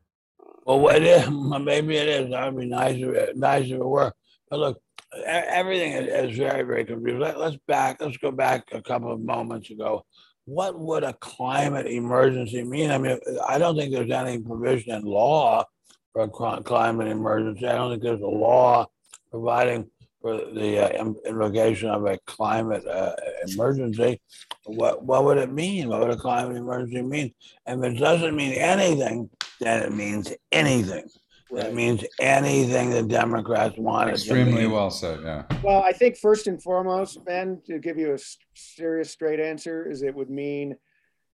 Well, 0.66 0.88
it 0.88 1.04
is, 1.04 1.30
maybe 1.30 1.96
it 1.96 2.08
is. 2.08 2.30
That 2.30 2.52
would 2.52 2.60
be 2.60 2.66
nice 2.66 2.96
if 2.96 3.08
it, 3.08 3.36
nice 3.36 3.66
if 3.66 3.72
it 3.72 3.78
were. 3.78 4.12
But 4.50 4.58
look, 4.58 4.82
everything 5.24 5.92
is, 5.92 6.36
very, 6.36 6.62
very 6.62 6.84
confusing. 6.84 7.20
Let, 7.20 7.38
let's 7.38 7.56
back, 7.68 8.00
let's 8.00 8.16
go 8.16 8.32
back 8.32 8.64
a 8.72 8.82
couple 8.82 9.12
of 9.12 9.20
moments 9.20 9.70
ago. 9.70 10.04
What 10.46 10.78
would 10.78 11.04
a 11.04 11.12
climate 11.14 11.86
emergency 11.86 12.62
mean? 12.62 12.90
I 12.90 12.98
mean, 12.98 13.18
I 13.46 13.58
don't 13.58 13.76
think 13.76 13.92
there's 13.92 14.10
any 14.10 14.38
provision 14.38 14.94
in 14.94 15.02
law 15.02 15.64
for 16.12 16.22
a 16.22 16.62
climate 16.62 17.08
emergency. 17.08 17.66
I 17.66 17.74
don't 17.74 17.90
think 17.90 18.02
there's 18.02 18.20
a 18.20 18.26
law 18.26 18.86
providing 19.30 19.90
for 20.22 20.36
the 20.36 20.78
uh, 20.78 21.12
invocation 21.26 21.90
of 21.90 22.06
a 22.06 22.18
climate 22.26 22.86
uh, 22.86 23.12
emergency. 23.48 24.20
What, 24.64 25.04
what 25.04 25.24
would 25.24 25.38
it 25.38 25.52
mean? 25.52 25.88
What 25.88 26.00
would 26.00 26.10
a 26.10 26.16
climate 26.16 26.56
emergency 26.56 27.02
mean? 27.02 27.34
And 27.66 27.84
if 27.84 27.92
it 27.92 27.98
doesn't 27.98 28.34
mean 28.34 28.52
anything, 28.52 29.30
then 29.60 29.82
it 29.82 29.92
means 29.92 30.32
anything. 30.52 31.08
That 31.52 31.66
Right. 31.66 31.74
means 31.74 32.04
anything 32.18 32.90
the 32.90 33.04
Democrats 33.04 33.78
want. 33.78 34.10
it 34.10 34.14
Extremely 34.14 34.66
well 34.66 34.90
said. 34.90 35.20
Yeah. 35.22 35.44
Well, 35.62 35.80
I 35.82 35.92
think 35.92 36.16
first 36.16 36.48
and 36.48 36.60
foremost, 36.60 37.24
Ben, 37.24 37.62
to 37.66 37.78
give 37.78 37.98
you 37.98 38.14
a 38.14 38.18
serious, 38.54 39.10
straight 39.12 39.38
answer, 39.38 39.88
is 39.88 40.02
it 40.02 40.14
would 40.14 40.30
mean 40.30 40.76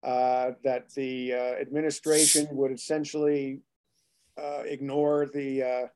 uh, 0.04 0.52
that 0.62 0.90
the 0.94 1.32
uh, 1.32 1.36
administration 1.60 2.46
would 2.52 2.70
essentially 2.70 3.62
uh, 4.40 4.62
ignore 4.64 5.26
the 5.26 5.62
uh, 5.62 5.86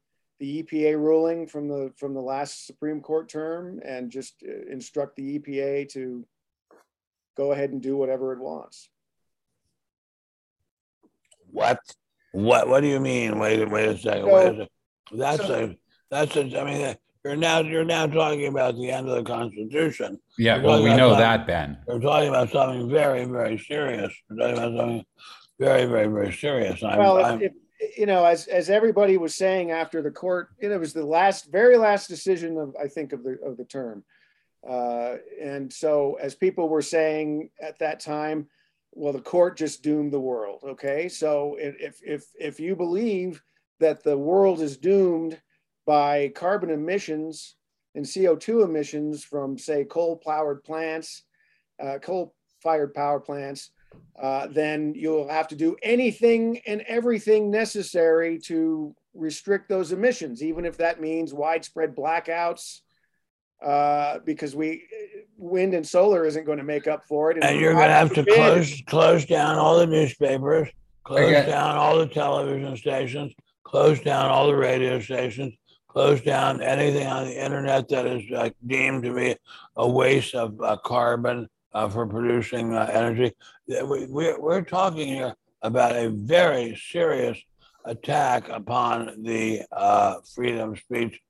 the 0.41 0.63
EPA 0.65 0.97
ruling 0.97 1.47
from 1.47 1.69
the 1.69 1.93
from 1.97 2.15
the 2.15 2.21
last 2.21 2.67
Supreme 2.67 3.01
Court 3.01 3.29
term 3.29 3.79
and 3.85 4.11
just 4.11 4.43
uh, 4.43 4.73
instruct 4.73 5.15
the 5.17 5.39
EPA 5.39 5.89
to 5.91 6.27
go 7.37 7.53
ahead 7.53 7.71
and 7.71 7.81
do 7.81 7.97
whatever 7.97 8.33
it 8.33 8.41
wants. 8.41 8.89
What? 11.53 11.79
What? 12.33 12.69
What 12.69 12.81
do 12.81 12.87
you 12.89 13.01
mean? 13.01 13.39
Wait, 13.39 13.69
wait 13.69 13.89
a 13.89 13.99
second. 13.99 14.27
So- 14.27 14.35
wait 14.35 14.47
a 14.47 14.51
second. 14.51 14.69
That's 15.13 15.47
so- 15.47 15.65
a. 15.65 15.77
That's 16.11 16.37
a. 16.37 16.61
I 16.61 16.65
mean, 16.65 16.97
you're 17.25 17.37
now 17.37 17.61
you're 17.61 17.85
now 17.85 18.07
talking 18.07 18.47
about 18.47 18.77
the 18.77 18.91
end 18.91 19.09
of 19.09 19.17
the 19.17 19.23
Constitution. 19.23 20.19
Yeah. 20.39 20.57
You're 20.57 20.65
Well, 20.65 20.83
we 20.83 20.95
know 20.95 21.15
that, 21.15 21.47
Ben. 21.47 21.79
We're 21.87 22.01
talking 22.01 22.29
about 22.29 22.51
something 22.51 22.89
very, 22.89 23.25
very 23.25 23.59
serious. 23.59 24.13
We're 24.29 24.37
talking 24.37 24.59
about 24.59 24.79
something 24.79 25.05
very, 25.59 25.85
very, 25.85 26.07
very 26.07 26.33
serious. 26.33 26.83
I'm, 26.83 26.99
Well, 26.99 27.25
I'm, 27.25 27.43
if, 27.43 27.53
if, 27.81 27.99
you 27.99 28.07
know, 28.07 28.25
as 28.25 28.47
as 28.47 28.71
everybody 28.71 29.19
was 29.19 29.35
saying 29.35 29.71
after 29.71 30.01
the 30.03 30.11
court, 30.11 30.49
it 30.59 30.69
was 30.79 30.93
the 30.93 31.05
last, 31.05 31.51
very 31.53 31.77
last 31.77 32.09
decision 32.09 32.57
of 32.59 32.75
I 32.83 32.89
think 32.89 33.13
of 33.13 33.23
the 33.23 33.39
of 33.45 33.57
the 33.57 33.65
term, 33.65 34.03
uh, 34.69 35.17
and 35.41 35.73
so 35.73 36.19
as 36.21 36.35
people 36.35 36.69
were 36.69 36.83
saying 36.83 37.51
at 37.61 37.79
that 37.81 38.01
time, 38.01 38.49
well, 38.93 39.13
the 39.13 39.21
court 39.21 39.57
just 39.57 39.83
doomed 39.83 40.13
the 40.13 40.21
world. 40.21 40.61
Okay, 40.65 41.09
so 41.09 41.57
if 41.59 42.01
if 42.03 42.25
if 42.39 42.61
you 42.61 42.77
believe 42.77 43.43
that 43.79 44.03
the 44.03 44.17
world 44.19 44.61
is 44.61 44.77
doomed 44.77 45.41
by 45.87 46.29
carbon 46.35 46.71
emissions 46.71 47.57
and 47.95 48.09
CO 48.13 48.37
two 48.37 48.63
emissions 48.63 49.25
from 49.25 49.59
say 49.59 49.85
coal 49.85 50.17
powered 50.17 50.63
plants, 50.65 51.25
uh, 51.83 51.99
coal 51.99 52.35
fired 52.63 52.95
power 52.95 53.21
plants 53.21 53.71
uh, 54.21 54.47
then 54.49 54.93
you'll 54.95 55.29
have 55.29 55.49
to 55.49 55.57
do 55.57 55.77
anything 55.83 56.61
and 56.67 56.83
everything 56.83 57.51
necessary 57.51 58.39
to 58.39 58.95
restrict 59.15 59.69
those 59.69 59.93
emissions, 59.93 60.43
even 60.43 60.65
if 60.65 60.77
that 60.77 61.01
means 61.01 61.33
widespread 61.33 61.97
blackouts, 61.97 62.81
uh, 63.63 64.19
because 64.25 64.57
we 64.57 64.85
wind 65.37 65.75
and 65.75 65.87
solar 65.87 66.27
isn't 66.27 66.45
going 66.45 66.59
to 66.59 66.65
make 66.65 66.87
up 66.87 67.05
for 67.07 67.31
it. 67.31 67.43
and 67.43 67.59
you're 67.61 67.73
going 67.73 67.89
to 67.89 67.95
have 67.95 68.13
to 68.15 68.23
God 68.23 68.35
close 68.35 68.83
close 68.87 69.25
down 69.27 69.57
all 69.57 69.79
the 69.79 69.87
newspapers, 69.87 70.69
close 71.05 71.29
Again- 71.29 71.49
down 71.49 71.77
all 71.77 71.99
the 71.99 72.07
television 72.07 72.77
stations, 72.77 73.33
close 73.65 74.01
down 74.01 74.27
all 74.27 74.47
the 74.47 74.57
radio 74.57 75.01
stations, 75.01 75.55
close 75.89 76.21
down 76.21 76.63
anything 76.63 77.07
on 77.07 77.25
the 77.25 77.45
internet 77.45 77.89
that 77.89 78.07
is 78.07 78.23
uh, 78.33 78.51
deemed 78.67 79.03
to 79.05 79.15
be 79.15 79.37
a 79.77 79.89
waste 79.89 80.35
of 80.35 80.61
uh, 80.61 80.77
carbon 80.85 81.49
uh, 81.73 81.89
for 81.89 82.07
producing 82.07 82.75
uh, 82.75 82.89
energy. 82.93 83.33
We, 83.67 84.07
we're, 84.07 84.41
we're 84.41 84.63
talking 84.63 85.09
here 85.09 85.35
about 85.63 85.95
a 85.97 86.09
very 86.11 86.77
serious 86.77 87.39
attack 87.85 88.49
upon 88.49 89.23
the 89.23 89.63
uh, 89.73 90.17
freedom 90.35 90.73
of 90.73 90.79
speech 90.79 91.21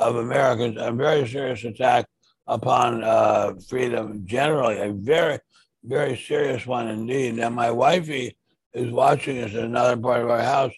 of 0.00 0.16
Americans, 0.16 0.76
a 0.78 0.90
very 0.92 1.28
serious 1.28 1.62
attack 1.64 2.06
upon 2.46 3.04
uh, 3.04 3.52
freedom 3.68 4.22
generally, 4.24 4.78
a 4.78 4.92
very, 4.92 5.38
very 5.84 6.16
serious 6.16 6.66
one 6.66 6.88
indeed. 6.88 7.38
And 7.38 7.54
my 7.54 7.70
wifey 7.70 8.36
is 8.74 8.90
watching 8.90 9.38
us 9.42 9.52
in 9.52 9.64
another 9.64 9.96
part 9.96 10.22
of 10.22 10.30
our 10.30 10.42
house, 10.42 10.72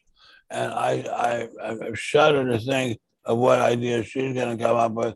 and 0.51 0.73
I, 0.73 1.49
I, 1.62 1.66
I 1.66 1.91
shudder 1.95 2.51
to 2.51 2.59
think 2.59 2.99
of 3.25 3.39
what 3.39 3.61
ideas 3.61 4.07
she's 4.07 4.35
going 4.35 4.57
to 4.57 4.62
come 4.62 4.77
up 4.77 4.93
with 4.93 5.14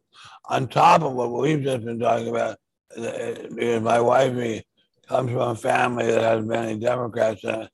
on 0.48 0.68
top 0.68 1.02
of 1.02 1.12
what 1.12 1.32
we've 1.32 1.62
just 1.62 1.84
been 1.84 1.98
talking 1.98 2.28
about. 2.28 2.57
Because 2.94 3.82
my 3.82 4.00
wifey 4.00 4.64
comes 5.09 5.30
from 5.30 5.50
a 5.50 5.54
family 5.54 6.07
that 6.07 6.22
has 6.22 6.44
many 6.44 6.78
Democrats 6.78 7.44
in 7.44 7.62
it. 7.62 7.70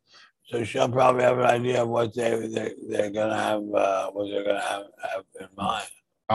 So 0.46 0.64
she'll 0.64 0.88
probably 0.88 1.22
have 1.22 1.38
an 1.38 1.46
idea 1.46 1.82
of 1.82 1.88
what 1.88 2.14
they, 2.14 2.30
they, 2.48 2.74
they're 2.88 3.10
going 3.10 3.30
to 3.30 3.36
have, 3.36 3.62
uh, 3.74 4.10
what 4.10 4.28
they're 4.30 4.44
going 4.44 4.56
to 4.56 4.62
have, 4.62 4.84
have 5.10 5.24
in 5.40 5.48
mind. 5.56 5.86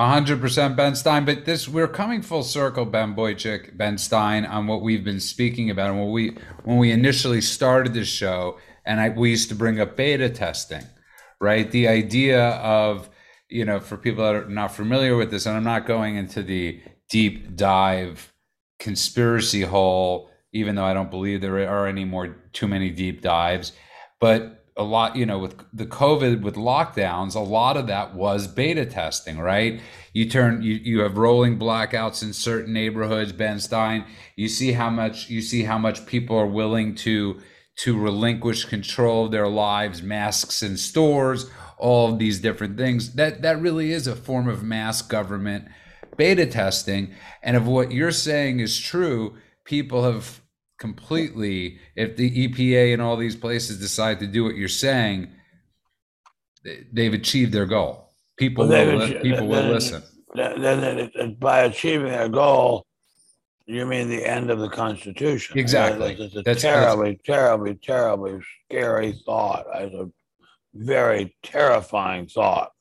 Hundred 0.06 0.42
percent, 0.42 0.76
Ben 0.76 0.96
Stein. 0.96 1.26
But 1.26 1.46
this, 1.46 1.68
we're 1.68 1.88
coming 1.88 2.22
full 2.22 2.44
circle, 2.44 2.86
Ben 2.86 3.16
Boychuk, 3.16 3.76
Ben 3.76 3.98
Stein, 3.98 4.46
on 4.46 4.68
what 4.68 4.82
we've 4.82 5.04
been 5.04 5.20
speaking 5.20 5.70
about, 5.72 5.90
and 5.90 6.00
when 6.00 6.12
we 6.12 6.38
when 6.64 6.78
we 6.78 6.92
initially 6.92 7.42
started 7.42 7.94
this 7.94 8.08
show, 8.08 8.60
and 8.86 9.00
I, 9.00 9.10
we 9.10 9.32
used 9.32 9.50
to 9.50 9.56
bring 9.56 9.80
up 9.80 9.98
beta 9.98 10.30
testing, 10.30 10.84
right? 11.42 11.70
The 11.72 11.88
idea 11.88 12.50
of 12.50 13.10
you 13.50 13.66
know, 13.66 13.80
for 13.80 13.98
people 13.98 14.24
that 14.24 14.36
are 14.36 14.50
not 14.50 14.76
familiar 14.76 15.16
with 15.16 15.32
this, 15.32 15.46
and 15.46 15.56
I'm 15.56 15.64
not 15.64 15.86
going 15.86 16.16
into 16.16 16.44
the 16.44 16.82
deep 17.10 17.56
dive 17.56 18.34
conspiracy 18.80 19.62
hole, 19.62 20.30
even 20.54 20.76
though 20.76 20.84
I 20.84 20.94
don't 20.94 21.10
believe 21.12 21.42
there 21.42 21.68
are 21.70 21.88
any 21.88 22.06
more 22.06 22.28
too 22.54 22.68
many 22.68 22.90
deep 22.90 23.22
dives, 23.22 23.72
but 24.20 24.57
a 24.78 24.84
lot, 24.84 25.16
you 25.16 25.26
know, 25.26 25.40
with 25.40 25.56
the 25.74 25.86
COVID 25.86 26.42
with 26.42 26.56
lockdowns, 26.56 27.36
a 27.36 27.40
lot 27.40 27.78
of 27.78 27.88
that 27.88 28.14
was 28.14 28.48
beta 28.48 28.86
testing, 28.86 29.40
right? 29.40 29.82
You 30.14 30.30
turn 30.30 30.62
you 30.62 30.76
you 30.76 31.00
have 31.02 31.18
rolling 31.18 31.58
blackouts 31.58 32.24
in 32.24 32.34
certain 32.34 32.74
neighborhoods, 32.74 33.32
Ben 33.32 33.60
Stein. 33.60 34.06
You 34.36 34.48
see 34.48 34.74
how 34.74 34.90
much 34.90 35.30
you 35.30 35.42
see 35.42 35.64
how 35.64 35.78
much 35.78 36.06
people 36.06 36.38
are 36.38 36.48
willing 36.48 36.96
to 36.96 37.40
to 37.78 37.98
relinquish 37.98 38.66
control 38.66 39.26
of 39.26 39.32
their 39.32 39.48
lives, 39.48 40.02
masks 40.02 40.64
in 40.64 40.78
stores, 40.78 41.50
all 41.78 42.12
of 42.12 42.20
these 42.20 42.40
different 42.40 42.78
things. 42.78 43.14
That 43.14 43.42
that 43.42 43.62
really 43.62 43.92
is 43.92 44.08
a 44.08 44.16
form 44.16 44.48
of 44.48 44.64
mass 44.64 45.02
government 45.02 45.66
beta 46.18 46.46
testing. 46.46 47.14
And 47.42 47.56
if 47.56 47.64
what 47.64 47.92
you're 47.92 48.12
saying 48.12 48.60
is 48.60 48.80
true, 48.80 49.38
people 49.64 50.04
have 50.04 50.42
completely, 50.78 51.80
if 51.96 52.16
the 52.18 52.48
EPA 52.48 52.94
and 52.94 53.02
all 53.02 53.18
these 53.18 53.36
places 53.36 53.80
decide 53.80 54.20
to 54.20 54.28
do 54.28 54.44
what 54.44 54.56
you're 54.56 54.68
saying, 54.68 55.30
they- 56.64 56.86
they've 56.92 57.14
achieved 57.14 57.52
their 57.54 57.66
goal. 57.66 58.10
People 58.38 58.68
Well, 58.68 58.86
will, 58.86 59.00
they've 59.00 59.10
li- 59.10 59.16
achi- 59.18 59.30
people 59.32 59.48
will 59.48 59.62
then- 59.64 59.72
listen. 59.72 60.04
Then, 60.36 60.62
then 60.62 60.98
it, 61.00 61.12
it, 61.16 61.40
by 61.40 61.62
achieving 61.64 62.10
their 62.12 62.30
goal, 62.30 62.86
you 63.66 63.86
mean 63.86 64.08
the 64.10 64.24
end 64.26 64.52
of 64.52 64.60
the 64.60 64.70
Constitution. 64.70 65.58
Exactly. 65.58 66.12
It's 66.14 66.36
a 66.36 66.42
That's- 66.42 66.44
that's- 66.44 66.62
terribly, 66.62 67.20
terribly, 67.26 67.76
terribly 67.76 68.40
scary 68.70 69.14
thought. 69.26 69.66
It's 69.74 69.96
a 69.96 70.12
very 70.74 71.36
terrifying 71.44 72.28
thought. 72.28 72.72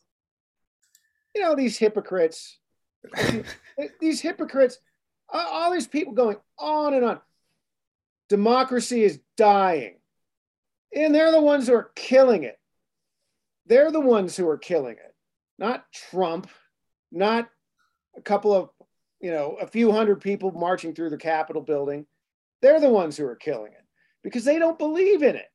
you 1.34 1.42
know 1.42 1.54
these 1.54 1.76
hypocrites 1.76 2.58
these 4.00 4.20
hypocrites 4.22 4.78
all 5.28 5.46
all 5.46 5.70
these 5.70 5.86
people 5.86 6.12
going 6.14 6.36
on 6.58 6.94
and 6.94 7.04
on 7.04 7.20
democracy 8.28 9.02
is 9.02 9.20
dying. 9.36 9.96
And 10.94 11.14
they're 11.14 11.32
the 11.32 11.40
ones 11.40 11.66
who 11.66 11.74
are 11.74 11.90
killing 11.94 12.44
it. 12.44 12.58
They're 13.66 13.90
the 13.90 14.00
ones 14.00 14.36
who 14.36 14.48
are 14.48 14.58
killing 14.58 14.94
it. 14.94 15.14
Not 15.58 15.84
trump 15.92 16.48
not 17.12 17.48
a 18.16 18.20
couple 18.20 18.52
of 18.52 18.70
you 19.20 19.30
know 19.30 19.56
a 19.60 19.66
few 19.66 19.90
hundred 19.92 20.20
people 20.20 20.50
marching 20.52 20.94
through 20.94 21.10
the 21.10 21.16
capitol 21.16 21.62
building. 21.62 22.06
They're 22.62 22.80
the 22.80 22.90
ones 22.90 23.16
who 23.16 23.26
are 23.26 23.36
killing 23.36 23.72
it 23.72 23.84
because 24.22 24.44
they 24.44 24.58
don't 24.58 24.78
believe 24.78 25.22
in 25.22 25.36
it. 25.36 25.46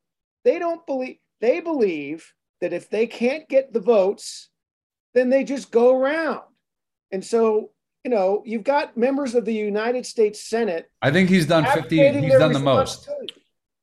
They 0.43 0.59
don't 0.59 0.85
believe 0.85 1.17
they 1.39 1.59
believe 1.59 2.33
that 2.61 2.73
if 2.73 2.89
they 2.89 3.07
can't 3.07 3.47
get 3.47 3.73
the 3.73 3.79
votes 3.79 4.51
then 5.13 5.29
they 5.29 5.43
just 5.43 5.71
go 5.71 5.95
around. 5.95 6.41
And 7.11 7.23
so, 7.23 7.71
you 8.03 8.11
know, 8.11 8.41
you've 8.45 8.63
got 8.63 8.97
members 8.97 9.35
of 9.35 9.45
the 9.45 9.53
United 9.53 10.05
States 10.05 10.43
Senate 10.43 10.89
I 11.01 11.11
think 11.11 11.29
he's 11.29 11.45
done 11.45 11.65
50, 11.65 11.79
abdicating 11.79 12.23
he's 12.23 12.33
done 12.33 12.53
the 12.53 12.59
most. 12.59 13.05
The. 13.05 13.29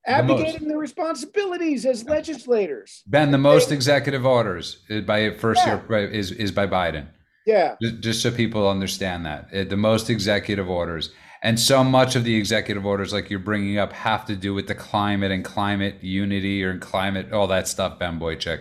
Abdicating 0.06 0.68
their 0.68 0.78
responsibilities 0.78 1.84
as 1.84 2.04
legislators. 2.04 3.02
Ben, 3.06 3.30
the 3.30 3.36
most 3.38 3.70
executive 3.70 4.24
orders 4.24 4.78
by 5.06 5.30
first 5.32 5.60
Yeah. 5.66 5.80
year 5.90 6.08
is, 6.08 6.32
is 6.32 6.50
by 6.50 6.66
Biden. 6.66 7.08
Yeah. 7.44 7.76
Just, 7.82 8.00
just 8.00 8.22
so 8.22 8.30
people 8.30 8.68
understand 8.68 9.26
that 9.26 9.48
Uh, 9.54 9.64
the 9.64 9.76
most 9.76 10.08
executive 10.10 10.68
orders 10.68 11.10
and 11.42 11.60
so 11.60 11.84
much 11.84 12.16
of 12.16 12.24
the 12.24 12.34
executive 12.34 12.84
orders 12.84 13.12
like 13.12 13.30
you're 13.30 13.38
bringing 13.38 13.78
up 13.78 13.92
have 13.92 14.24
to 14.26 14.34
do 14.34 14.52
with 14.54 14.66
the 14.66 14.74
climate 14.74 15.30
and 15.30 15.44
climate 15.44 15.96
unity 16.02 16.64
or 16.64 16.76
climate 16.78 17.32
all 17.32 17.46
that 17.46 17.68
stuff 17.68 17.98
ben 17.98 18.18
boychuk 18.18 18.60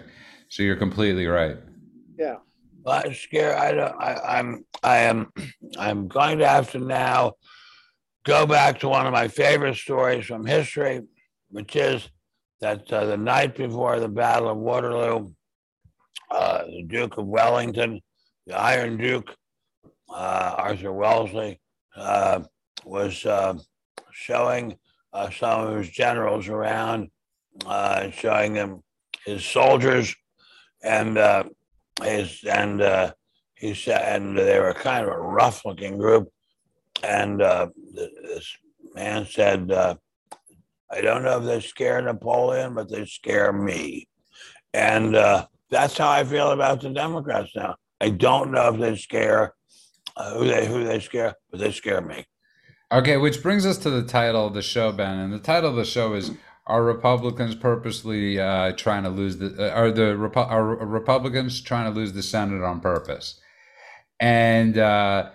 so 0.50 0.62
you're 0.64 0.76
completely 0.76 1.26
right 1.26 1.58
Well, 2.88 3.04
scare. 3.14 3.54
I 3.58 3.74
don't. 3.74 4.02
I, 4.02 4.38
I'm. 4.40 4.66
I 4.82 4.98
am. 5.00 5.34
I'm 5.78 6.08
going 6.08 6.38
to 6.38 6.48
have 6.48 6.72
to 6.72 6.80
now 6.80 7.34
go 8.24 8.46
back 8.46 8.80
to 8.80 8.88
one 8.88 9.06
of 9.06 9.12
my 9.12 9.28
favorite 9.28 9.76
stories 9.76 10.26
from 10.26 10.46
history, 10.46 11.02
which 11.50 11.76
is 11.76 12.08
that 12.62 12.90
uh, 12.94 13.04
the 13.04 13.18
night 13.18 13.58
before 13.58 14.00
the 14.00 14.08
Battle 14.08 14.48
of 14.48 14.56
Waterloo, 14.56 15.34
uh, 16.32 16.64
the 16.64 16.84
Duke 16.88 17.18
of 17.18 17.28
Wellington, 17.28 18.00
the 18.46 18.58
Iron 18.58 18.96
Duke, 18.96 19.36
uh, 20.10 20.56
Arthur 20.58 20.94
Wellesley, 20.94 21.60
uh, 21.98 22.40
was 22.86 23.26
uh, 23.26 23.56
showing 24.14 24.78
uh, 25.12 25.30
some 25.30 25.68
of 25.68 25.78
his 25.78 25.90
generals 25.90 26.48
around, 26.48 27.10
showing 28.14 28.54
them 28.54 28.82
his 29.26 29.44
soldiers, 29.44 30.16
and 30.82 31.18
his 32.04 32.44
and 32.44 32.82
uh, 32.82 33.12
he 33.56 33.74
said, 33.74 34.16
and 34.16 34.38
they 34.38 34.60
were 34.60 34.74
kind 34.74 35.06
of 35.06 35.12
a 35.12 35.20
rough-looking 35.20 35.98
group, 35.98 36.30
and 37.04 37.42
uh, 37.42 37.68
this 37.94 38.58
man 38.96 39.26
said 39.26 39.72
uh, 39.72 39.96
I 40.92 41.02
don't 41.02 41.24
know 41.24 41.40
if 41.40 41.46
they 41.46 41.60
scare 41.60 42.02
Napoleon, 42.02 42.74
but 42.74 42.90
they 42.90 43.06
scare 43.06 43.52
me. 43.52 44.08
And 44.74 45.16
uh, 45.16 45.48
that's 45.70 45.98
how 45.98 46.10
I 46.10 46.24
feel 46.24 46.52
about 46.52 46.82
the 46.82 46.90
Democrats 46.90 47.52
now. 47.56 47.76
I 48.00 48.10
don't 48.10 48.52
know 48.52 48.74
if 48.74 48.80
they 48.80 48.96
scare 48.96 49.54
uh, 50.16 50.34
who 50.34 50.48
they 50.48 50.66
who 50.68 50.84
they 50.84 51.00
scare, 51.00 51.36
but 51.52 51.60
they 51.60 51.72
scare 51.72 52.02
me. 52.02 52.26
Okay, 52.92 53.18
which 53.18 53.44
brings 53.44 53.66
us 53.66 53.78
to 53.80 53.90
the 53.90 54.04
title 54.04 54.48
of 54.48 54.54
the 54.54 54.62
show, 54.62 54.92
Ben. 54.92 55.20
And 55.20 55.34
the 55.34 55.40
title 55.40 55.70
of 55.70 55.76
the 55.76 55.84
show 55.84 56.14
is 56.14 56.32
"Are 56.68 56.84
Republicans 56.84 57.56
purposely 57.56 58.40
uh, 58.40 58.74
trying 58.74 59.04
to 59.04 59.10
lose 59.10 59.38
the? 59.38 59.56
Uh, 59.58 59.76
are 59.76 59.92
the 59.92 60.16
Repu- 60.16 60.50
are 60.50 60.64
Republicans 60.66 61.62
trying 61.62 61.92
to 61.92 62.00
lose 62.00 62.14
the 62.14 62.24
Senate 62.24 62.64
on 62.64 62.80
purpose?" 62.80 63.40
And 64.20 64.78
uh, 64.78 65.30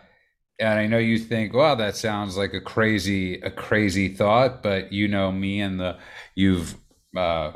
and 0.59 0.79
I 0.79 0.87
know 0.87 0.99
you 0.99 1.19
think, 1.19 1.53
well, 1.55 1.75
that 1.77 1.97
sounds 1.97 2.37
like 2.37 2.55
a 2.55 2.61
crazy 2.61 3.41
a 3.41 3.51
crazy 3.51 4.09
thought, 4.09 4.63
but 4.63 4.93
you 4.93 5.09
know 5.09 5.33
me 5.33 5.61
and 5.61 5.81
the 5.81 5.99
you've 6.35 6.77
uh, 7.17 7.53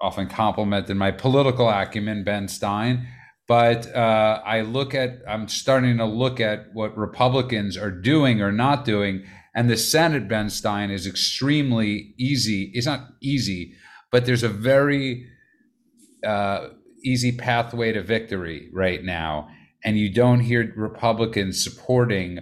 often 0.00 0.28
complimented 0.28 0.96
my 0.96 1.10
political 1.10 1.68
acumen, 1.68 2.24
Ben 2.24 2.48
Stein. 2.48 3.08
But 3.46 3.94
uh, 3.94 4.42
I 4.44 4.60
look 4.60 4.94
at 4.94 5.22
I'm 5.26 5.48
starting 5.48 5.96
to 5.98 6.04
look 6.04 6.38
at 6.38 6.66
what 6.74 6.96
Republicans 6.98 7.78
are 7.78 7.90
doing 7.90 8.42
or 8.42 8.52
not 8.52 8.84
doing, 8.84 9.24
and 9.54 9.68
the 9.68 9.76
Senate, 9.76 10.28
Ben 10.28 10.50
Stein, 10.50 10.90
is 10.90 11.06
extremely 11.06 12.14
easy. 12.18 12.70
It's 12.74 12.86
not 12.86 13.08
easy, 13.20 13.74
but 14.12 14.26
there's 14.26 14.42
a 14.42 14.48
very 14.48 15.26
uh, 16.26 16.68
easy 17.04 17.32
pathway 17.32 17.92
to 17.92 18.02
victory 18.02 18.68
right 18.72 19.02
now 19.02 19.48
and 19.84 19.98
you 19.98 20.12
don't 20.12 20.40
hear 20.40 20.72
Republicans 20.76 21.62
supporting 21.62 22.40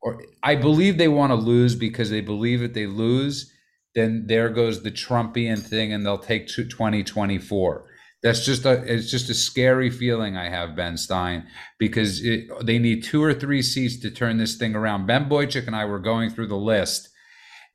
or 0.00 0.22
I 0.42 0.54
believe 0.54 0.96
they 0.96 1.08
want 1.08 1.32
to 1.32 1.36
lose 1.36 1.74
because 1.74 2.10
they 2.10 2.20
believe 2.20 2.62
if 2.62 2.72
they 2.72 2.86
lose, 2.86 3.52
then 3.96 4.26
there 4.28 4.48
goes 4.48 4.82
the 4.82 4.92
Trumpian 4.92 5.58
thing 5.58 5.92
and 5.92 6.06
they'll 6.06 6.18
take 6.18 6.46
2024. 6.46 7.84
That's 8.22 8.44
just 8.44 8.64
a 8.64 8.82
it's 8.82 9.10
just 9.10 9.30
a 9.30 9.34
scary 9.34 9.90
feeling 9.90 10.36
I 10.36 10.48
have, 10.48 10.74
Ben 10.74 10.96
Stein, 10.96 11.46
because 11.78 12.24
it, 12.24 12.48
they 12.64 12.78
need 12.78 13.04
two 13.04 13.22
or 13.22 13.32
three 13.32 13.62
seats 13.62 13.96
to 14.00 14.10
turn 14.10 14.38
this 14.38 14.56
thing 14.56 14.74
around. 14.74 15.06
Ben 15.06 15.28
Boychuk 15.28 15.66
and 15.66 15.76
I 15.76 15.84
were 15.84 16.00
going 16.00 16.30
through 16.30 16.48
the 16.48 16.56
list, 16.56 17.10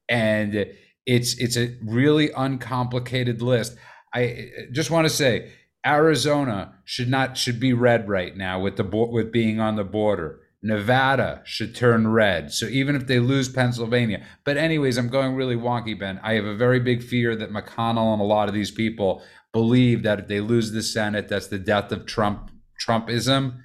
and 0.09 0.67
it's 1.05 1.37
it's 1.37 1.55
a 1.55 1.75
really 1.81 2.29
uncomplicated 2.31 3.41
list. 3.41 3.77
I 4.13 4.49
just 4.71 4.91
want 4.91 5.05
to 5.05 5.13
say 5.13 5.51
Arizona 5.85 6.75
should 6.83 7.09
not 7.09 7.37
should 7.37 7.59
be 7.59 7.71
red 7.71 8.09
right 8.09 8.35
now 8.35 8.59
with 8.59 8.75
the 8.75 8.83
with 8.83 9.31
being 9.31 9.61
on 9.61 9.77
the 9.77 9.83
border. 9.85 10.39
Nevada 10.65 11.41
should 11.43 11.75
turn 11.75 12.07
red. 12.07 12.53
So 12.53 12.67
even 12.67 12.95
if 12.95 13.05
they 13.05 13.19
lose 13.19 13.49
Pennsylvania, 13.49 14.25
but 14.45 14.55
anyways, 14.55 14.97
I'm 14.97 15.09
going 15.09 15.35
really 15.35 15.57
wonky, 15.57 15.97
Ben. 15.99 16.21
I 16.23 16.35
have 16.35 16.45
a 16.45 16.55
very 16.55 16.79
big 16.79 17.03
fear 17.03 17.35
that 17.35 17.51
McConnell 17.51 18.13
and 18.13 18.21
a 18.21 18.25
lot 18.25 18.47
of 18.47 18.53
these 18.53 18.71
people 18.71 19.21
believe 19.53 20.03
that 20.03 20.19
if 20.19 20.27
they 20.27 20.41
lose 20.41 20.71
the 20.71 20.83
Senate, 20.83 21.29
that's 21.29 21.47
the 21.47 21.59
death 21.59 21.91
of 21.91 22.05
Trump 22.05 22.51
Trumpism, 22.85 23.61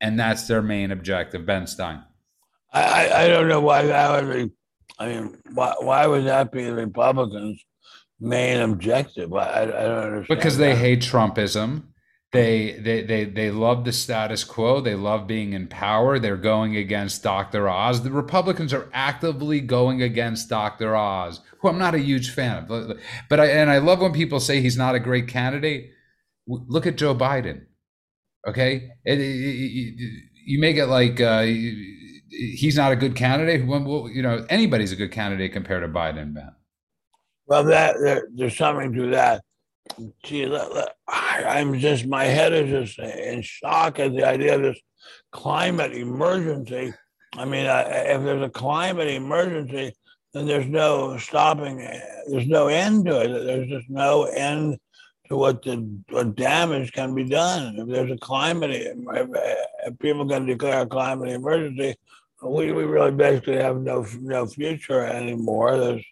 and 0.00 0.18
that's 0.18 0.48
their 0.48 0.62
main 0.62 0.90
objective. 0.90 1.46
Ben 1.46 1.66
Stein. 1.66 2.02
I 2.72 3.10
I 3.24 3.28
don't 3.28 3.48
know 3.48 3.60
why 3.60 3.86
that 3.86 4.24
would 4.24 4.32
be. 4.32 4.52
I 4.98 5.08
mean, 5.08 5.38
why 5.52 5.74
why 5.80 6.06
would 6.06 6.24
that 6.24 6.50
be 6.50 6.64
the 6.64 6.74
Republicans? 6.74 7.62
main 8.20 8.60
objective? 8.60 9.32
I, 9.34 9.62
I 9.62 9.66
don't 9.66 10.04
understand. 10.04 10.38
Because 10.38 10.58
they 10.58 10.74
hate 10.74 11.00
Trumpism. 11.00 11.84
They, 12.36 12.72
they 12.72 13.02
they 13.02 13.24
they 13.24 13.50
love 13.50 13.84
the 13.84 13.92
status 13.92 14.44
quo. 14.44 14.80
They 14.80 14.94
love 14.94 15.26
being 15.26 15.52
in 15.52 15.66
power. 15.66 16.18
They're 16.18 16.36
going 16.36 16.76
against 16.76 17.22
Dr. 17.22 17.68
Oz. 17.68 18.02
The 18.02 18.10
Republicans 18.10 18.72
are 18.72 18.88
actively 18.92 19.60
going 19.60 20.02
against 20.02 20.48
Dr. 20.48 20.94
Oz, 20.94 21.40
who 21.58 21.68
I'm 21.68 21.78
not 21.78 21.94
a 21.94 21.98
huge 21.98 22.30
fan 22.30 22.64
of. 22.68 22.98
But 23.28 23.40
I 23.40 23.46
and 23.46 23.70
I 23.70 23.78
love 23.78 24.00
when 24.00 24.12
people 24.12 24.40
say 24.40 24.60
he's 24.60 24.76
not 24.76 24.94
a 24.94 25.00
great 25.00 25.28
candidate. 25.28 25.90
Look 26.46 26.86
at 26.86 26.96
Joe 26.96 27.14
Biden. 27.14 27.66
Okay, 28.46 28.90
it, 29.04 29.18
it, 29.18 29.22
it, 29.22 30.22
you 30.46 30.60
make 30.60 30.76
it 30.76 30.86
like 30.86 31.20
uh, 31.20 31.42
he's 31.42 32.76
not 32.76 32.92
a 32.92 32.96
good 32.96 33.16
candidate. 33.16 33.62
You 33.62 34.22
know, 34.22 34.46
anybody's 34.48 34.92
a 34.92 34.96
good 34.96 35.10
candidate 35.10 35.52
compared 35.52 35.82
to 35.82 35.88
Biden, 35.88 36.34
Ben. 36.34 36.52
Well, 37.46 37.64
that 37.64 37.96
there, 38.02 38.28
there's 38.34 38.56
something 38.56 38.92
to 38.92 39.10
that. 39.10 39.42
Gee, 40.24 40.46
let, 41.36 41.46
I'm 41.46 41.78
just 41.78 42.06
my 42.06 42.24
head 42.24 42.52
is 42.52 42.70
just 42.70 42.98
in 42.98 43.42
shock 43.42 43.98
at 43.98 44.12
the 44.12 44.24
idea 44.24 44.56
of 44.56 44.62
this 44.62 44.80
climate 45.32 45.92
emergency. 45.92 46.92
I 47.34 47.44
mean, 47.44 47.66
uh, 47.66 47.84
if 47.88 48.22
there's 48.22 48.42
a 48.42 48.50
climate 48.50 49.08
emergency, 49.08 49.94
then 50.32 50.46
there's 50.46 50.66
no 50.66 51.16
stopping. 51.18 51.78
There's 52.28 52.46
no 52.46 52.68
end 52.68 53.06
to 53.06 53.20
it. 53.20 53.44
There's 53.44 53.68
just 53.68 53.90
no 53.90 54.24
end 54.24 54.78
to 55.28 55.36
what 55.36 55.62
the 55.62 55.86
what 56.10 56.36
damage 56.36 56.92
can 56.92 57.14
be 57.14 57.24
done. 57.24 57.76
If 57.76 57.88
there's 57.88 58.10
a 58.10 58.18
climate, 58.18 58.70
if, 58.70 58.96
if 59.86 59.98
people 59.98 60.28
can 60.28 60.46
declare 60.46 60.82
a 60.82 60.86
climate 60.86 61.30
emergency, 61.30 61.96
we, 62.42 62.72
we 62.72 62.84
really 62.84 63.12
basically 63.12 63.56
have 63.56 63.80
no 63.80 64.06
no 64.20 64.46
future 64.46 65.04
anymore. 65.04 65.76
There's 65.76 66.04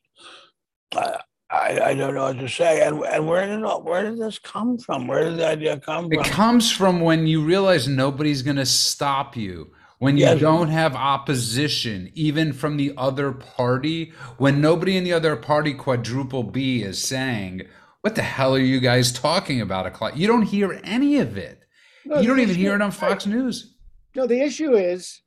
I, 0.95 1.21
I 1.55 1.95
don't 1.95 2.15
know 2.15 2.25
what 2.25 2.39
to 2.39 2.49
say. 2.49 2.87
And, 2.87 3.03
and 3.05 3.27
where 3.27 3.47
did 3.47 3.63
where 3.85 4.03
did 4.03 4.19
this 4.19 4.39
come 4.39 4.79
from? 4.79 5.07
Where 5.07 5.25
did 5.25 5.39
the 5.39 5.49
idea 5.49 5.79
come 5.79 6.09
from? 6.09 6.13
It 6.13 6.25
comes 6.27 6.71
from 6.71 7.01
when 7.01 7.27
you 7.27 7.45
realize 7.45 7.87
nobody's 7.87 8.43
going 8.43 8.57
to 8.57 8.67
stop 8.67 9.37
you. 9.37 9.73
When 9.99 10.19
you 10.19 10.25
yes. 10.25 10.41
don't 10.41 10.69
have 10.69 10.95
opposition, 10.95 12.11
even 12.15 12.53
from 12.53 12.77
the 12.77 12.93
other 12.97 13.33
party, 13.33 14.13
when 14.37 14.61
nobody 14.61 14.97
in 14.97 15.05
the 15.05 15.13
other 15.13 15.37
party, 15.37 15.73
quadruple 15.73 16.43
B, 16.43 16.83
is 16.83 17.01
saying, 17.01 17.63
"What 18.03 18.15
the 18.15 18.23
hell 18.23 18.55
are 18.55 18.59
you 18.59 18.81
guys 18.81 19.13
talking 19.13 19.61
about?" 19.61 20.17
You 20.17 20.27
don't 20.27 20.43
hear 20.43 20.81
any 20.85 21.19
of 21.19 21.39
it. 21.39 21.63
No, 22.05 22.21
you 22.21 22.29
don't 22.29 22.41
even 22.41 22.57
hear 22.57 22.75
it 22.75 22.83
on 22.83 22.91
Fox 22.91 23.25
News. 23.25 23.75
No, 24.15 24.27
the 24.27 24.41
issue 24.43 24.75
is, 24.75 25.23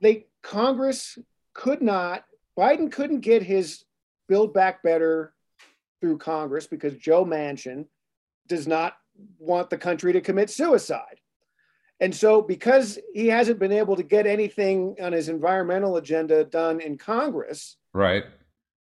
they 0.00 0.26
Congress 0.42 1.18
could 1.54 1.82
not. 1.82 2.24
Biden 2.56 2.92
couldn't 2.92 3.20
get 3.20 3.42
his 3.42 3.84
Build 4.28 4.54
Back 4.54 4.82
Better 4.82 5.32
through 6.02 6.18
Congress 6.18 6.66
because 6.66 6.96
Joe 6.96 7.24
Manchin 7.24 7.86
does 8.48 8.66
not 8.66 8.94
want 9.38 9.70
the 9.70 9.78
country 9.78 10.12
to 10.12 10.20
commit 10.20 10.50
suicide. 10.50 11.20
And 12.00 12.14
so, 12.14 12.42
because 12.42 12.98
he 13.14 13.28
hasn't 13.28 13.60
been 13.60 13.70
able 13.70 13.94
to 13.94 14.02
get 14.02 14.26
anything 14.26 14.96
on 15.00 15.12
his 15.12 15.28
environmental 15.28 15.96
agenda 15.96 16.44
done 16.44 16.80
in 16.80 16.98
Congress, 16.98 17.76
right? 17.94 18.24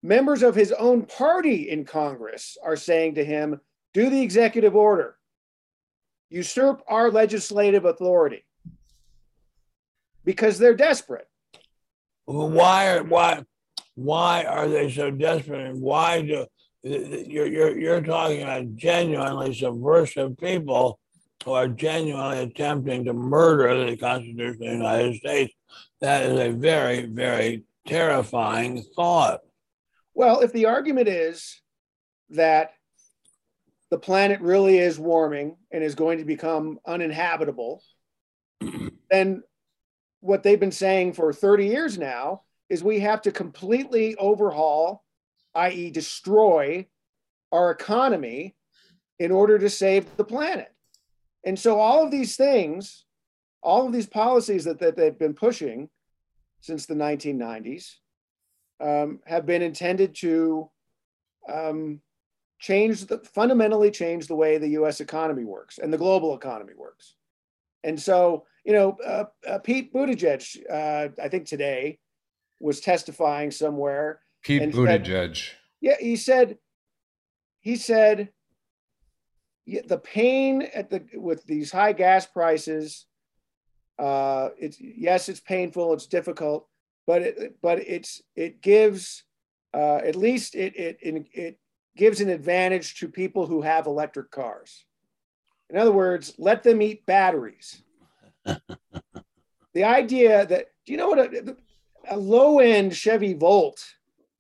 Members 0.01 0.41
of 0.41 0.55
his 0.55 0.72
own 0.72 1.05
party 1.05 1.70
in 1.70 1.84
Congress 1.84 2.57
are 2.64 2.78
saying 2.78 3.16
to 3.16 3.26
him, 3.26 3.59
do 3.93 4.09
the 4.09 4.22
executive 4.22 4.76
order, 4.76 5.18
usurp 6.30 6.82
our 6.88 7.12
legislative 7.12 7.84
authority 7.84 8.45
because 10.24 10.57
they're 10.57 10.74
desperate. 10.74 11.28
Why? 12.26 13.01
Why? 13.01 13.43
Why 13.95 14.45
are 14.45 14.70
they 14.70 14.89
so 14.89 15.12
desperate? 15.12 15.68
And 15.68 15.82
why 15.82 16.22
do 16.22 16.45
you're, 16.84 17.47
you're, 17.47 17.79
you're 17.79 18.01
talking 18.01 18.43
about 18.43 18.75
genuinely 18.75 19.53
subversive 19.53 20.38
people 20.38 20.99
who 21.43 21.53
are 21.53 21.67
genuinely 21.67 22.39
attempting 22.39 23.05
to 23.05 23.13
murder 23.13 23.86
the 23.86 23.97
Constitution 23.97 24.49
of 24.49 24.59
the 24.59 24.65
United 24.65 25.15
States? 25.17 25.53
That 26.01 26.23
is 26.23 26.39
a 26.39 26.51
very, 26.51 27.05
very 27.05 27.63
terrifying 27.88 28.84
thought. 28.95 29.41
Well, 30.13 30.41
if 30.41 30.51
the 30.51 30.65
argument 30.65 31.07
is 31.07 31.61
that 32.32 32.73
the 33.89 33.97
planet 33.97 34.41
really 34.41 34.77
is 34.77 34.99
warming 34.99 35.57
and 35.71 35.84
is 35.84 35.95
going 35.95 36.17
to 36.19 36.25
become 36.25 36.79
uninhabitable, 36.86 37.84
then 39.11 39.43
what 40.21 40.43
they've 40.43 40.59
been 40.59 40.71
saying 40.71 41.13
for 41.13 41.34
30 41.34 41.65
years 41.65 41.97
now 41.97 42.43
is 42.69 42.84
we 42.84 43.01
have 43.01 43.21
to 43.23 43.32
completely 43.32 44.15
overhaul, 44.15 45.03
i.e., 45.55 45.91
destroy 45.91 46.87
our 47.51 47.71
economy 47.71 48.55
in 49.19 49.31
order 49.31 49.59
to 49.59 49.69
save 49.69 50.05
the 50.17 50.23
planet. 50.23 50.73
And 51.43 51.57
so 51.57 51.79
all 51.79 52.03
of 52.03 52.11
these 52.11 52.35
things 52.35 53.05
all 53.63 53.85
of 53.85 53.93
these 53.93 54.07
policies 54.07 54.63
that, 54.65 54.79
that 54.79 54.95
they've 54.95 55.17
been 55.17 55.33
pushing 55.33 55.89
since 56.61 56.85
the 56.85 56.93
1990s 56.93 57.95
um, 58.79 59.19
have 59.25 59.45
been 59.45 59.61
intended 59.61 60.15
to 60.15 60.69
um, 61.51 62.01
change 62.59 63.05
the 63.05 63.19
fundamentally 63.19 63.91
change 63.91 64.27
the 64.27 64.35
way 64.35 64.57
the 64.57 64.69
U.S. 64.69 64.99
economy 64.99 65.43
works 65.43 65.77
and 65.77 65.91
the 65.91 65.97
global 65.97 66.35
economy 66.35 66.73
works. 66.75 67.15
And 67.83 67.99
so, 67.99 68.45
you 68.63 68.73
know, 68.73 68.97
uh, 69.05 69.25
uh, 69.47 69.57
Pete 69.59 69.91
Buttigieg, 69.93 70.57
uh, 70.69 71.09
I 71.21 71.27
think 71.29 71.47
today, 71.47 71.97
was 72.59 72.79
testifying 72.79 73.49
somewhere. 73.49 74.19
Pete 74.43 74.61
and 74.61 74.73
Buttigieg. 74.73 75.35
Said, 75.35 75.39
yeah, 75.79 75.95
he 75.99 76.15
said. 76.15 76.57
He 77.59 77.75
said. 77.75 78.29
Yeah, 79.65 79.81
the 79.85 79.99
pain 79.99 80.63
at 80.73 80.89
the 80.89 81.05
with 81.13 81.45
these 81.45 81.71
high 81.71 81.93
gas 81.93 82.25
prices. 82.25 83.05
Uh, 83.99 84.49
it's 84.57 84.79
yes, 84.79 85.29
it's 85.29 85.39
painful, 85.39 85.93
it's 85.93 86.07
difficult, 86.07 86.67
but 87.05 87.21
it 87.21 87.61
but 87.61 87.79
it's 87.79 88.21
it 88.35 88.61
gives 88.61 89.23
uh, 89.73 89.97
at 89.97 90.15
least 90.15 90.55
it, 90.55 90.75
it 90.75 90.97
it 91.01 91.27
it 91.33 91.59
gives 91.95 92.21
an 92.21 92.29
advantage 92.29 92.95
to 92.99 93.07
people 93.07 93.45
who 93.45 93.61
have 93.61 93.85
electric 93.85 94.31
cars. 94.31 94.85
In 95.69 95.77
other 95.77 95.91
words, 95.91 96.33
let 96.37 96.63
them 96.63 96.81
eat 96.81 97.05
batteries. 97.05 97.83
the 99.73 99.83
idea 99.83 100.45
that 100.47 100.65
do 100.85 100.91
you 100.91 100.97
know 100.97 101.09
what 101.09 101.19
a, 101.19 101.55
a 102.09 102.17
low 102.17 102.59
end 102.59 102.95
Chevy 102.95 103.33
Volt 103.33 103.85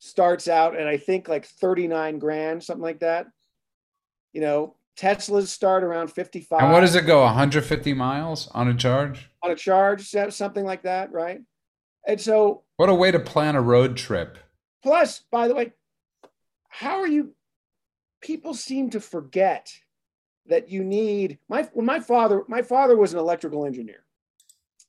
starts 0.01 0.47
out 0.47 0.75
at 0.75 0.87
I 0.87 0.97
think 0.97 1.29
like 1.29 1.45
39 1.45 2.17
grand, 2.17 2.63
something 2.63 2.81
like 2.81 2.99
that. 2.99 3.27
You 4.33 4.41
know, 4.41 4.75
Teslas 4.97 5.47
start 5.47 5.83
around 5.83 6.07
55. 6.07 6.59
And 6.59 6.71
what 6.71 6.81
does 6.81 6.95
it 6.95 7.05
go? 7.05 7.21
150 7.21 7.93
miles 7.93 8.47
on 8.53 8.67
a 8.67 8.73
charge? 8.73 9.29
On 9.43 9.51
a 9.51 9.55
charge, 9.55 10.09
something 10.29 10.65
like 10.65 10.83
that, 10.83 11.11
right? 11.11 11.41
And 12.07 12.19
so 12.19 12.63
what 12.77 12.89
a 12.89 12.95
way 12.95 13.11
to 13.11 13.19
plan 13.19 13.55
a 13.55 13.61
road 13.61 13.95
trip. 13.95 14.39
Plus, 14.81 15.19
by 15.31 15.47
the 15.47 15.53
way, 15.53 15.73
how 16.69 16.99
are 16.99 17.07
you 17.07 17.35
people 18.21 18.55
seem 18.55 18.89
to 18.89 18.99
forget 18.99 19.71
that 20.47 20.69
you 20.69 20.83
need 20.83 21.37
my 21.47 21.69
when 21.73 21.85
my 21.85 21.99
father 21.99 22.43
my 22.47 22.63
father 22.63 22.97
was 22.97 23.13
an 23.13 23.19
electrical 23.19 23.65
engineer 23.65 24.03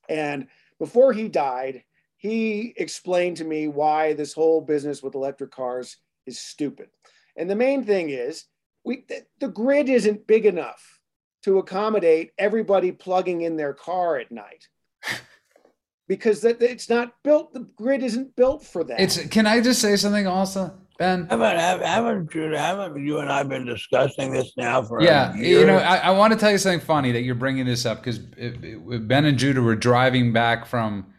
and 0.09 0.47
before 0.79 1.13
he 1.13 1.27
died 1.27 1.83
he 2.23 2.73
explained 2.77 3.35
to 3.37 3.43
me 3.43 3.67
why 3.67 4.13
this 4.13 4.31
whole 4.31 4.61
business 4.61 5.03
with 5.03 5.13
electric 5.13 5.51
cars 5.51 5.97
is 6.25 6.39
stupid. 6.39 6.87
And 7.35 7.49
the 7.49 7.55
main 7.55 7.83
thing 7.83 8.09
is 8.09 8.45
we 8.85 9.03
the, 9.09 9.25
the 9.41 9.49
grid 9.49 9.89
isn't 9.89 10.25
big 10.25 10.45
enough 10.45 10.99
to 11.43 11.57
accommodate 11.57 12.31
everybody 12.37 12.93
plugging 12.93 13.41
in 13.41 13.57
their 13.57 13.73
car 13.73 14.17
at 14.17 14.31
night. 14.31 14.67
Because 16.05 16.41
that 16.41 16.61
it's 16.61 16.89
not 16.89 17.13
built 17.23 17.53
the 17.53 17.61
grid 17.77 18.03
isn't 18.03 18.35
built 18.35 18.61
for 18.61 18.83
that. 18.83 18.99
It's 18.99 19.25
can 19.27 19.47
i 19.47 19.61
just 19.61 19.81
say 19.81 19.95
something 19.95 20.27
also 20.27 20.77
Ben, 20.99 21.27
haven't 21.27 21.81
haven't 21.81 22.35
you 22.35 22.51
haven't 22.51 23.03
you 23.03 23.19
and 23.19 23.31
I 23.31 23.41
been 23.43 23.65
discussing 23.65 24.33
this 24.33 24.51
now 24.57 24.83
for 24.83 24.99
a 24.99 25.03
yeah? 25.03 25.33
You 25.33 25.65
know, 25.65 25.77
I, 25.77 25.97
I, 25.97 26.09
want 26.11 26.33
to 26.33 26.39
tell 26.39 26.51
you 26.51 26.57
something 26.59 26.81
funny 26.81 27.13
that 27.13 27.21
you're 27.21 27.35
bringing 27.35 27.65
this 27.65 27.85
up 27.85 28.03
because 28.03 28.19
Ben 28.19 29.25
and 29.25 29.37
Judah 29.37 29.61
were 29.61 29.77
driving 29.77 30.33
back 30.33 30.67
from 30.67 31.12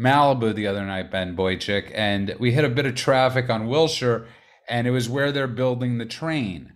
Malibu 0.00 0.54
the 0.54 0.66
other 0.66 0.84
night, 0.84 1.10
Ben 1.10 1.36
Boychuk, 1.36 1.90
and 1.94 2.34
we 2.38 2.52
hit 2.52 2.64
a 2.64 2.68
bit 2.68 2.86
of 2.86 2.94
traffic 2.94 3.50
on 3.50 3.66
Wilshire, 3.66 4.26
and 4.68 4.86
it 4.86 4.90
was 4.90 5.08
where 5.08 5.30
they're 5.30 5.46
building 5.46 5.98
the 5.98 6.06
train, 6.06 6.72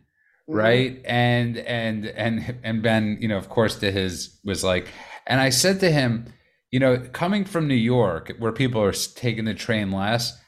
mm-hmm. 0.49 0.55
right? 0.55 1.03
And 1.05 1.57
and 1.57 2.07
and 2.07 2.59
and 2.62 2.83
Ben, 2.83 3.18
you 3.20 3.29
know, 3.29 3.39
of 3.39 3.49
course, 3.49 3.77
to 3.77 3.91
his 3.91 4.39
was 4.45 4.62
like, 4.62 4.89
and 5.27 5.41
I 5.41 5.49
said 5.49 5.81
to 5.81 5.91
him, 5.91 6.27
you 6.70 6.79
know, 6.79 6.99
coming 7.12 7.45
from 7.45 7.66
New 7.66 7.75
York, 7.75 8.33
where 8.39 8.53
people 8.53 8.83
are 8.83 8.93
taking 8.93 9.47
the 9.47 9.55
train 9.55 9.91
less 9.91 10.39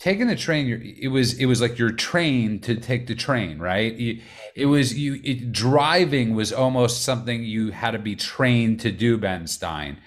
taking 0.00 0.26
the 0.26 0.34
train 0.34 0.96
it 1.00 1.08
was 1.08 1.34
it 1.34 1.46
was 1.46 1.60
like 1.60 1.78
your 1.78 1.92
train 1.92 2.58
to 2.58 2.74
take 2.74 3.06
the 3.06 3.14
train 3.14 3.58
right 3.58 4.20
it 4.56 4.66
was 4.66 4.98
you 4.98 5.20
it, 5.22 5.52
driving 5.52 6.34
was 6.34 6.52
almost 6.52 7.02
something 7.02 7.44
you 7.44 7.70
had 7.70 7.92
to 7.92 7.98
be 7.98 8.16
trained 8.16 8.80
to 8.80 8.90
do 8.90 9.16
ben 9.16 9.46
stein 9.46 9.98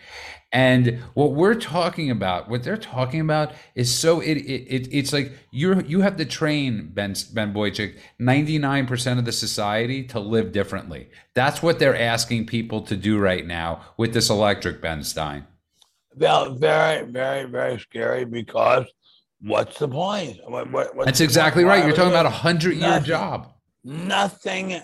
and 0.53 1.03
what 1.15 1.33
we're 1.33 1.55
talking 1.55 2.09
about 2.09 2.47
what 2.47 2.63
they're 2.63 2.77
talking 2.77 3.19
about 3.19 3.51
is 3.75 3.93
so 3.93 4.21
it, 4.21 4.37
it, 4.37 4.73
it 4.73 4.87
it's 4.91 5.11
like 5.11 5.33
you 5.51 5.81
you 5.81 6.01
have 6.01 6.15
to 6.15 6.25
train 6.25 6.89
ben 6.93 7.15
ben 7.33 7.53
boychuk 7.53 7.97
99% 8.21 9.17
of 9.17 9.25
the 9.25 9.31
society 9.31 10.03
to 10.03 10.19
live 10.19 10.51
differently 10.51 11.09
that's 11.33 11.61
what 11.61 11.79
they're 11.79 11.99
asking 11.99 12.45
people 12.45 12.81
to 12.81 12.95
do 12.95 13.19
right 13.19 13.45
now 13.45 13.81
with 13.97 14.13
this 14.13 14.29
electric 14.29 14.81
ben 14.81 15.03
stein 15.03 15.45
well 16.15 16.53
very 16.53 17.05
very 17.05 17.45
very 17.45 17.77
scary 17.79 18.23
because 18.23 18.85
what's 19.43 19.77
the 19.77 19.87
point? 19.87 20.39
What, 20.47 20.71
what, 20.71 21.05
That's 21.05 21.19
exactly 21.19 21.63
right. 21.63 21.85
You're 21.85 21.95
talking 21.95 22.11
about 22.11 22.25
a 22.25 22.29
hundred 22.29 22.77
year 22.77 22.99
job. 22.99 23.51
Nothing, 23.83 24.81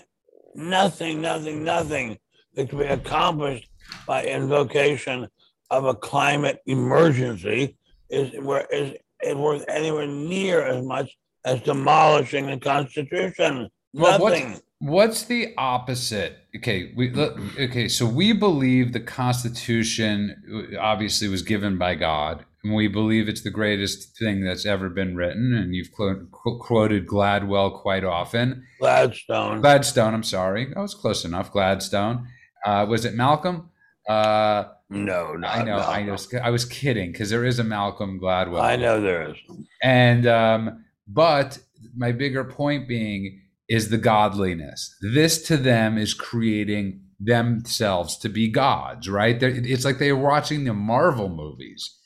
nothing, 0.54 1.20
nothing, 1.20 1.64
nothing 1.64 2.18
that 2.54 2.68
can 2.68 2.78
be 2.78 2.84
accomplished 2.84 3.68
by 4.06 4.24
invocation 4.24 5.28
of 5.70 5.84
a 5.84 5.94
climate 5.94 6.60
emergency 6.66 7.76
is 8.08 8.32
where 8.42 8.66
is 8.72 8.94
it 9.22 9.36
worth 9.36 9.64
anywhere 9.68 10.06
near 10.06 10.62
as 10.62 10.84
much 10.84 11.16
as 11.44 11.60
demolishing 11.62 12.46
the 12.46 12.58
Constitution. 12.58 13.70
Well, 13.92 14.18
nothing. 14.18 14.50
What's, 14.50 14.62
what's 14.78 15.24
the 15.24 15.54
opposite? 15.56 16.38
Okay, 16.56 16.92
we 16.96 17.12
okay. 17.58 17.88
So 17.88 18.06
we 18.06 18.32
believe 18.32 18.92
the 18.92 19.00
Constitution 19.00 20.76
obviously 20.80 21.28
was 21.28 21.42
given 21.42 21.78
by 21.78 21.94
God 21.94 22.44
and 22.62 22.74
we 22.74 22.88
believe 22.88 23.28
it's 23.28 23.42
the 23.42 23.50
greatest 23.50 24.16
thing 24.18 24.44
that's 24.44 24.66
ever 24.66 24.88
been 24.88 25.16
written. 25.16 25.54
And 25.54 25.74
you've 25.74 25.92
quoted 25.92 27.06
Gladwell 27.06 27.80
quite 27.80 28.04
often. 28.04 28.64
Gladstone. 28.80 29.60
Gladstone. 29.60 30.14
I'm 30.14 30.22
sorry, 30.22 30.72
I 30.76 30.80
was 30.80 30.94
close 30.94 31.24
enough. 31.24 31.52
Gladstone. 31.52 32.28
Uh, 32.64 32.86
was 32.88 33.04
it 33.04 33.14
Malcolm? 33.14 33.70
Uh, 34.08 34.64
no, 34.90 35.34
no. 35.34 35.46
I 35.46 35.62
know. 35.62 35.78
I 35.78 36.10
was. 36.10 36.34
I 36.34 36.50
was 36.50 36.64
kidding 36.64 37.12
because 37.12 37.30
there 37.30 37.44
is 37.44 37.58
a 37.58 37.64
Malcolm 37.64 38.20
Gladwell. 38.20 38.60
I 38.60 38.76
know 38.76 39.00
there 39.00 39.30
is. 39.30 39.36
And 39.82 40.26
um, 40.26 40.84
but 41.06 41.58
my 41.96 42.12
bigger 42.12 42.44
point 42.44 42.88
being 42.88 43.40
is 43.68 43.88
the 43.88 43.98
godliness. 43.98 44.94
This 45.00 45.42
to 45.44 45.56
them 45.56 45.96
is 45.96 46.12
creating 46.12 47.02
themselves 47.20 48.16
to 48.18 48.28
be 48.28 48.50
gods, 48.50 49.08
right? 49.08 49.38
They're, 49.38 49.50
it's 49.50 49.84
like 49.84 49.98
they're 49.98 50.16
watching 50.16 50.64
the 50.64 50.74
Marvel 50.74 51.28
movies 51.28 51.96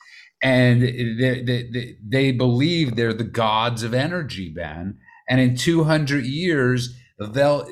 and 0.42 0.82
they, 0.82 1.42
they, 1.42 1.96
they 2.06 2.32
believe 2.32 2.96
they're 2.96 3.14
the 3.14 3.24
gods 3.24 3.82
of 3.82 3.94
energy, 3.94 4.52
Ben. 4.54 4.98
And 5.28 5.40
in 5.40 5.56
200 5.56 6.26
years, 6.26 6.94
they'll 7.18 7.66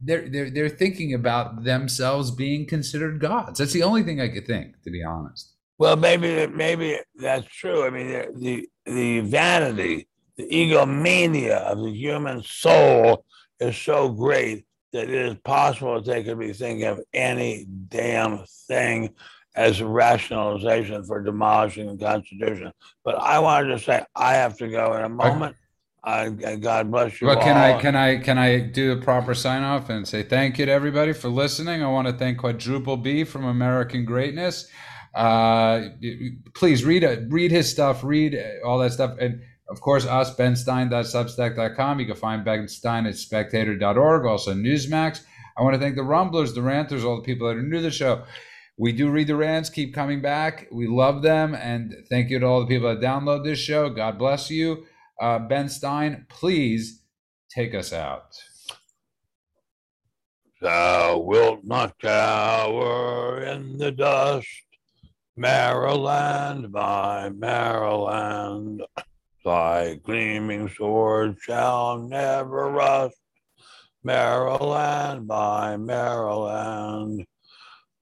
they're, 0.00 0.28
they're 0.28 0.50
they're 0.50 0.68
thinking 0.68 1.14
about 1.14 1.64
themselves 1.64 2.30
being 2.30 2.66
considered 2.66 3.20
gods. 3.20 3.58
That's 3.58 3.72
the 3.72 3.82
only 3.82 4.02
thing 4.02 4.20
I 4.20 4.28
could 4.28 4.46
think, 4.46 4.82
to 4.82 4.90
be 4.90 5.02
honest. 5.02 5.54
Well, 5.78 5.96
maybe 5.96 6.46
maybe 6.46 6.98
that's 7.16 7.46
true. 7.46 7.84
I 7.84 7.90
mean, 7.90 8.08
the 8.08 8.28
the, 8.34 8.68
the 8.86 9.20
vanity, 9.20 10.08
the 10.36 10.44
egomania 10.44 11.58
of 11.58 11.82
the 11.82 11.90
human 11.90 12.42
soul 12.42 13.24
is 13.60 13.76
so 13.76 14.10
great 14.10 14.66
that 14.92 15.08
it 15.08 15.14
is 15.14 15.34
possible 15.44 15.94
that 15.94 16.04
they 16.04 16.22
could 16.22 16.38
be 16.38 16.52
thinking 16.52 16.86
of 16.86 17.00
any 17.12 17.66
damn 17.88 18.44
thing 18.68 19.14
as 19.54 19.82
rationalization 19.82 21.04
for 21.04 21.22
demolishing 21.22 21.86
the 21.86 22.04
Constitution. 22.04 22.72
But 23.04 23.16
I 23.16 23.38
wanted 23.38 23.68
to 23.68 23.78
say 23.78 24.04
I 24.14 24.34
have 24.34 24.58
to 24.58 24.68
go 24.68 24.94
in 24.94 25.04
a 25.04 25.08
moment. 25.08 25.56
I, 26.06 26.28
God 26.30 26.90
bless 26.90 27.20
you. 27.20 27.26
Well, 27.26 27.40
can 27.40 27.56
all. 27.56 27.78
I 27.78 27.80
can 27.80 27.96
I 27.96 28.18
can 28.18 28.38
I 28.38 28.60
do 28.60 28.92
a 28.92 28.96
proper 28.96 29.34
sign 29.34 29.64
off 29.64 29.90
and 29.90 30.06
say 30.06 30.22
thank 30.22 30.56
you 30.58 30.66
to 30.66 30.72
everybody 30.72 31.12
for 31.12 31.28
listening? 31.28 31.82
I 31.82 31.88
want 31.88 32.06
to 32.06 32.14
thank 32.14 32.38
Quadruple 32.38 32.96
B 32.96 33.24
from 33.24 33.44
American 33.44 34.04
Greatness. 34.04 34.68
Uh, 35.14 35.88
please 36.54 36.84
read 36.84 37.32
read 37.32 37.50
his 37.50 37.68
stuff, 37.68 38.04
read 38.04 38.38
all 38.64 38.78
that 38.78 38.92
stuff, 38.92 39.16
and 39.18 39.42
of 39.68 39.80
course 39.80 40.06
us 40.06 40.34
benstein.substack.com. 40.36 41.98
You 41.98 42.06
can 42.06 42.14
find 42.14 42.44
Ben 42.44 42.68
Stein 42.68 43.06
at 43.06 43.16
spectator.org, 43.16 44.26
also 44.26 44.54
Newsmax. 44.54 45.22
I 45.58 45.62
want 45.62 45.74
to 45.74 45.80
thank 45.80 45.96
the 45.96 46.04
Rumblers, 46.04 46.54
the 46.54 46.62
Ranters, 46.62 47.02
all 47.02 47.16
the 47.16 47.22
people 47.22 47.48
that 47.48 47.56
are 47.56 47.62
new 47.62 47.78
to 47.78 47.82
the 47.82 47.90
show 47.90 48.22
we 48.78 48.92
do 48.92 49.10
read 49.10 49.26
the 49.26 49.36
rants. 49.36 49.70
Keep 49.70 49.94
coming 49.94 50.20
back. 50.20 50.68
We 50.70 50.86
love 50.86 51.22
them. 51.22 51.54
And 51.54 52.04
thank 52.10 52.30
you 52.30 52.38
to 52.38 52.46
all 52.46 52.60
the 52.60 52.66
people 52.66 52.88
that 52.88 53.04
download 53.04 53.44
this 53.44 53.58
show. 53.58 53.88
God 53.88 54.18
bless 54.18 54.50
you. 54.50 54.86
Uh, 55.20 55.38
ben 55.38 55.68
Stein, 55.68 56.26
please 56.28 57.02
take 57.48 57.74
us 57.74 57.92
out. 57.92 58.36
Thou 60.60 61.18
wilt 61.18 61.64
not 61.64 61.98
cower 61.98 63.42
in 63.42 63.78
the 63.78 63.92
dust, 63.92 64.48
Maryland, 65.36 66.70
my 66.70 67.30
Maryland. 67.30 68.82
Thy 69.44 69.94
gleaming 69.94 70.68
sword 70.68 71.36
shall 71.40 71.98
never 71.98 72.70
rust, 72.70 73.16
Maryland, 74.02 75.26
my 75.26 75.76
Maryland. 75.76 77.26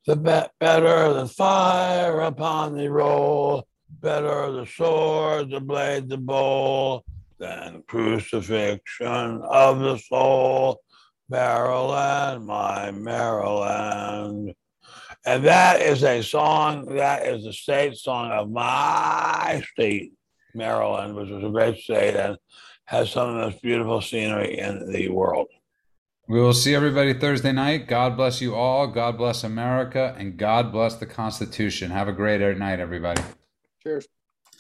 The 0.07 0.17
be- 0.17 0.51
better 0.59 1.13
the 1.13 1.29
fire 1.29 2.21
upon 2.21 2.77
the 2.77 2.91
roll, 2.91 3.67
better 4.05 4.53
the 4.53 4.67
sword, 4.67 5.51
the 5.51 5.61
blade, 5.61 6.11
the 6.11 6.19
bowl, 6.19 7.05
than 7.39 7.83
crucifixion 7.89 9.41
of 9.43 9.81
the 9.81 9.97
soul. 9.97 10.81
Maryland, 11.31 12.45
my 12.47 12.91
Maryland. 12.91 14.55
And 15.25 15.45
that 15.47 15.81
is 15.81 16.05
a 16.05 16.23
song, 16.23 16.95
that 16.97 17.27
is 17.27 17.45
the 17.45 17.53
state 17.55 17.97
song 17.97 18.31
of 18.31 18.51
my 18.51 19.65
state, 19.73 20.13
Maryland, 20.55 21.17
which 21.17 21.31
is 21.31 21.43
a 21.43 21.49
great 21.49 21.79
state 21.79 22.15
and 22.15 22.37
has 22.85 23.11
some 23.11 23.31
of 23.31 23.35
the 23.37 23.41
most 23.47 23.63
beautiful 23.63 24.03
scenery 24.03 24.59
in 24.59 24.93
the 24.93 25.09
world. 25.09 25.47
We 26.29 26.41
will 26.41 26.53
see 26.53 26.75
everybody 26.75 27.15
Thursday 27.15 27.53
night. 27.53 27.89
God 27.89 28.19
bless 28.19 28.43
you 28.43 28.55
all. 28.55 28.87
God 28.87 29.17
bless 29.17 29.45
America. 29.45 30.15
And 30.19 30.37
God 30.37 30.73
bless 30.73 30.97
the 30.97 31.07
Constitution. 31.07 31.91
Have 31.91 32.09
a 32.09 32.13
great 32.13 32.41
night, 32.59 32.81
everybody. 32.81 33.23
Cheers. 33.87 34.09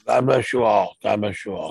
God 0.07 0.27
bless 0.27 0.53
you 0.53 0.64
all. 0.64 0.97
God 1.03 1.20
bless 1.20 1.45
you 1.47 1.55
all. 1.55 1.62